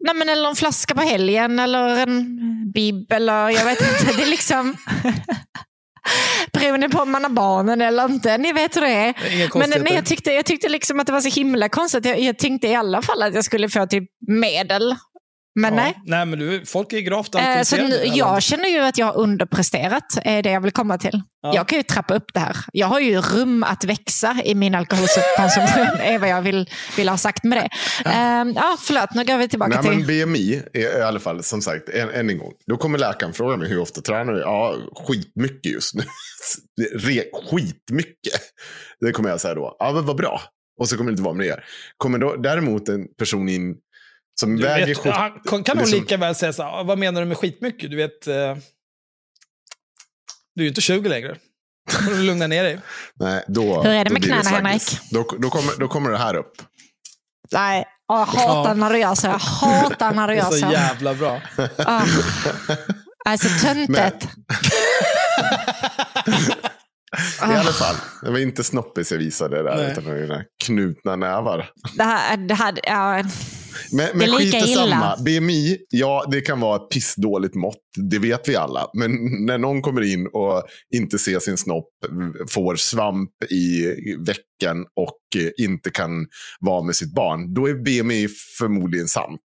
[0.05, 2.39] Nej, men eller en flaska på helgen eller en
[2.73, 4.17] bib eller jag vet inte.
[4.17, 4.77] Det är liksom...
[6.53, 8.39] Beroende på om man har barnen eller inte.
[8.39, 9.15] Ni vet hur det är.
[9.23, 9.85] Det är inga Men konstigheter.
[9.85, 12.05] nej, jag, tyckte, jag tyckte liksom att det var så himla konstigt.
[12.05, 14.97] Jag, jag tänkte i alla fall att jag skulle få typ medel.
[15.55, 15.81] Men Ja.
[15.83, 15.95] nej.
[16.05, 19.17] Nej, men du, folk är gravt Eh, Så nu, jag känner ju att jag har
[19.19, 21.23] underpresterat, är det jag vill komma till.
[21.43, 21.55] Ja.
[21.55, 22.57] Jag kan ju trappa upp det här.
[22.73, 27.17] Jag har ju rum att växa i min alkoholkonsumtion, är vad jag vill, vill ha
[27.17, 27.69] sagt med det.
[28.05, 30.27] Ja, ja förlåt, nu går vi tillbaka Nej, men till...
[30.27, 32.53] BMI är i alla fall, som sagt, än, än en gång.
[32.67, 34.41] Då kommer läkaren fråga mig hur ofta tränar du?
[34.41, 34.77] Ja,
[35.07, 36.03] skitmycket just nu.
[36.95, 38.41] Re, skitmycket.
[39.01, 39.77] Det kommer jag säga då.
[39.79, 40.41] Ja, men vad bra.
[40.81, 41.65] Och så kommer det inte vara mer.
[41.97, 43.75] Kommer då däremot en person in
[44.41, 45.09] som Du väger vet, 70...
[45.09, 47.37] ja, kan kan hon liksom- lika väl säga så här, "Ah, vad menar du med
[47.37, 47.91] skitmycket?
[47.91, 48.35] Du vet, eh,
[50.55, 51.37] du är ju inte 20 längre.
[51.93, 52.81] Då får du lugna ner dig.
[53.15, 54.43] Nej, då, Hur är det då med knäna.
[54.51, 54.99] Henrik?
[55.11, 56.53] Då, då, kommer, då kommer det här upp.
[57.53, 58.75] Nej, jag hatar Ja.
[58.75, 59.27] när du gör så.
[59.27, 60.73] Jag hatar när du Det är gör så så.
[60.73, 61.41] jävla bra.
[61.79, 62.03] Ah.
[63.25, 64.29] Alltså töntigt.
[67.41, 69.93] I alla fall, det var inte snoppis jag visade där, Nej.
[69.93, 71.71] utan det var dina knutna nävar.
[71.97, 73.23] Det här, det här, ja,
[73.93, 74.87] Men, Det men är lika skit i samma.
[74.87, 75.17] illa.
[75.25, 77.77] BMI, ja det kan vara ett pissdåligt mått.
[78.11, 78.87] Det vet vi alla.
[78.95, 79.11] Men
[79.47, 80.63] när någon kommer in och
[80.95, 81.89] inte ser sin snopp,
[82.51, 83.87] får svamp i
[84.27, 85.19] veckan och
[85.59, 86.27] inte kan
[86.61, 87.55] vara med sitt barn.
[87.55, 89.41] Då är BMI förmodligen sant.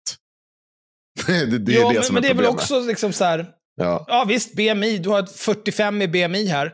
[1.26, 2.62] det, det är ja, det men, som men är det är väl problemet.
[2.62, 3.46] också liksom så här,
[3.76, 4.04] Ja.
[4.08, 6.72] ja visst, BMI, du har ett 45 i BMI här.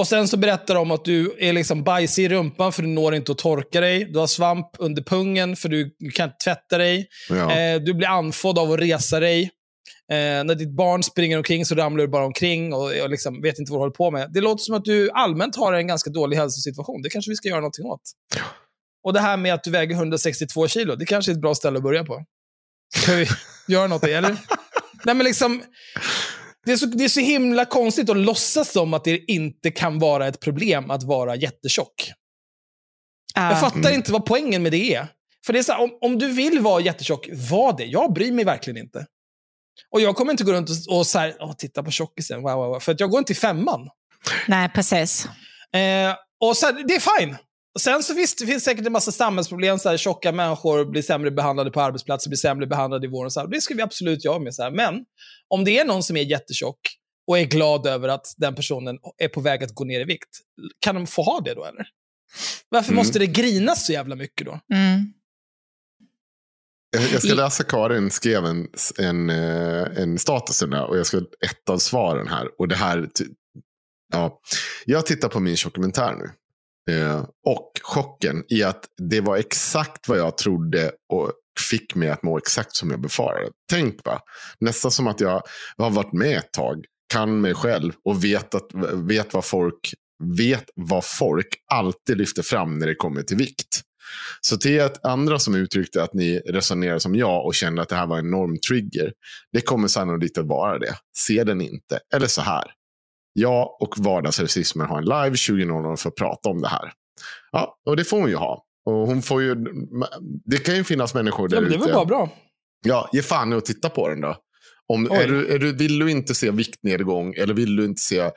[0.00, 3.14] Och sen så berättar de att du är liksom bajsig i rumpan för du når
[3.14, 4.04] inte att torka dig.
[4.04, 7.08] Du har svamp under pungen för du kan inte tvätta dig.
[7.28, 7.52] Ja.
[7.52, 9.42] Eh, du blir andfådd av att resa dig.
[10.12, 13.58] Eh, när ditt barn springer omkring så ramlar du bara omkring och, och liksom vet
[13.58, 14.30] inte vad du håller på med.
[14.32, 17.02] Det låter som att du allmänt har en ganska dålig hälsosituation.
[17.02, 18.02] Det kanske vi ska göra någonting åt.
[19.04, 21.76] Och det här med att du väger 162 kilo, det kanske är ett bra ställe
[21.76, 22.24] att börja på.
[22.96, 23.26] Ska vi
[23.68, 24.36] göra något, eller?
[25.04, 25.62] Nej, men liksom,
[26.66, 29.98] det, är så, det är så himla konstigt att låtsas som att det inte kan
[29.98, 32.12] vara ett problem att vara jättetjock.
[33.34, 33.50] ja.
[33.50, 35.08] Jag fattar inte vad poängen med det är.
[35.46, 37.84] För det är så här, om, om du vill vara jättetjock, var det.
[37.84, 39.06] Jag bryr mig verkligen inte.
[39.90, 42.52] Och jag kommer inte gå runt och, och så här, åh, titta på tjockisen, wow,
[42.52, 43.88] wow, wow, för att jag går inte i femman.
[44.48, 45.28] Nej, precis.
[45.72, 47.36] Eh, och så här, det är fine.
[47.74, 49.78] Och sen så visst, det finns säkert en massa samhällsproblem.
[49.78, 53.30] Så här, tjocka människor blir sämre behandlade på arbetsplatser, blir sämre behandlade i vården.
[53.30, 54.54] Så här, det ska vi absolut göra med.
[54.54, 54.70] Så här.
[54.70, 54.94] Men
[55.48, 56.80] om det är någon som är jättetjock
[57.26, 60.28] och är glad över att den personen är på väg att gå ner i vikt,
[60.80, 61.86] kan de få ha det då eller?
[62.68, 62.96] Varför Mm.
[62.96, 64.60] måste det grinas så jävla mycket då?
[64.74, 65.12] Mm.
[67.12, 68.68] Jag, ska läsa Karin skrev en,
[68.98, 72.48] en, eh, en status och jag ska ett av svaren här.
[72.58, 73.08] Och det här,
[74.12, 74.40] ja,
[74.84, 76.30] jag tittar på min dokumentär nu.
[76.90, 81.32] Eh, och chocken i att det var exakt vad jag trodde och
[81.70, 83.50] fick mig att må exakt som jag befarade.
[83.70, 84.20] Tänk va,
[84.60, 85.42] nästan som att jag
[85.78, 89.94] har varit med ett tag, kan mig själv och vet, att, vet, vad folk,
[90.36, 93.80] vet vad folk alltid lyfter fram när det kommer till vikt.
[94.40, 97.96] Så till er andra som uttryckte att ni resonerar som jag och kände att det
[97.96, 99.12] här var en enorm trigger.
[99.52, 100.94] Det kommer sannolikt att vara det.
[101.18, 102.00] Se den inte.
[102.14, 102.64] Eller så här.
[103.40, 106.92] Jag och vardagsrasismen har en live 20.00 för att prata om det här.
[107.52, 108.64] Ja, och det får hon ju ha.
[108.86, 109.54] Och hon får ju,
[110.44, 111.94] det kan ju finnas människor där Ja, men det var ute.
[111.94, 112.30] bara bra.
[112.84, 114.36] Ja, ge fan i att titta på den då.
[114.86, 118.30] Om, är du, är du, vill du inte se viktnedgång eller vill du inte se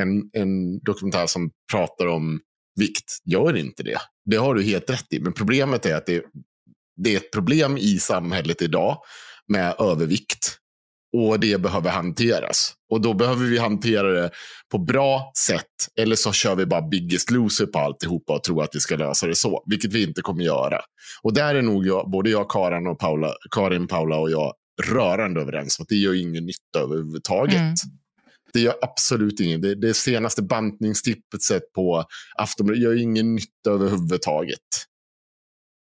[0.00, 2.40] en, en dokumentär som pratar om
[2.80, 3.98] vikt, gör inte det.
[4.24, 5.20] Det har du helt rätt i.
[5.20, 6.24] Men problemet är att det,
[6.96, 8.98] det är ett problem i samhället idag
[9.48, 10.56] med övervikt.
[11.12, 12.74] Och det behöver hanteras.
[12.90, 14.30] Och då behöver vi hantera det
[14.70, 15.66] på bra sätt.
[15.96, 19.26] Eller så kör vi bara biggest loser på alltihopa och tror att vi ska lösa
[19.26, 19.62] det så.
[19.66, 20.80] Vilket vi inte kommer göra.
[21.22, 24.52] Och där är nog jag, både jag, Karin, och Paula, Karin, Paula och jag
[24.82, 27.56] rörande överens om att det gör ingen nytta överhuvudtaget.
[27.56, 27.74] Mm.
[28.52, 29.60] Det gör absolut ingen.
[29.60, 32.04] Det, det senaste bantningstipset på
[32.38, 34.58] Aftonbladet gör ingen nytta överhuvudtaget.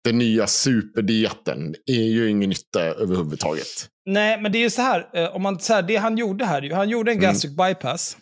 [0.06, 3.66] Den nya superdieten är ju ingen nytta överhuvudtaget.
[4.08, 5.08] Nej, men det är ju så här.
[5.14, 7.30] eh, Om man, så här det han gjorde här, han gjorde en Mm.
[7.30, 8.16] gastric bypass.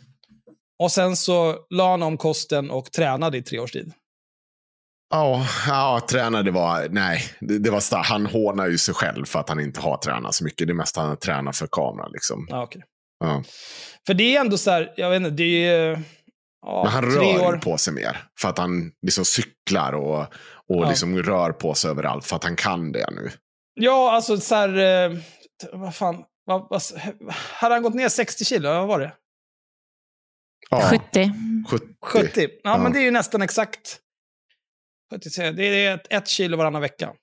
[0.82, 3.92] Och sen så la han om kosten och tränade i tre års tid.
[5.10, 8.08] Ja, ja tränade var, nej, det, det var starkt.
[8.08, 10.66] Han hånar ju sig själv för att han inte har tränat så mycket.
[10.66, 12.10] Det är mest han tränar för kameran.
[12.12, 12.46] Liksom.
[12.50, 12.82] Ja, okej.
[13.20, 13.42] Ja.
[14.06, 16.02] För det är ändå så här, jag vet inte, det är.
[16.66, 17.56] Ja, Men han rör år.
[17.64, 18.22] på sig mer.
[18.40, 20.26] För att han liksom cyklar och,
[20.68, 20.88] och Ja.
[20.88, 22.26] liksom rör på sig överallt.
[22.26, 23.30] För att han kan det nu.
[23.74, 24.76] Ja, alltså så här...
[25.12, 25.18] eh,
[25.72, 26.24] Vad fan.
[26.44, 26.82] Vad, vad,
[27.34, 28.68] hade han gått ner 60 kilo?
[28.68, 29.16] Vad var det?
[30.70, 31.32] Ja, 70.
[31.70, 31.86] 70.
[32.02, 32.40] 70?
[32.40, 32.78] Ja, Ja.
[32.82, 34.00] men det är ju nästan exakt.
[35.14, 37.14] 70, det är ett, ett kilo varannan vecka.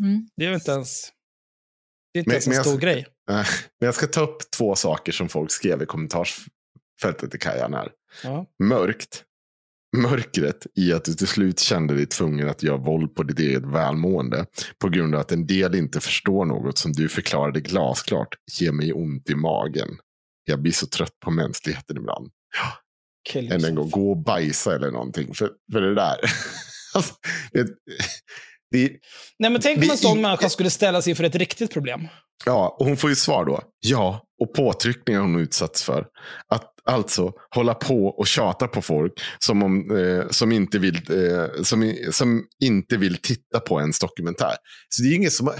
[0.00, 0.28] Mm.
[0.36, 1.08] Det är ju inte ens...
[2.12, 3.06] Det är inte Men- ens en men jag- stor grej.
[3.80, 7.92] Men jag ska ta upp två saker som folk skrev i kommentarsfältet till Kajan här.
[8.22, 8.46] Ja.
[8.62, 9.24] Mörkt.
[9.96, 13.64] Mörkret i att du till slut kände dig tvungen att göra våld på ditt eget
[13.64, 14.46] välmående
[14.78, 18.92] på grund av att en del inte förstår något som du förklarade glasklart ger mig
[18.92, 19.88] ont i magen.
[20.44, 22.30] Jag blir så trött på mänskligheten ibland.
[23.28, 25.34] Kill Än en gång, gå och bajsa eller någonting.
[25.34, 26.16] För, för det där.
[26.94, 27.14] alltså,
[27.52, 27.68] det,
[28.70, 28.92] det,
[29.38, 32.08] Nej, men tänk om en sån människa skulle ställa sig inför ett riktigt problem.
[32.46, 33.62] Ja, och hon får ju svar då.
[33.80, 36.06] Ja, och påtryckningar hon utsatts för.
[36.48, 41.62] Att alltså hålla på och tjata på folk som, om, eh, som, inte, vill, eh,
[41.62, 44.54] som, som inte vill titta på ens dokumentär.
[44.88, 45.50] Så det är inget som...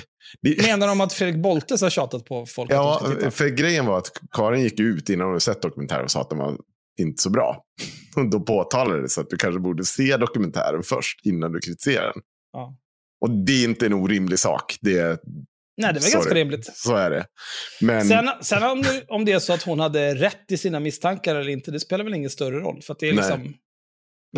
[0.42, 4.12] Det, Menar de att Fredrik Boltes har tjatat på folk ja, för grejen var att
[4.32, 6.56] Karin gick ut innan hon sett dokumentären och sa att den var
[7.00, 7.64] inte så bra.
[8.30, 12.22] Då påtalade det så att du kanske borde se dokumentären först innan du kritiserar den.
[12.52, 12.76] Ja.
[13.20, 14.76] Och det är inte en orimlig sak.
[14.80, 15.22] Det,
[15.76, 16.14] Nej, det var Sorry.
[16.14, 16.76] ganska rimligt.
[16.76, 17.26] så är det.
[17.80, 20.80] Men, Sen, sen om, det, om det är så att hon hade rätt i sina
[20.80, 22.82] misstankar eller inte, det spelar väl ingen större roll.
[22.82, 23.24] För det är Nej.
[23.24, 23.54] liksom...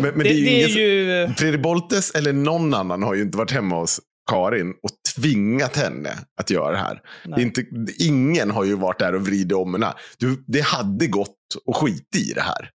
[0.01, 1.33] men, men det, det är ju det ingen är ju...
[1.33, 3.99] Fredrik Boltes eller någon annan har ju inte varit hemma hos
[4.31, 6.09] Karin och tvingat henne
[6.41, 7.01] att göra det här.
[7.35, 7.65] Det inte,
[7.99, 9.93] ingen har ju varit där och vridit om henne.
[10.17, 11.35] Du, det hade gått
[11.69, 12.69] att skita i det här.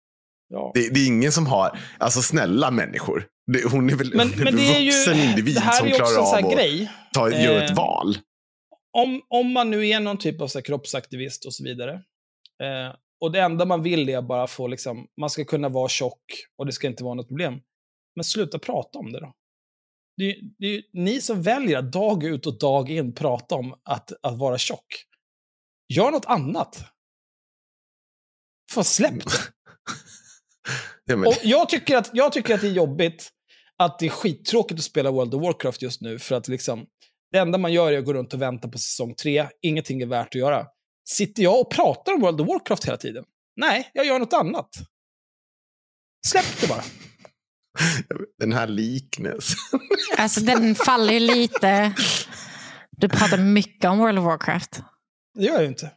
[0.49, 0.71] Ja.
[0.75, 3.27] Det, det är ingen som har, alltså snälla människor.
[3.53, 4.91] Det, hon är väl Men, en men är ju...
[4.91, 8.17] vuxen individ som klarar av att ta, göra Eh, ett val.
[8.93, 11.93] Om, om man nu är någon typ av så här, kroppsaktivist och så vidare.
[12.63, 16.23] Eh, och det enda man vill är bara få, liksom, man ska kunna vara tjock
[16.57, 17.61] och det ska inte vara något problem.
[18.15, 19.35] Men sluta prata om det då.
[20.17, 23.75] Det är, det är ni som väljer att dag ut och dag in prata om
[23.83, 25.05] att, att vara tjock.
[25.89, 26.85] Gör något annat.
[28.73, 29.15] Fan, släpp.
[31.05, 33.33] Ja, men, Och jag, tycker att, jag tycker att det är jobbigt
[33.77, 36.19] att det är skittråkigt att spela World of Warcraft just nu.
[36.19, 36.87] För att liksom,
[37.33, 39.49] det enda man gör är att gå runt och vänta på säsong tre.
[39.63, 40.67] Ingenting är värt att göra.
[41.09, 43.25] Sitter jag och pratar om World of Warcraft hela tiden?
[43.57, 44.69] Nej, jag gör något annat.
[46.27, 46.83] Släpp det bara.
[48.39, 49.59] den här liknelsen.
[50.19, 51.93] Alltså den faller ju lite...
[52.91, 54.81] Du pratar mycket om World of Warcraft.
[55.35, 55.91] Det gör jag ju inte.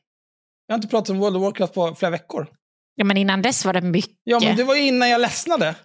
[0.67, 2.47] Jag har inte pratat om World of Warcraft på flera veckor.
[2.95, 4.17] Ja, men innan dess var det mycket.
[4.23, 5.75] Ja, men det var ju innan jag ledsnade.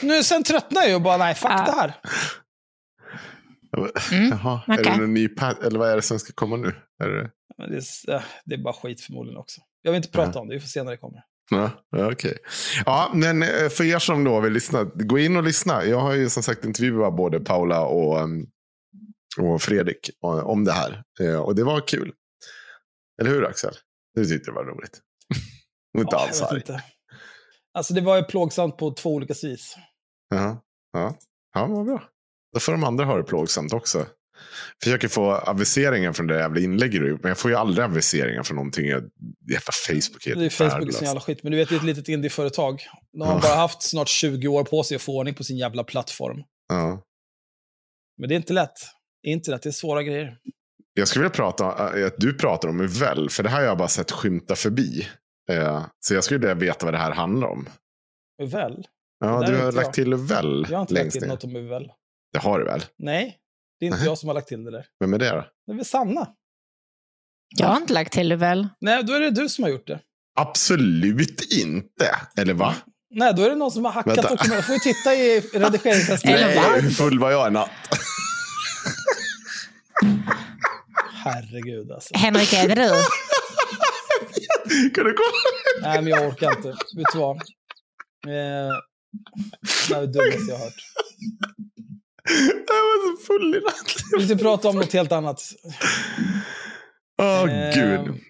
[0.00, 1.64] Nu sen tröttnar jag och bara, nej, fuck Ja.
[1.66, 1.94] det här.
[3.78, 4.84] Mm, Jaha, är okej.
[4.92, 5.28] det någon ny
[5.62, 6.72] eller vad är det som ska komma nu?
[7.02, 7.30] Är det...
[7.58, 9.60] Men det, är, äh, det är bara skit förmodligen också.
[9.82, 11.22] Jag vill inte prata om det, vi får se när det kommer.
[11.50, 12.38] Ja, ja, okej.
[12.86, 15.84] Ja, men eh, för er som då vill lyssna, gå in och lyssna.
[15.84, 18.46] Jag har ju som sagt intervjuat både Paula och, um,
[19.38, 21.02] och Fredrik eh, om det här.
[21.20, 22.12] Eh, Och det var kul.
[23.20, 23.74] Eller hur Axel?
[24.14, 25.00] Du tyckte det var roligt.
[25.98, 26.74] Inte Ja, alls jag vet arg.
[26.74, 26.84] inte.
[27.74, 29.76] Alltså det var ju plågsamt på två olika vis.
[30.28, 31.16] Ja, ja.
[31.54, 32.02] ja, vad bra.
[32.54, 34.06] Då får de andra ha det plågsamt också.
[34.82, 38.56] Försöker få aviseringar från det jävla inlägget du men jag får ju aldrig aviseringar från
[38.56, 38.86] någonting.
[38.86, 39.04] Jag-
[39.50, 41.42] Jävla Facebook är Det är Facebook som jävla skit.
[41.42, 42.80] Men du vet, det är ett litet indieföretag.
[43.12, 43.40] De har Ja.
[43.42, 46.42] bara haft snart 20 år på sig att få ordning på sin jävla plattform.
[46.68, 47.02] Ja.
[48.18, 48.72] Men det är inte lätt.
[49.26, 50.36] Internet, det är svåra grejer.
[50.94, 53.78] Jag skulle vilja prata äh, att du pratar om Uvell, för det här har jag
[53.78, 55.08] bara sett skymta förbi.
[55.50, 57.68] Eh, Så jag skulle vilja veta vad det här handlar om.
[58.50, 58.86] Väl?
[59.20, 59.74] Ja, Det du har jag.
[59.74, 61.28] lagt till Uvell Jag har inte lagt till ner.
[61.28, 61.92] något om UL.
[62.34, 62.84] Det har du väl?
[62.98, 63.38] Nej,
[63.80, 64.06] det är inte Nej.
[64.06, 64.86] jag som har lagt till det där.
[65.00, 65.44] Vem är det då?
[65.66, 66.28] Det är väl Sanna?
[67.56, 68.68] Jag har inte lagt till det väl?
[68.80, 70.00] Nej, då är det du som har gjort det.
[70.36, 72.10] Absolut inte.
[72.36, 72.74] Eller va?
[73.10, 74.28] Nej, då är det någon som har hackat Vänta.
[74.28, 74.54] dokument.
[74.54, 76.30] Jag får ju titta i redigeringstestet.
[76.30, 76.62] Eller va?
[76.80, 77.70] hur full var jag i natt?
[81.24, 82.14] Herregud alltså.
[82.16, 82.88] Henrik, är det du?
[84.94, 85.82] kan du kolla?
[85.82, 86.68] Nej, men jag orkar inte.
[86.68, 87.36] Vet du vad?
[87.36, 87.42] Eh,
[89.88, 90.74] det här är det dummaste jag har hört.
[92.28, 94.20] Jag var så full i natt.
[94.20, 95.40] Vi ska prata om något helt annat.
[97.22, 98.20] Åh, Eh, gud.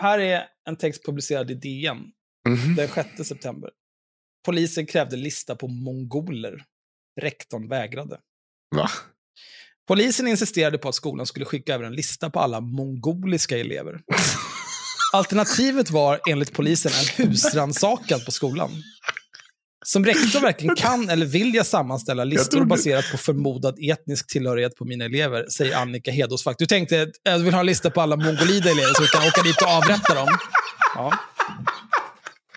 [0.00, 1.98] Här är en text publicerad i DN
[2.48, 2.74] Mhm.
[2.74, 3.70] den 6 september.
[4.46, 6.64] Polisen krävde lista på mongoler.
[7.20, 8.18] Rektorn vägrade.
[8.76, 8.90] Va?
[9.88, 14.00] Polisen insisterade på att skolan skulle skicka över en lista på alla mongoliska elever.
[15.12, 18.70] Alternativet var enligt polisen en husrannsakan på skolan.
[19.86, 24.76] Som rektor varken kan eller vill jag sammanställa listor trodde- baserat på förmodad etnisk tillhörighet
[24.76, 26.58] på mina elever, säger Annika Hedåsfack.
[26.58, 29.26] Du tänkte att jag vill ha en lista på alla mongolida elever så vi kan
[29.28, 30.28] åka dit och avrätta dem.
[30.94, 31.12] Ja.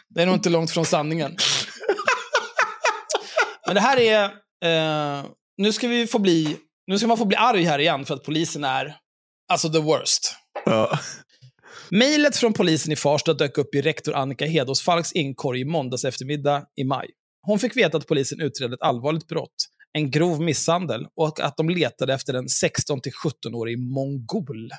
[0.09, 1.35] Det är nog inte långt från sanningen.
[3.65, 4.23] Men det här är...
[4.65, 5.25] Eh,
[5.57, 6.57] nu ska vi få bli...
[6.87, 8.95] Nu ska man få bli arg här igen för att polisen är
[9.51, 10.35] alltså the worst.
[10.65, 10.99] Ja.
[11.89, 16.05] Mejlet från polisen i Farsta dök upp i rektor Annika Hedås Falks inkorg i måndags
[16.05, 17.09] eftermiddag i maj.
[17.41, 19.55] Hon fick veta att polisen utredde ett allvarligt brott,
[19.93, 24.69] en grov misshandel, och att de letade efter en 16-17-årig mongol.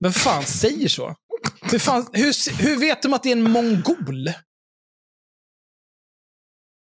[0.00, 1.14] Men fan säger så?
[1.62, 4.30] Hur, fan, hur, hur vet de att det är en mongol?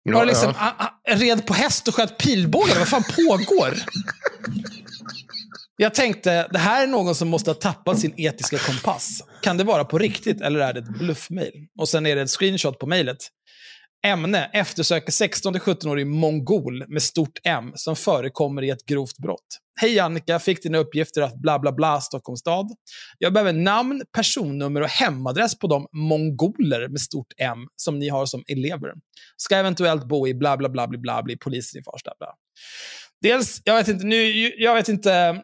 [0.03, 0.75] Ja, liksom, ja.
[0.77, 2.79] a, a, red på häst och sköt pilbågar?
[2.79, 3.73] Vad fan pågår?
[5.83, 9.21] Jag tänkte, det här är någon som måste ha tappat sin etiska kompass.
[9.41, 11.67] Kan det vara på riktigt eller är det ett bluffmail?
[11.79, 13.17] Och sen är det ett screenshot på mejlet.
[14.05, 19.45] Ämne, eftersöker 16-17-årig mongol med stort M som förekommer i ett grovt brott.
[19.81, 22.67] Hej Annika, fick dina uppgifter att bla bla bla Stockholms stad.
[23.17, 28.25] Jag behöver namn, personnummer och hemadress på de mongoler med stort M som ni har
[28.25, 28.91] som elever.
[29.37, 32.11] Ska eventuellt bo i bla bla bla bla bla, bli polisen i Farsta.
[32.19, 32.27] Bla.
[33.21, 35.43] Dels, jag vet inte, nu, jag vet inte,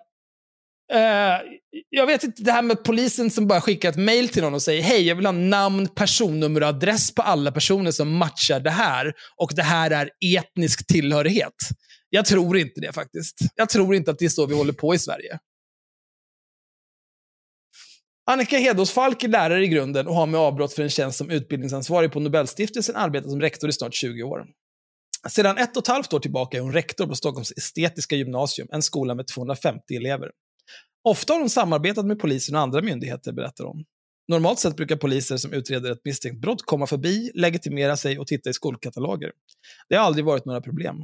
[0.94, 1.41] Eh,
[1.90, 4.61] jag vet inte, det här med polisen som bara skickar ett mail till någon och
[4.61, 8.70] säger hej, jag vill ha namn, personnummer och adress på alla personer som matchar det
[8.70, 11.53] här och det här är etnisk tillhörighet.
[12.10, 13.38] Jag tror inte det faktiskt.
[13.56, 15.40] Jag tror inte att det är så vi håller på i Sverige.
[18.32, 21.30] Annika Hedås Falk är lärare i grunden och har med avbrott för en tjänst som
[21.30, 24.45] utbildningsansvarig på Nobelstiftelsen arbetat som rektor i snart 20 år.
[25.30, 28.82] Sedan ett och ett halvt år tillbaka är hon rektor på Stockholms estetiska gymnasium, en
[28.82, 30.30] skola med 250 elever.
[31.04, 33.86] Ofta har hon samarbetat med polisen och andra myndigheter, berättar hon.
[34.28, 38.50] Normalt sett brukar poliser som utreder ett misstänkt brott komma förbi, legitimera sig och titta
[38.50, 39.32] i skolkataloger.
[39.90, 40.96] Det har aldrig varit några problem.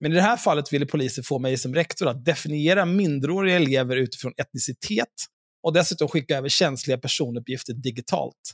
[0.00, 3.96] Men i det här fallet ville polisen få mig som rektor att definiera minderåriga elever
[3.96, 5.14] utifrån etnicitet
[5.62, 8.52] och dessutom skicka över känsliga personuppgifter digitalt.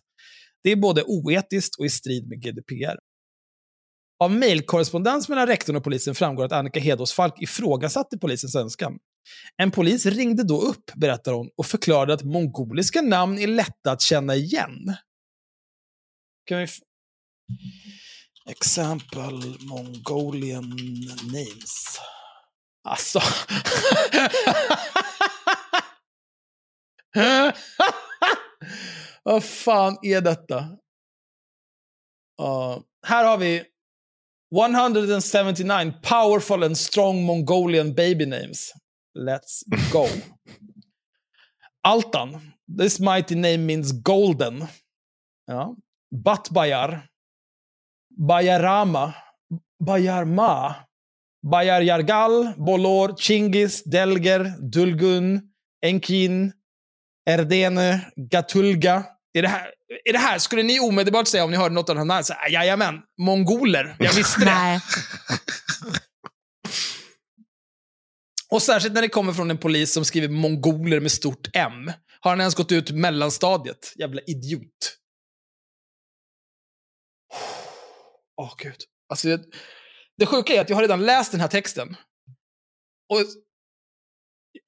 [0.62, 2.98] Det är både oetiskt och i strid med GDPR.
[4.18, 8.98] Av mejlkorrespondens mellan rektorn och polisen framgår att Annika Hedås Falk ifrågasatte polisens önskan.
[9.56, 14.00] En polis ringde då upp, berättar hon, och förklarade att mongoliska namn är lätta att
[14.00, 14.96] känna igen.
[16.44, 16.78] Kan vi f-
[18.50, 20.68] Example Mongolian
[21.32, 21.98] names.
[22.88, 23.20] Alltså.
[29.22, 30.58] Vad fan är detta?
[32.42, 33.64] Uh, här har vi
[34.56, 38.72] 179 powerful and strong Mongolian baby names.
[39.16, 40.08] Let's go.
[41.86, 44.66] Altan, This mighty name means golden.
[45.46, 45.74] Ja.
[46.10, 47.08] Batbayar.
[48.18, 49.14] Bayarama.
[49.82, 50.86] Bayarma.
[51.42, 55.42] Bayar Yargal, Bolor, Chingis, Delger, Dulgun,
[55.82, 56.52] Enkin,
[57.24, 59.04] Erdene, Gatulga.
[59.32, 59.70] Är det, här,
[60.04, 62.52] är det här, skulle ni omedelbart säga om ni hörde något av de här namnen?
[62.52, 63.96] Jajamän, mongoler.
[63.98, 64.80] Jag visste det.
[68.50, 71.92] Och särskilt när det kommer från en polis som skriver mongoler med stort M.
[72.20, 73.92] Har han ens gått ut mellanstadiet?
[73.96, 74.96] Jävla idiot.
[78.36, 78.76] Åh, gud.
[79.08, 79.44] Alltså, det,
[80.18, 81.96] det sjuka är att jag har redan läst den här texten.
[83.08, 83.18] Och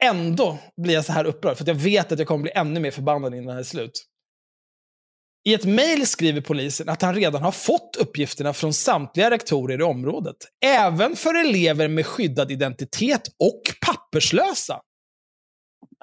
[0.05, 2.81] ändå blir jag så här upprörd, för att jag vet att jag kommer bli ännu
[2.81, 4.07] mer förbannad innan det här är slut.
[5.49, 9.83] I ett mejl skriver polisen att han redan har fått uppgifterna från samtliga rektorer i
[9.83, 10.37] området.
[10.65, 14.81] Även för elever med skyddad identitet och papperslösa.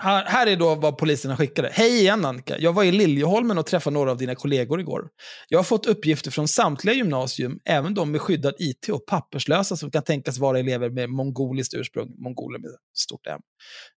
[0.01, 1.69] Här, här är då vad poliserna skickade.
[1.73, 2.57] Hej igen Annika.
[2.59, 5.09] Jag var i Liljeholmen och träffade några av dina kollegor igår.
[5.49, 9.91] Jag har fått uppgifter från samtliga gymnasium, även de med skyddad IT och papperslösa som
[9.91, 13.39] kan tänkas vara elever med mongoliskt ursprung, mongoler med stort M.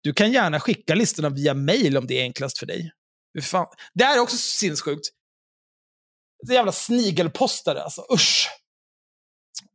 [0.01, 2.91] Du kan gärna skicka listorna via mail om det är enklast för dig.
[3.33, 3.67] Hur fan?
[3.93, 5.16] Det här är också sinnessjukt.
[6.47, 8.49] Det är jävla snigelpostare alltså, usch.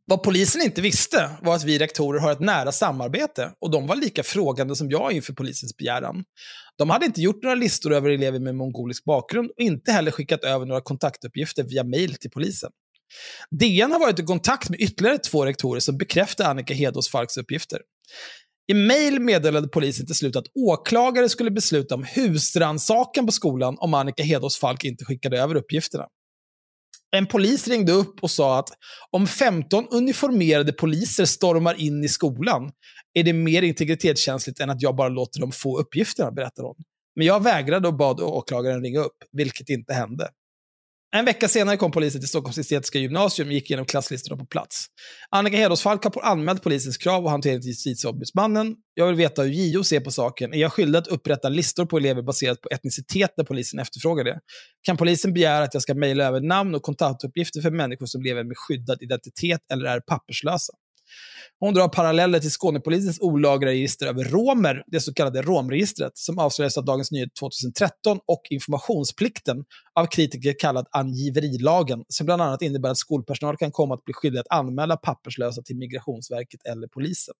[0.04, 3.96] Vad polisen inte visste var att vi rektorer har ett nära samarbete och de var
[3.96, 6.24] lika frågande som jag inför polisens begäran.
[6.78, 10.44] De hade inte gjort några listor över elever med mongolisk bakgrund och inte heller skickat
[10.44, 12.70] över några kontaktuppgifter via mail till polisen.
[13.50, 17.80] DN har varit i kontakt med ytterligare två rektorer som bekräftar Annika Hedås Falks uppgifter.
[18.66, 23.94] I mail meddelade polisen till slut att åklagare skulle besluta om husrannsakan på skolan om
[23.94, 26.06] Annika Hedås Falk inte skickade över uppgifterna.
[27.16, 28.68] En polis ringde upp och sa att
[29.10, 32.70] om 15 uniformerade poliser stormar in i skolan
[33.14, 36.76] är det mer integritetskänsligt än att jag bara låter dem få uppgifterna, berättar hon.
[37.16, 40.28] Men jag vägrade och bad åklagaren ringa upp, vilket inte hände.
[41.16, 44.86] En vecka senare kom polisen till Stockholms estetiska gymnasium och gick igenom klasslistorna på plats.
[45.30, 48.76] Annika Hedåsfalk har anmält polisens krav och hantering till justitieombudsmannen.
[48.94, 50.54] Jag vill veta hur JO ser på saken.
[50.54, 54.38] Är jag skyldig att upprätta listor på elever baserat på etnicitet när polisen efterfrågar det?
[54.82, 58.44] Kan polisen begära att jag ska mejla över namn och kontaktuppgifter för människor som lever
[58.44, 60.72] med skyddad identitet eller är papperslösa?
[61.64, 66.78] Hon drar paralleller till Skånepolisens olagliga register över romer, det så kallade romregistret, som avslöjades
[66.78, 69.64] av Dagens Nyheter 2013 och informationsplikten
[69.94, 74.40] av kritiker kallad angiverilagen, som bland annat innebär att skolpersonal kan komma att bli skyldig
[74.40, 77.34] att anmäla papperslösa till Migrationsverket eller polisen.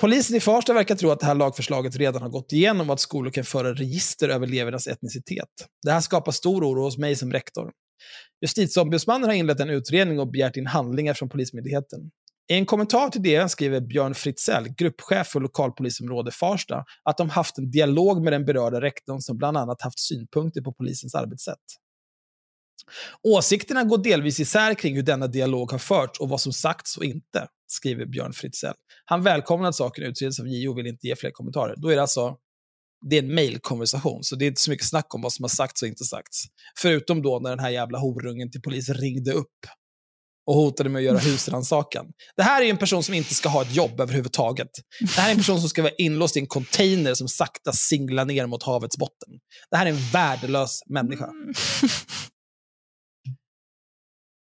[0.00, 3.00] Polisen i Farsta verkar tro att det här lagförslaget redan har gått igenom och att
[3.00, 5.48] skolor kan föra register över elevernas etnicitet.
[5.82, 7.72] Det här skapar stor oro hos mig som rektor.
[8.40, 12.10] Justitieombudsmannen har inlett en utredning och begärt in handlingar från Polismyndigheten.
[12.50, 17.58] I en kommentar till DN skriver Björn Fritzell, gruppchef för lokalpolisområde Farsta, att de haft
[17.58, 21.58] en dialog med den berörda rektorn som bland annat haft synpunkter på polisens arbetssätt.
[23.22, 27.04] Åsikterna går delvis isär kring hur denna dialog har förts och vad som sagts och
[27.04, 28.74] inte, skriver Björn Fritzell.
[29.04, 31.74] Han välkomnar att saken utreds av JO och vill inte ge fler kommentarer.
[31.76, 32.36] Då är det alltså
[33.10, 35.48] det är en mailkonversation, så det är inte så mycket snack om vad som har
[35.48, 36.44] sagts och inte sagts.
[36.78, 39.66] Förutom då när den här jävla horungen till polisen ringde upp
[40.46, 42.06] och hotade med att göra husrannsakan.
[42.36, 44.70] Det här är en person som inte ska ha ett jobb överhuvudtaget.
[45.00, 48.24] Det här är en person som ska vara inlåst i en container som sakta singlar
[48.24, 49.28] ner mot havets botten.
[49.70, 51.28] Det här är en värdelös människa.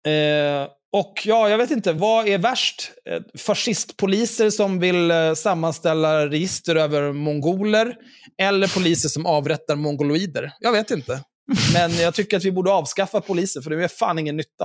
[0.07, 2.93] Eh, och ja, jag vet inte, vad är värst?
[3.11, 7.97] Eh, fascistpoliser som vill eh, sammanställa register över mongoler
[8.43, 10.53] eller poliser som avrättar mongoloider?
[10.61, 11.23] Jag vet inte.
[11.75, 14.65] Men jag tycker att vi borde avskaffa poliser, för det är fan ingen nytta.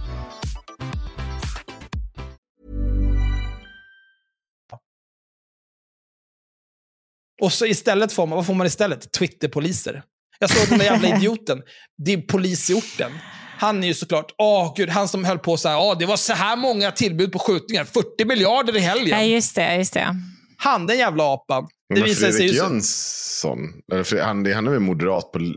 [7.41, 9.11] Och så istället får man, vad får man istället?
[9.11, 10.03] Twitterpoliser.
[10.39, 11.61] Jag såg den där jävla idioten.
[12.05, 13.11] Det är polis i orten.
[13.57, 16.17] Han är ju såklart, åh gud, han som höll på så här, åh, det var
[16.17, 19.19] så här många tillbud på skjutningar, 40 miljarder i helgen.
[19.19, 19.75] Ja, just det.
[19.75, 20.15] Just det.
[20.57, 21.63] Han, den jävla apan.
[21.63, 23.57] Det Men visar sig Fredrik så- Jönsson,
[23.91, 25.55] eller han, han är väl moderat pol,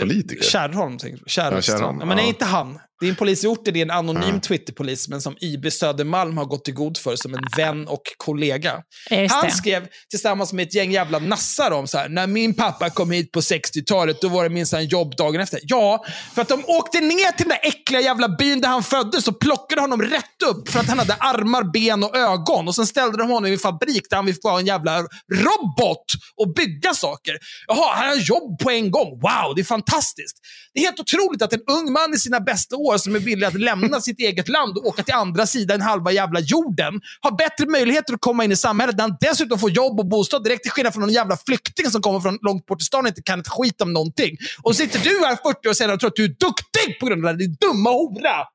[0.00, 0.42] politiker?
[0.44, 0.98] Kärrholm.
[0.98, 1.30] tänker jag.
[1.30, 1.56] Kärrholm.
[1.56, 2.28] Ja, Kärrholm, Ja, men det är ja.
[2.28, 2.78] inte han.
[3.04, 6.36] Det är en polis i orten, det är en anonym Twitterpolis, men som IB Södermalm
[6.36, 8.82] har gått i god för som en vän och kollega.
[9.10, 9.50] Just Han det.
[9.50, 13.32] skrev tillsammans med ett gäng jävla nassar om så här, när min pappa kom hit
[13.32, 15.60] på 60-talet, då var det minsann jobb dagen efter.
[15.62, 16.04] Ja,
[16.34, 19.40] för att de åkte ner till den där äckliga jävla byn där han föddes och
[19.40, 22.68] plockade honom rätt upp för att han hade armar, ben och ögon.
[22.68, 24.98] Och sen ställde de honom i en fabrik där han fick vara en jävla
[25.32, 26.06] robot
[26.36, 27.38] och bygga saker.
[27.66, 29.10] Jaha, han har jobb på en gång.
[29.10, 30.36] Wow, det är fantastiskt.
[30.74, 33.46] Det är helt otroligt att en ung man i sina bästa år som är villig
[33.46, 37.66] att lämna sitt eget land och åka till andra sidan halva jävla jorden har bättre
[37.66, 40.70] möjligheter att komma in i samhället där han dessutom får jobb och bostad direkt till
[40.70, 43.40] skillnad från någon jävla flykting som kommer från långt bort i stan och inte kan
[43.40, 44.36] ett skit om någonting.
[44.62, 47.06] Och så sitter du här 40 år senare och tror att du är duktig på
[47.06, 47.44] grund av det.
[47.44, 48.46] Din dumma hora!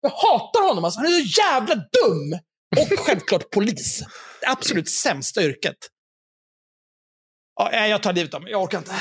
[0.00, 0.84] Jag hatar honom.
[0.84, 1.00] Alltså.
[1.00, 2.38] Han är så jävla dum!
[2.76, 4.02] Och självklart polis.
[4.40, 5.76] Det absolut sämsta yrket.
[7.56, 8.50] Ja, jag tar livet av mig.
[8.50, 8.94] Jag orkar inte.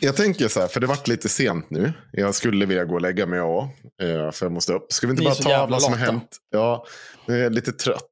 [0.00, 1.92] Jag tänker så här, för det vart lite sent nu.
[2.12, 3.62] Jag skulle vilja gå och lägga mig och,
[4.02, 4.92] eh, för jag måste upp.
[4.92, 6.36] Ska vi inte Ni bara ta vad som har hänt?
[6.50, 6.86] Ja,
[7.26, 8.06] jag är lite trött.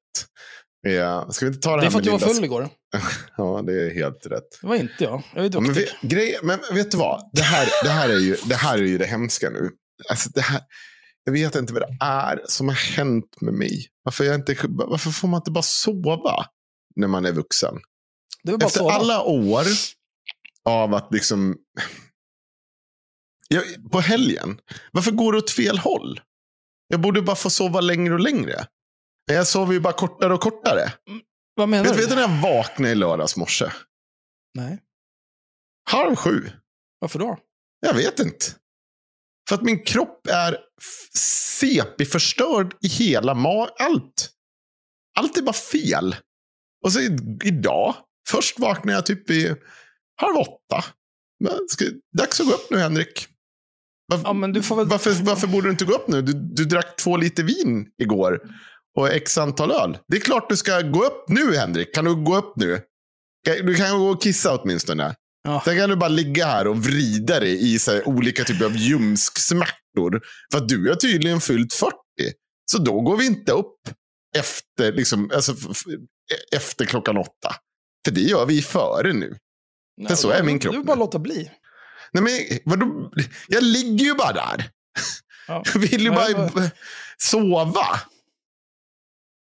[0.86, 2.68] Eh, Ska vi inte ta det Det är för att du var full igår.
[3.36, 4.58] Ja, det är helt rätt.
[4.60, 5.22] Det var inte jag.
[5.34, 5.88] Jag är Ja, men, duktig.
[6.02, 7.30] vi, grej, men vet du vad?
[7.32, 9.70] Det här, det, här är ju, det här är ju det hemska nu.
[10.10, 10.60] Alltså, det här,
[11.24, 13.86] jag vet inte vad det är som har hänt med mig.
[14.02, 16.44] Varför, jag inte, varför får man inte bara sova
[16.96, 17.74] när man är vuxen?
[18.48, 18.92] Efter sova.
[18.92, 19.64] alla år
[20.68, 21.56] av att liksom...
[23.48, 24.60] Jag, på helgen,
[24.92, 26.20] varför går det åt fel håll?
[26.88, 28.66] Jag borde bara få sova längre och längre.
[29.26, 30.92] Men jag sover ju bara kortare och kortare.
[31.54, 32.00] Vad menar Vet, du?
[32.00, 33.66] vet du när jag vaknade i lördags morse?
[34.54, 34.82] Nej.
[35.90, 36.50] Halv sju.
[36.98, 37.38] Varför då?
[37.80, 38.46] Jag vet inte.
[39.48, 40.58] För att min kropp är
[41.14, 44.30] CP-förstörd i hela ma- allt.
[45.18, 46.16] Allt är bara fel.
[46.84, 47.00] Och så
[47.44, 47.94] idag,
[48.28, 49.54] först vaknade jag typ i
[50.20, 50.84] halv åtta.
[52.18, 53.26] Dags att gå upp nu Henrik.
[54.08, 54.32] Varför, Ja,
[54.76, 54.86] väl...
[54.86, 56.22] varför, varför borde du inte gå upp nu?
[56.22, 58.40] Du, du drack två liter vin igår
[58.98, 59.98] och x antal öl.
[60.08, 61.94] Det är klart du ska gå upp nu Henrik.
[61.94, 62.80] Kan du gå upp nu?
[63.62, 65.14] Du kan gå och kissa åtminstone.
[65.42, 65.62] Ja.
[65.64, 70.22] Sen kan du bara ligga här och vrida dig i så olika typer av ljumsksmärtor.
[70.52, 71.94] För att du har tydligen fyllt 40.
[72.72, 73.76] Så då går vi inte upp
[74.36, 75.54] efter, liksom, alltså,
[76.56, 77.54] efter klockan åtta.
[78.04, 79.36] För det gör vi före nu.
[79.98, 81.50] Nej, så är min kropp Du bara låta bli.
[82.12, 83.12] Nej, men, vadå?
[83.48, 84.70] Jag ligger ju bara där.
[85.48, 85.62] Ja.
[85.74, 86.70] Jag vill ju bara men-
[87.18, 87.86] sova.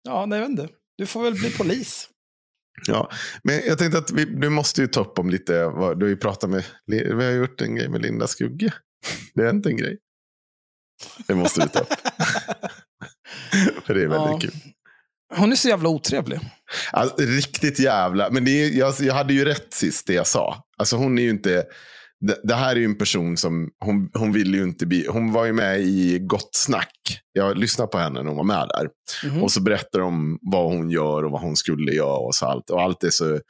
[0.02, 0.68] Ja, nej, jag vet inte.
[0.98, 2.08] Du får väl bli polis.
[2.86, 3.10] Ja,
[3.42, 6.10] men jag tänkte att vi, du måste ju ta upp om lite, vad, du har
[6.10, 8.72] ju pratat med, vi har gjort en grej med Linda Skugge.
[9.34, 9.98] Det är inte en grej.
[11.26, 11.88] Det måste du ta upp.
[13.84, 14.38] För det är väldigt Ja.
[14.40, 14.52] kul.
[15.34, 16.40] Hon är så jävla otrevlig.
[16.92, 20.64] Alltså, riktigt jävla, men det är, jag, jag hade ju rätt sist det jag sa.
[20.78, 21.64] Alltså hon är ju inte,
[22.20, 25.32] det, det här är ju en person som, hon, hon ville ju inte bli, hon
[25.32, 27.20] var ju med i Gott Snack.
[27.32, 28.88] Jag lyssnade på henne när hon var med där.
[29.30, 29.42] Mhm.
[29.42, 32.70] Och så berättar de vad hon gör och vad hon skulle göra och så allt.
[32.70, 33.40] Och allt är så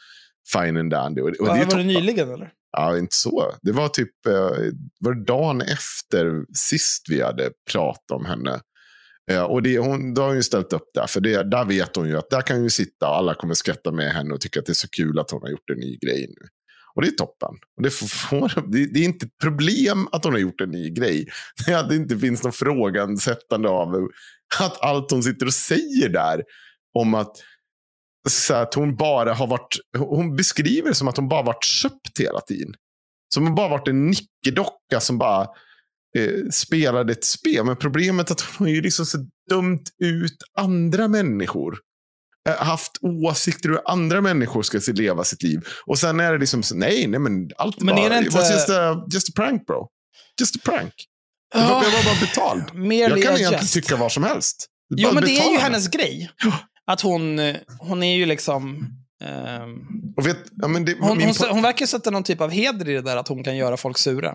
[0.53, 1.21] fine and dandy.
[1.21, 2.51] Och, och det är var ju det nyligen eller?
[2.73, 3.53] Ja, inte så.
[3.63, 4.33] Det var typ eh,
[5.01, 8.61] var det dagen efter sist vi hade pratat om henne.
[9.31, 11.07] Eh, och det, hon, då har hon ju ställt upp där.
[11.07, 13.55] För det, där vet hon ju att där kan hon ju sitta och alla kommer
[13.55, 15.79] skratta med henne och tycka att det är så kul att hon har gjort en
[15.79, 16.49] ny grej nu.
[16.95, 17.55] Och det är toppen.
[17.77, 20.71] Och det, får, får, det, det är inte ett problem att hon har gjort en
[20.71, 21.27] ny grej.
[21.67, 24.09] Det är att det inte finns någon frågansättande av
[24.61, 26.43] att allt hon sitter och säger där
[26.99, 27.37] om att
[28.29, 32.21] så att hon bara har varit, hon beskriver det som att hon bara varit köpt
[32.21, 32.75] hela tiden.
[33.35, 35.47] Som hon bara varit en nickedocka som bara
[36.17, 37.65] eh, spelade ett spel.
[37.65, 39.19] Men problemet är att hon har ju liksom så
[39.51, 41.79] dömt ut andra människor.
[42.49, 45.61] Eh, haft åsikter hur andra människor ska leva sitt liv.
[45.87, 49.07] Och sen är det liksom, så, nej, nej men allt Men bara, inte- just a,
[49.13, 49.89] just a prank bro.
[50.41, 50.93] Just a prank.
[51.55, 51.85] Var, Ja.
[51.85, 52.75] jag var bara betald.
[52.87, 53.75] Mer Jag kan egentligen Just.
[53.75, 54.67] tycka vad som helst.
[54.97, 56.31] Jo, men det är ju hennes grej.
[56.87, 57.41] Att hon,
[57.79, 58.89] hon är ju liksom...
[60.17, 63.03] Och vet, ja, det, hon, hon, hon verkar sätta någon typ av heder i det
[63.03, 64.35] där att hon kan göra folk sura.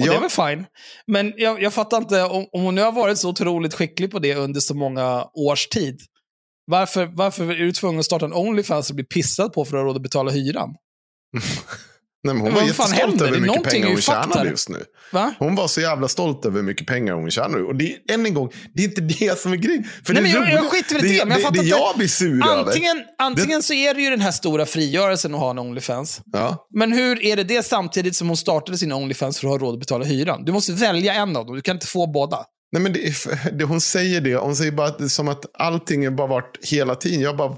[0.00, 0.10] Och Ja.
[0.12, 0.66] det är väl fine.
[1.06, 4.18] Men jag, jag fattar inte, om, om hon nu har varit så otroligt skicklig på
[4.18, 6.00] det under så många års tid,
[6.66, 9.80] varför, varför är du tvungen att starta en Onlyfans och bli pissad på för att
[9.82, 10.74] ha råd att betala hyran?
[12.26, 14.44] Nej, men hon Vad var fan jättestolt över hur mycket Någonting pengar hon här.
[14.44, 14.84] just nu.
[15.12, 15.34] Va?
[15.38, 17.64] Hon var så jävla stolt över hur mycket pengar hon tjänar nu.
[17.64, 19.84] Och det än en gång, det är inte det som är grejen.
[20.04, 21.68] För Nej, det, men jag, jag skiter i det, men jag det, fattar det inte.
[21.68, 23.06] jag blir sur antingen, över.
[23.18, 26.20] antingen så är det ju den här stora frigörelsen att ha en Onlyfans.
[26.32, 26.66] Ja.
[26.74, 29.74] Men hur är det det samtidigt som hon startade sin Onlyfans för att ha råd
[29.74, 30.44] att betala hyran?
[30.44, 32.38] Du måste välja en av dem, du kan inte få båda.
[32.72, 33.14] Nej, men det,
[33.52, 34.36] det, hon säger det.
[34.36, 37.20] Hon säger bara att det är som att allting bara varit hela tiden.
[37.20, 37.56] Jag bara,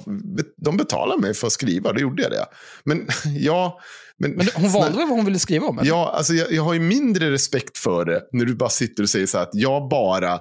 [0.56, 2.46] de betalar mig för att skriva, då gjorde jag det.
[2.84, 3.08] Men
[3.38, 3.80] ja...
[4.18, 5.78] Men, Men hon valde väl vad hon ville skriva om?
[5.78, 5.88] eller?
[5.88, 9.10] Ja, alltså jag, jag har ju mindre respekt för det när du bara sitter och
[9.10, 10.40] säger så här att jag bara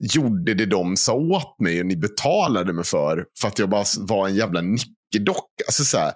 [0.00, 3.24] gjorde det de sa åt mig och ni betalade mig för.
[3.40, 5.64] För att jag bara var en jävla nickedocka.
[5.66, 6.12] Alltså så här,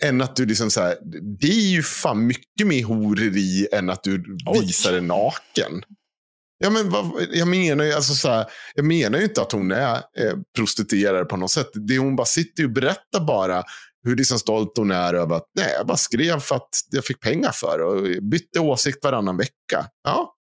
[0.00, 0.96] än att du liksom så här,
[1.40, 4.24] det är ju fan mycket mer horeri än att du
[4.60, 5.82] visar en naken.
[6.58, 9.72] Ja, men vad, jag, menar ju, alltså så här, jag menar ju inte att hon
[9.72, 11.70] är eh, prostituerad på något sätt.
[11.74, 13.64] Det, hon bara sitter och berättar bara
[14.04, 17.20] hur liksom stolt hon är över att nej, jag bara skrev för att jag fick
[17.20, 19.86] pengar för det och bytte åsikt varannan vecka.
[20.04, 20.34] Ja,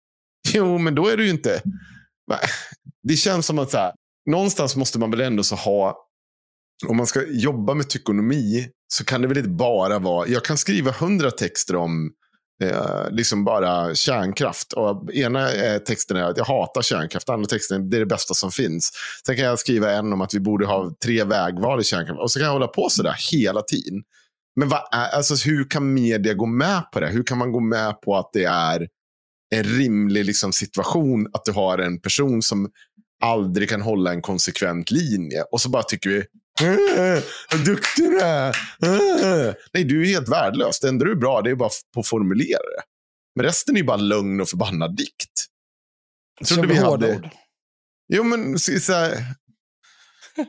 [0.53, 1.63] jo, men då är det ju inte...
[3.03, 3.93] Det känns som att så här,
[4.31, 6.05] någonstans måste man väl ändå så ha...
[6.87, 10.29] Om man ska jobba med tykonomi så kan det väl inte bara vara...
[10.29, 12.11] Jag kan skriva hundra texter om
[12.65, 14.73] eh, liksom bara kärnkraft.
[14.73, 18.07] Och ena eh, texten är att jag hatar kärnkraft, andra texten är det är det
[18.07, 18.91] bästa som finns.
[19.27, 22.21] Sen kan jag skriva en om att vi borde ha tre vägval i kärnkraft.
[22.21, 24.03] Och så kan jag hålla på sådär hela tiden.
[24.57, 27.07] Men vad är, alltså, hur kan media gå med på det?
[27.07, 28.89] Hur kan man gå med på att det är
[29.55, 32.69] en rimlig liksom, situation att du har en person som
[33.25, 35.43] aldrig kan hålla en konsekvent linje.
[35.53, 36.25] Och så bara tycker vi,
[37.51, 38.49] vad duktig du är.
[38.49, 40.81] Äh." Nej, du är helt värdelös.
[40.81, 42.83] Det enda du är bra det är bara på att formulera det.
[43.37, 45.33] Men resten är bara lögn och förbannad dikt.
[46.49, 47.17] Trodde vi hade...
[47.17, 47.29] ord.
[48.13, 49.25] Jo, men så, här,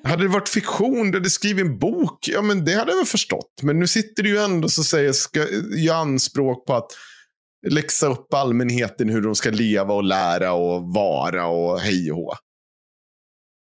[0.03, 3.53] hade det varit fiktion, du skriver en bok, ja men det hade jag väl förstått.
[3.61, 6.91] Men nu sitter du ju ändå så säger, ska göra anspråk på att
[7.67, 12.33] läxa upp allmänheten hur de ska leva och lära och vara och hej och hå.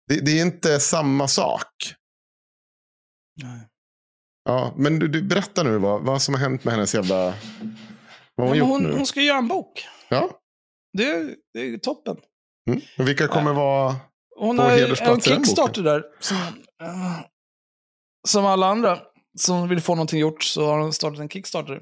[0.09, 1.95] Det, det är inte samma sak.
[3.43, 3.61] Nej.
[4.45, 7.35] Ja, men du, du berätta nu vad, vad som har hänt med hennes jävla...
[8.35, 8.93] Vad har hon Ja, gjort hon, nu?
[8.97, 9.87] hon ska göra en bok.
[10.09, 10.31] Ja.
[10.93, 12.17] Det, det är toppen.
[12.71, 12.81] Mm.
[12.99, 13.97] Och vilka kommer vara...
[14.37, 16.05] Hon På har hedersplats en i den Kickstarter där.
[16.21, 16.37] Som,
[16.83, 17.21] eh,
[18.29, 18.99] som alla andra
[19.39, 21.75] som vill få någonting gjort så har hon startat en Kickstarter.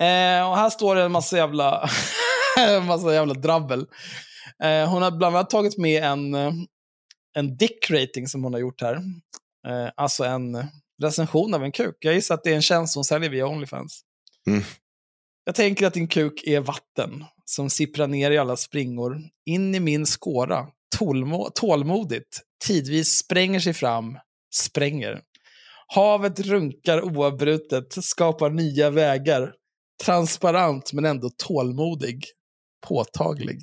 [0.00, 1.88] Eh, och här står det en massa jävla,
[2.58, 3.86] en massa jävla drabbel.
[4.62, 6.52] Eh, hon har bland annat tagit med en, eh,
[7.36, 8.98] en dick rating som hon har gjort här.
[9.68, 10.66] Eh, alltså en
[11.02, 11.96] recension av en kuk.
[12.00, 14.00] Jag gissar att det är en tjänst hon säljer via Onlyfans.
[14.46, 14.62] Mm.
[15.44, 19.80] Jag tänker att din kuk är vatten som sipprar ner i alla springor, in i
[19.80, 20.66] min skåra,
[20.98, 24.18] tålmo- tålmodigt, tidvis spränger sig fram,
[24.54, 25.20] spränger.
[25.86, 29.52] Havet runkar oavbrutet, skapar nya vägar,
[30.04, 32.24] transparent men ändå tålmodig,
[32.86, 33.58] påtaglig.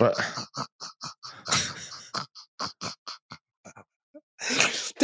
[0.00, 0.12] Va?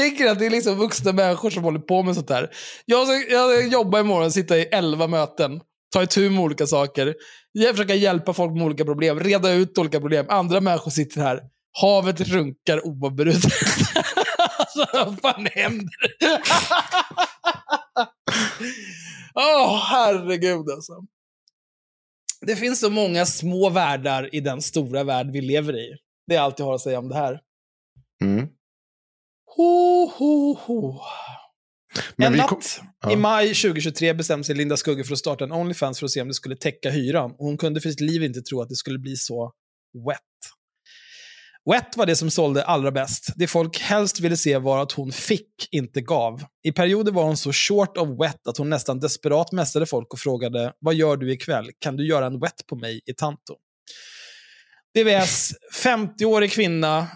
[0.00, 2.50] Tänker att det är liksom vuxna människor som håller på med sånt här.
[2.84, 5.60] Jag ska, jag ska jobba imorgon, sitta i elva möten,
[5.92, 7.14] ta itu med olika saker,
[7.52, 10.26] jag försöka hjälpa folk med olika problem, reda ut olika problem.
[10.28, 11.40] Andra människor sitter här,
[11.80, 13.44] havet runkar oavbrutet.
[14.58, 16.14] alltså, vad fan händer?
[19.34, 20.92] Åh, herregud alltså.
[22.40, 25.96] Det finns så många små världar i den stora värld vi lever i.
[26.26, 27.40] Det är allt jag har att säga om det här.
[28.24, 28.48] Mm.
[29.56, 31.00] Ho, ho, ho.
[32.16, 33.12] Men en natt ja.
[33.12, 36.22] i maj 2023 bestämde sig Linda Skugge för att starta en Onlyfans för att se
[36.22, 37.30] om det skulle täcka hyran.
[37.30, 39.52] Och hon kunde för sitt liv inte tro att det skulle bli så
[40.06, 40.20] wet.
[41.70, 43.32] Wet var det som sålde allra bäst.
[43.36, 46.44] Det folk helst ville se var att hon fick, inte gav.
[46.62, 50.18] I perioder var hon så short of wet att hon nästan desperat mässade folk och
[50.18, 51.70] frågade “Vad gör du ikväll?
[51.78, 53.56] Kan du göra en wet på mig i Tanto?”
[54.94, 55.52] DVS,
[55.84, 57.08] 50-årig kvinna,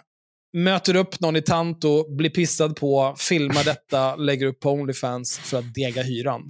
[0.55, 5.59] möter upp någon i Tanto, blir pissad på, filmar detta, lägger upp på Onlyfans för
[5.59, 6.43] att dega hyran.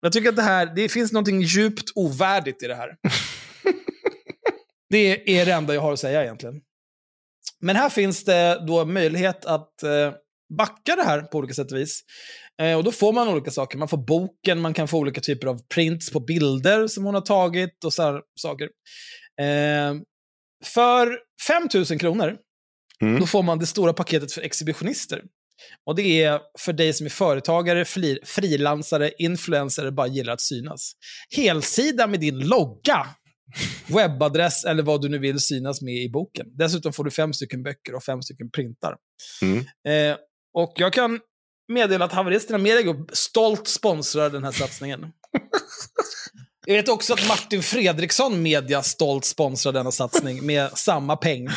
[0.00, 2.96] Jag tycker att det här, det finns något djupt ovärdigt i det här.
[4.90, 6.54] Det är det enda jag har att säga egentligen.
[7.60, 10.12] Men här finns det då möjlighet att eh,
[10.58, 12.00] backa det här på olika sätt och vis.
[12.62, 13.78] Eh, och då får man olika saker.
[13.78, 17.20] Man får boken, man kan få olika typer av prints på bilder som hon har
[17.20, 18.68] tagit och så här saker.
[19.40, 19.94] Eh,
[20.64, 22.36] för 5 000 kronor
[23.02, 23.20] Mm.
[23.20, 25.22] då får man det stora paketet för exhibitionister.
[25.86, 30.92] Och det är för dig som är företagare, fri, frilansare, influencare, bara gillar att synas.
[31.36, 33.06] Helsida med din logga,
[33.86, 36.46] webbadress eller vad du nu vill synas med i boken.
[36.56, 38.96] Dessutom får du fem stycken böcker och fem stycken printar.
[39.42, 39.58] Mm.
[39.88, 40.18] Eh,
[40.54, 41.20] och jag kan
[41.72, 45.06] meddela att Haveristerna Media stolt sponsrar den här satsningen.
[46.66, 51.48] Jag vet också att Martin Fredriksson Media stolt sponsrar denna satsning med samma peng.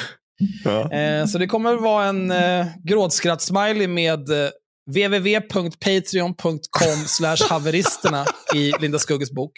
[0.63, 0.91] Ja.
[0.91, 4.49] Eh, så det kommer vara en eh, gråtskratt-smiley med eh,
[4.91, 9.51] www.patreon.com slash haveristerna i Linda Skugges bok.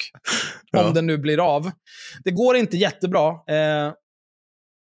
[0.77, 0.89] Om Ja.
[0.89, 1.71] den nu blir av.
[2.23, 3.27] Det går inte jättebra.
[3.29, 3.91] Eh,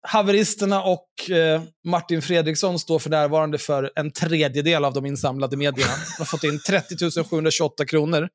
[0.08, 5.92] haveristerna och eh, Martin Fredriksson står för närvarande för en tredjedel av de insamlade medierna.
[5.92, 8.28] De har fått in 30 728 kronor.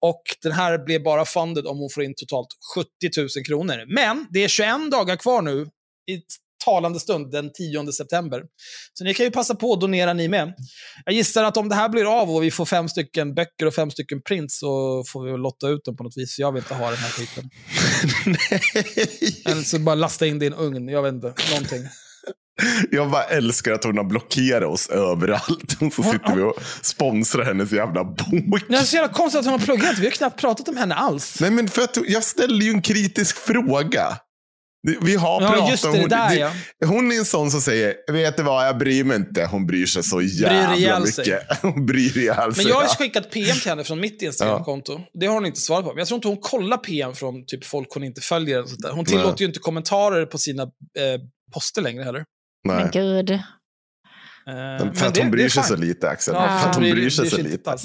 [0.00, 2.88] Och den här blir bara funded om hon får in totalt 70
[3.20, 3.94] 000 kronor.
[3.94, 5.62] Men det är 21 dagar kvar nu
[6.10, 6.20] i
[6.64, 8.42] talande stund den 10 september.
[8.94, 10.54] Så ni kan ju passa på att donera ni med.
[11.04, 13.74] Jag gissar att om det här blir av och vi får fem stycken böcker och
[13.74, 16.38] fem stycken prints så får vi lotta ut dem på något vis.
[16.38, 17.50] Jag vill inte ha den här skiten.
[19.52, 20.88] Eller så bara lasta in en ugn.
[20.88, 21.34] Jag vet inte.
[21.50, 21.88] Någonting.
[22.90, 25.76] Jag bara älskar att hon har blockerat oss överallt.
[25.80, 28.62] Och så sitter vi och sponsrar hennes jävla bok.
[28.68, 29.98] Det är så jävla konstigt att hon har pluggat.
[29.98, 31.40] Vi har knappt pratat om henne alls.
[31.40, 34.16] Nej, men för att jag ställer ju en kritisk fråga.
[34.82, 36.52] Vi har Ja, pratat just det, om det hon, där, ja.
[36.86, 39.46] hon är en sån som säger, vet du vad, jag bryr mig inte.
[39.46, 41.24] Hon bryr sig så jävla sig.
[41.24, 41.62] mycket.
[41.62, 42.64] Hon bryr ihjäl sig.
[42.64, 42.88] Men jag har ja.
[42.98, 45.00] skickat PM till henne från mitt Instagramkonto.
[45.20, 45.90] Det har hon inte svarat på.
[45.90, 48.58] Men jag tror inte hon kollar PM från typ folk hon inte följer.
[48.58, 48.92] Eller sånt där.
[48.92, 49.36] Hon tillåter Nej.
[49.38, 50.68] ju inte kommentarer på sina eh,
[51.54, 52.24] poster längre heller.
[52.68, 52.76] Nej.
[52.76, 53.38] Men gud.
[54.50, 56.34] Eh, För men att det- hon bryr sig så lite, Axel.
[56.34, 57.70] Ja, för att hon bryr- sig så lite.
[57.70, 57.82] alls.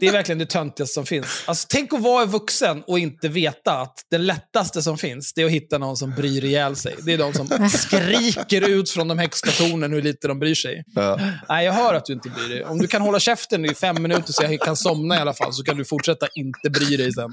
[0.00, 1.44] Det är verkligen det töntigaste som finns.
[1.46, 5.46] Alltså, tänk att vara vuxen och inte veta att det lättaste som finns, det är
[5.46, 6.94] att hitta någon som bryr ihjäl sig.
[7.06, 10.84] Det är de som skriker ut från de högsta tornen hur lite de bryr sig.
[10.94, 11.20] Ja.
[11.48, 12.64] Nej, jag hör att du inte bryr dig.
[12.64, 15.52] Om du kan hålla käften i fem minuter så jag kan somna i alla fall,
[15.52, 17.30] så kan du fortsätta inte bry dig sen.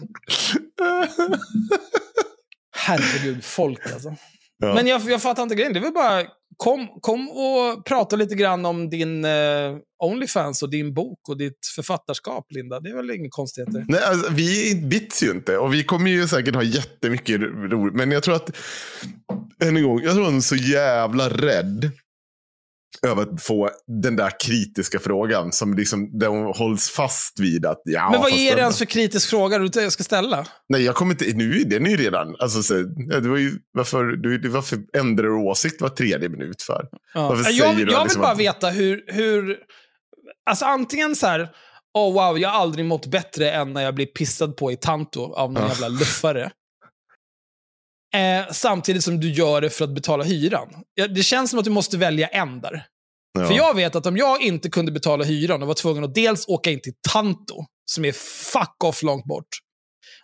[2.76, 4.16] Herregud, folk alltså.
[4.58, 4.74] Ja.
[4.74, 5.74] Men jag, jag fattar inte grejen.
[5.74, 6.24] Det är väl bara,
[6.58, 9.32] kom, kom och prata lite grann om din eh,
[10.04, 12.80] Onlyfans och din bok och ditt författarskap, Linda.
[12.80, 13.86] Det är väl inga konstigheter?
[13.88, 17.96] Nej, alltså, vi bits ju inte och vi kommer ju säkert ha jättemycket roligt.
[17.96, 18.50] Men jag tror att,
[19.64, 21.92] än en gång, jag tror hon är så jävla rädd
[23.02, 23.70] över att få
[24.04, 28.32] den där kritiska frågan som liksom, där hon hålls fast vid att ja, Men vad
[28.32, 30.46] är det ens för kritisk fråga du ska ställa?
[30.70, 32.74] Nej, jag kommer inte, nu, den är ju redan, alltså, så,
[33.22, 36.88] det var ju, varför, du, varför ändrar du åsikt var tredje minut för?
[37.14, 37.28] Ja.
[37.28, 39.58] Varför Jag, säger jag du vill liksom bara att- veta hur, hur...
[40.50, 41.50] Alltså antingen så här,
[41.94, 45.34] oh wow, jag har aldrig mått bättre än när jag blir pissad på i Tanto
[45.34, 45.70] av någon Ja.
[45.70, 46.52] jävla luffare.
[48.14, 50.84] Eh, samtidigt som du gör det för att betala hyran.
[51.16, 52.86] Det känns som att du måste välja en där.
[53.40, 53.48] Ja.
[53.48, 56.48] För jag vet att om jag inte kunde betala hyran och var tvungen att dels
[56.48, 58.12] åka in till Tanto, som är
[58.52, 59.48] fuck off långt bort,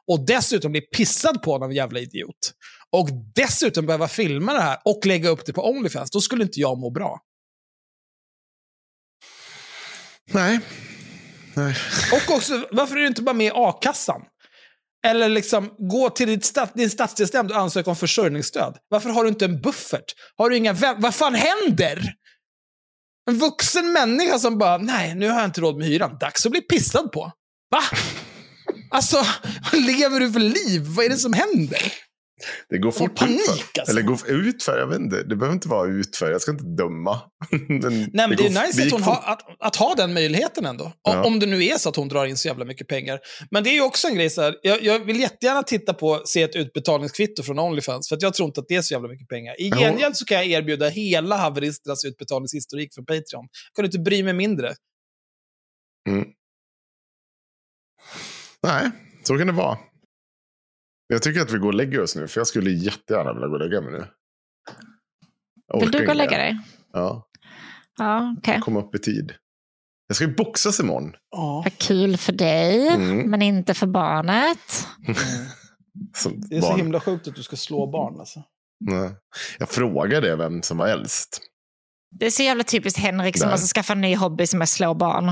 [0.07, 2.53] och dessutom bli pissad på av någon jävla idiot,
[2.91, 6.59] och dessutom behöva filma det här och lägga upp det på Onlyfans, då skulle inte
[6.59, 7.19] jag må bra.
[10.31, 10.59] Nej.
[11.55, 11.75] Nej.
[12.13, 14.21] Och också, varför är du inte bara med i a-kassan?
[15.07, 18.77] Eller liksom, gå till ditt stat, din stadsdelsnämnd och ansöka om försörjningsstöd.
[18.89, 20.13] Varför har du inte en buffert?
[20.37, 22.13] Har du inga Vad fan händer?
[23.29, 26.17] En vuxen människa som bara, nej, nu har jag inte råd med hyran.
[26.19, 27.31] Dags att bli pissad på.
[27.71, 27.81] Va?
[28.91, 29.25] Alltså,
[29.71, 30.81] vad lever du för liv?
[30.81, 31.93] Vad är det som händer?
[32.69, 33.51] Det går fort panik, utför.
[33.79, 33.91] alltså.
[33.91, 35.23] Eller går utför, jag vet inte.
[35.23, 37.19] Det behöver inte vara utför, jag ska inte döma.
[37.51, 39.13] men Nej, men det, är går- nice att, hon fort.
[39.13, 40.83] har, att, att ha den möjligheten ändå.
[40.85, 41.23] Om- Ja.
[41.25, 43.19] Om det nu är så att hon drar in så jävla mycket pengar.
[43.51, 46.21] Men det är ju också en grej så här, jag, jag vill jättegärna titta på,
[46.25, 49.07] se ett utbetalningskvitto från Onlyfans, för att jag tror inte att det är så jävla
[49.09, 49.61] mycket pengar.
[49.61, 53.23] I gengäld så kan jag erbjuda hela haveristernas utbetalningshistorik från Patreon.
[53.33, 54.73] Jag kunde inte bry mig mindre.
[56.09, 56.25] Mm.
[58.63, 58.91] Nej,
[59.23, 59.77] så kan det vara.
[61.13, 63.53] Jag tycker att vi går och lägger oss nu, för jag skulle jättegärna vilja gå
[63.53, 64.05] och lägga mig nu.
[65.79, 66.59] Vill du gå och lägga dig?
[66.93, 67.25] Ja,
[67.97, 68.59] Ja, okej.
[68.61, 69.33] komma upp i tid.
[70.07, 71.15] Jag ska ju boxas imorgon.
[71.31, 71.61] Ja.
[71.65, 73.29] Vad kul för dig, Mm.
[73.29, 74.87] men inte för barnet.
[76.49, 76.79] Det är så barn.
[76.79, 78.19] himla sjukt att du ska slå barn.
[78.19, 78.43] Alltså.
[78.79, 79.09] Nej.
[79.59, 81.41] Jag frågade vem som var äldst.
[82.19, 84.93] Det är så jävla typiskt Henrik som måste skaffa en ny hobby som är slå
[84.93, 85.25] barn.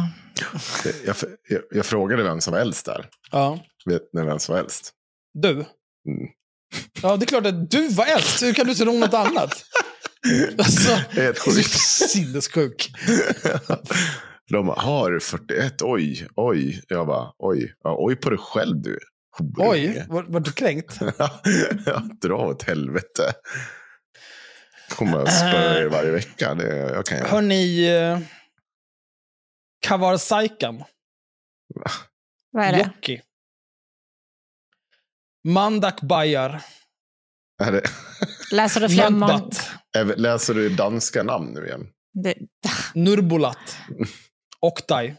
[1.06, 1.16] Jag,
[1.50, 3.10] jag, jag frågade vem som var äldst där.
[3.32, 3.60] Ja.
[3.86, 4.94] Vet ni vem som var äldst?
[5.42, 5.52] Du?
[5.52, 5.66] Mm.
[7.02, 8.44] Ja, det är klart att du var äldst.
[8.44, 9.64] Hur kan du tro något annat?
[10.58, 11.80] Alltså, Det är helt sjukt.
[12.10, 12.92] sinnessjuk.
[14.50, 16.82] De bara, har 41, oj, oj.
[16.88, 19.00] Jag bara, oj, ja, oj på dig själv du.
[19.58, 20.98] Oj, var, var du kränkt?
[21.86, 23.34] ja, dra åt helvete.
[24.90, 26.54] Kommer att spöa er varje vecka.
[26.54, 27.28] Det, jag kan göra.
[27.28, 28.20] Hörni, eh,
[29.82, 30.84] Kavarsaikan.
[32.52, 32.92] Vad är det?
[32.96, 33.22] Jocki.
[35.48, 36.62] Mandak Bajar.
[37.64, 37.82] Är det,
[38.52, 41.88] Läser du fler läser du danska namn nu igen?
[42.14, 42.36] det,
[42.96, 43.78] Nurbulat.
[44.60, 45.16] Oktaj.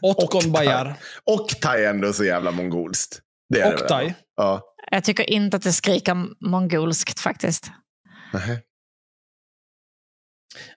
[0.00, 0.94] Otkon Bajar.
[1.24, 3.20] Oktaj är ändå så jävla mongolskt.
[3.48, 3.84] Det är det väl?
[3.84, 4.14] Oktaj.
[4.36, 4.62] Ja.
[4.90, 6.16] Jag tycker inte att det skriker
[6.50, 7.70] mongolskt faktiskt.
[8.32, 8.58] Nähä.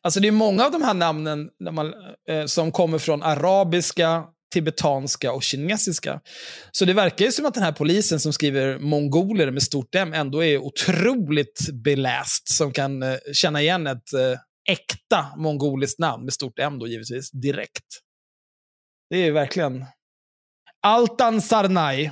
[0.01, 1.93] Alltså det är många av de här namnen när man,
[2.29, 4.23] eh, som kommer från arabiska,
[4.53, 6.19] tibetanska och kinesiska.
[6.71, 10.13] Så det verkar ju som att den här polisen som skriver mongoler med stort M
[10.13, 16.33] ändå är otroligt beläst, som kan eh, känna igen ett eh, äkta mongoliskt namn med
[16.33, 17.85] stort M då givetvis, direkt.
[19.09, 19.85] Det är verkligen...
[20.81, 22.11] Altan Sarnai.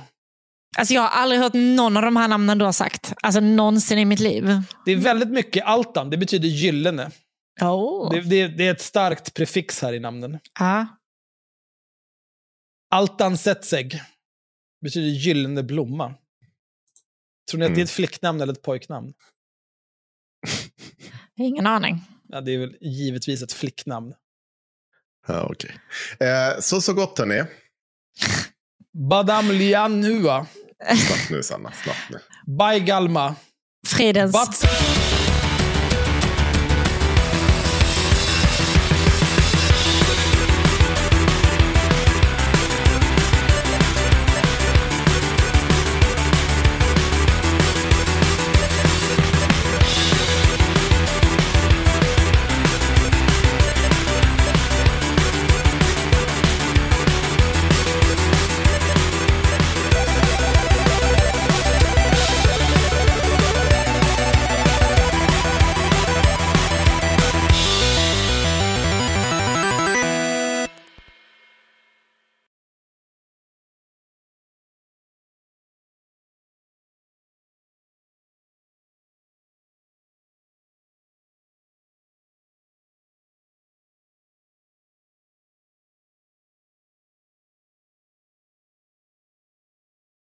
[0.78, 3.12] Alltså jag har aldrig hört någon av de här namnen du har sagt.
[3.22, 4.62] Alltså någonsin i mitt liv.
[4.84, 7.10] Det är väldigt mycket Altan, det betyder gyllene.
[7.60, 8.10] Oh.
[8.10, 10.38] Det, det, det är ett starkt prefix här i namnen.
[10.58, 10.86] Ja.
[12.96, 14.02] Altan Setseg
[14.82, 16.14] betyder gyllene blomma.
[17.50, 19.12] Tror ni att det är ett flicknamn eller ett pojknamn?
[21.36, 22.02] Ingen aning.
[22.28, 24.14] Ja, det är väl givetvis ett flicknamn.
[25.28, 25.70] Ja, okej.
[26.20, 27.44] Eh, så, så gott hörni.
[29.10, 30.46] Badam Lianhua.
[30.84, 32.18] Snabbt nu Sanna, snabbt nu.
[32.56, 33.34] Baigalma.
[33.86, 34.32] Fridens.
[34.32, 34.62] Bats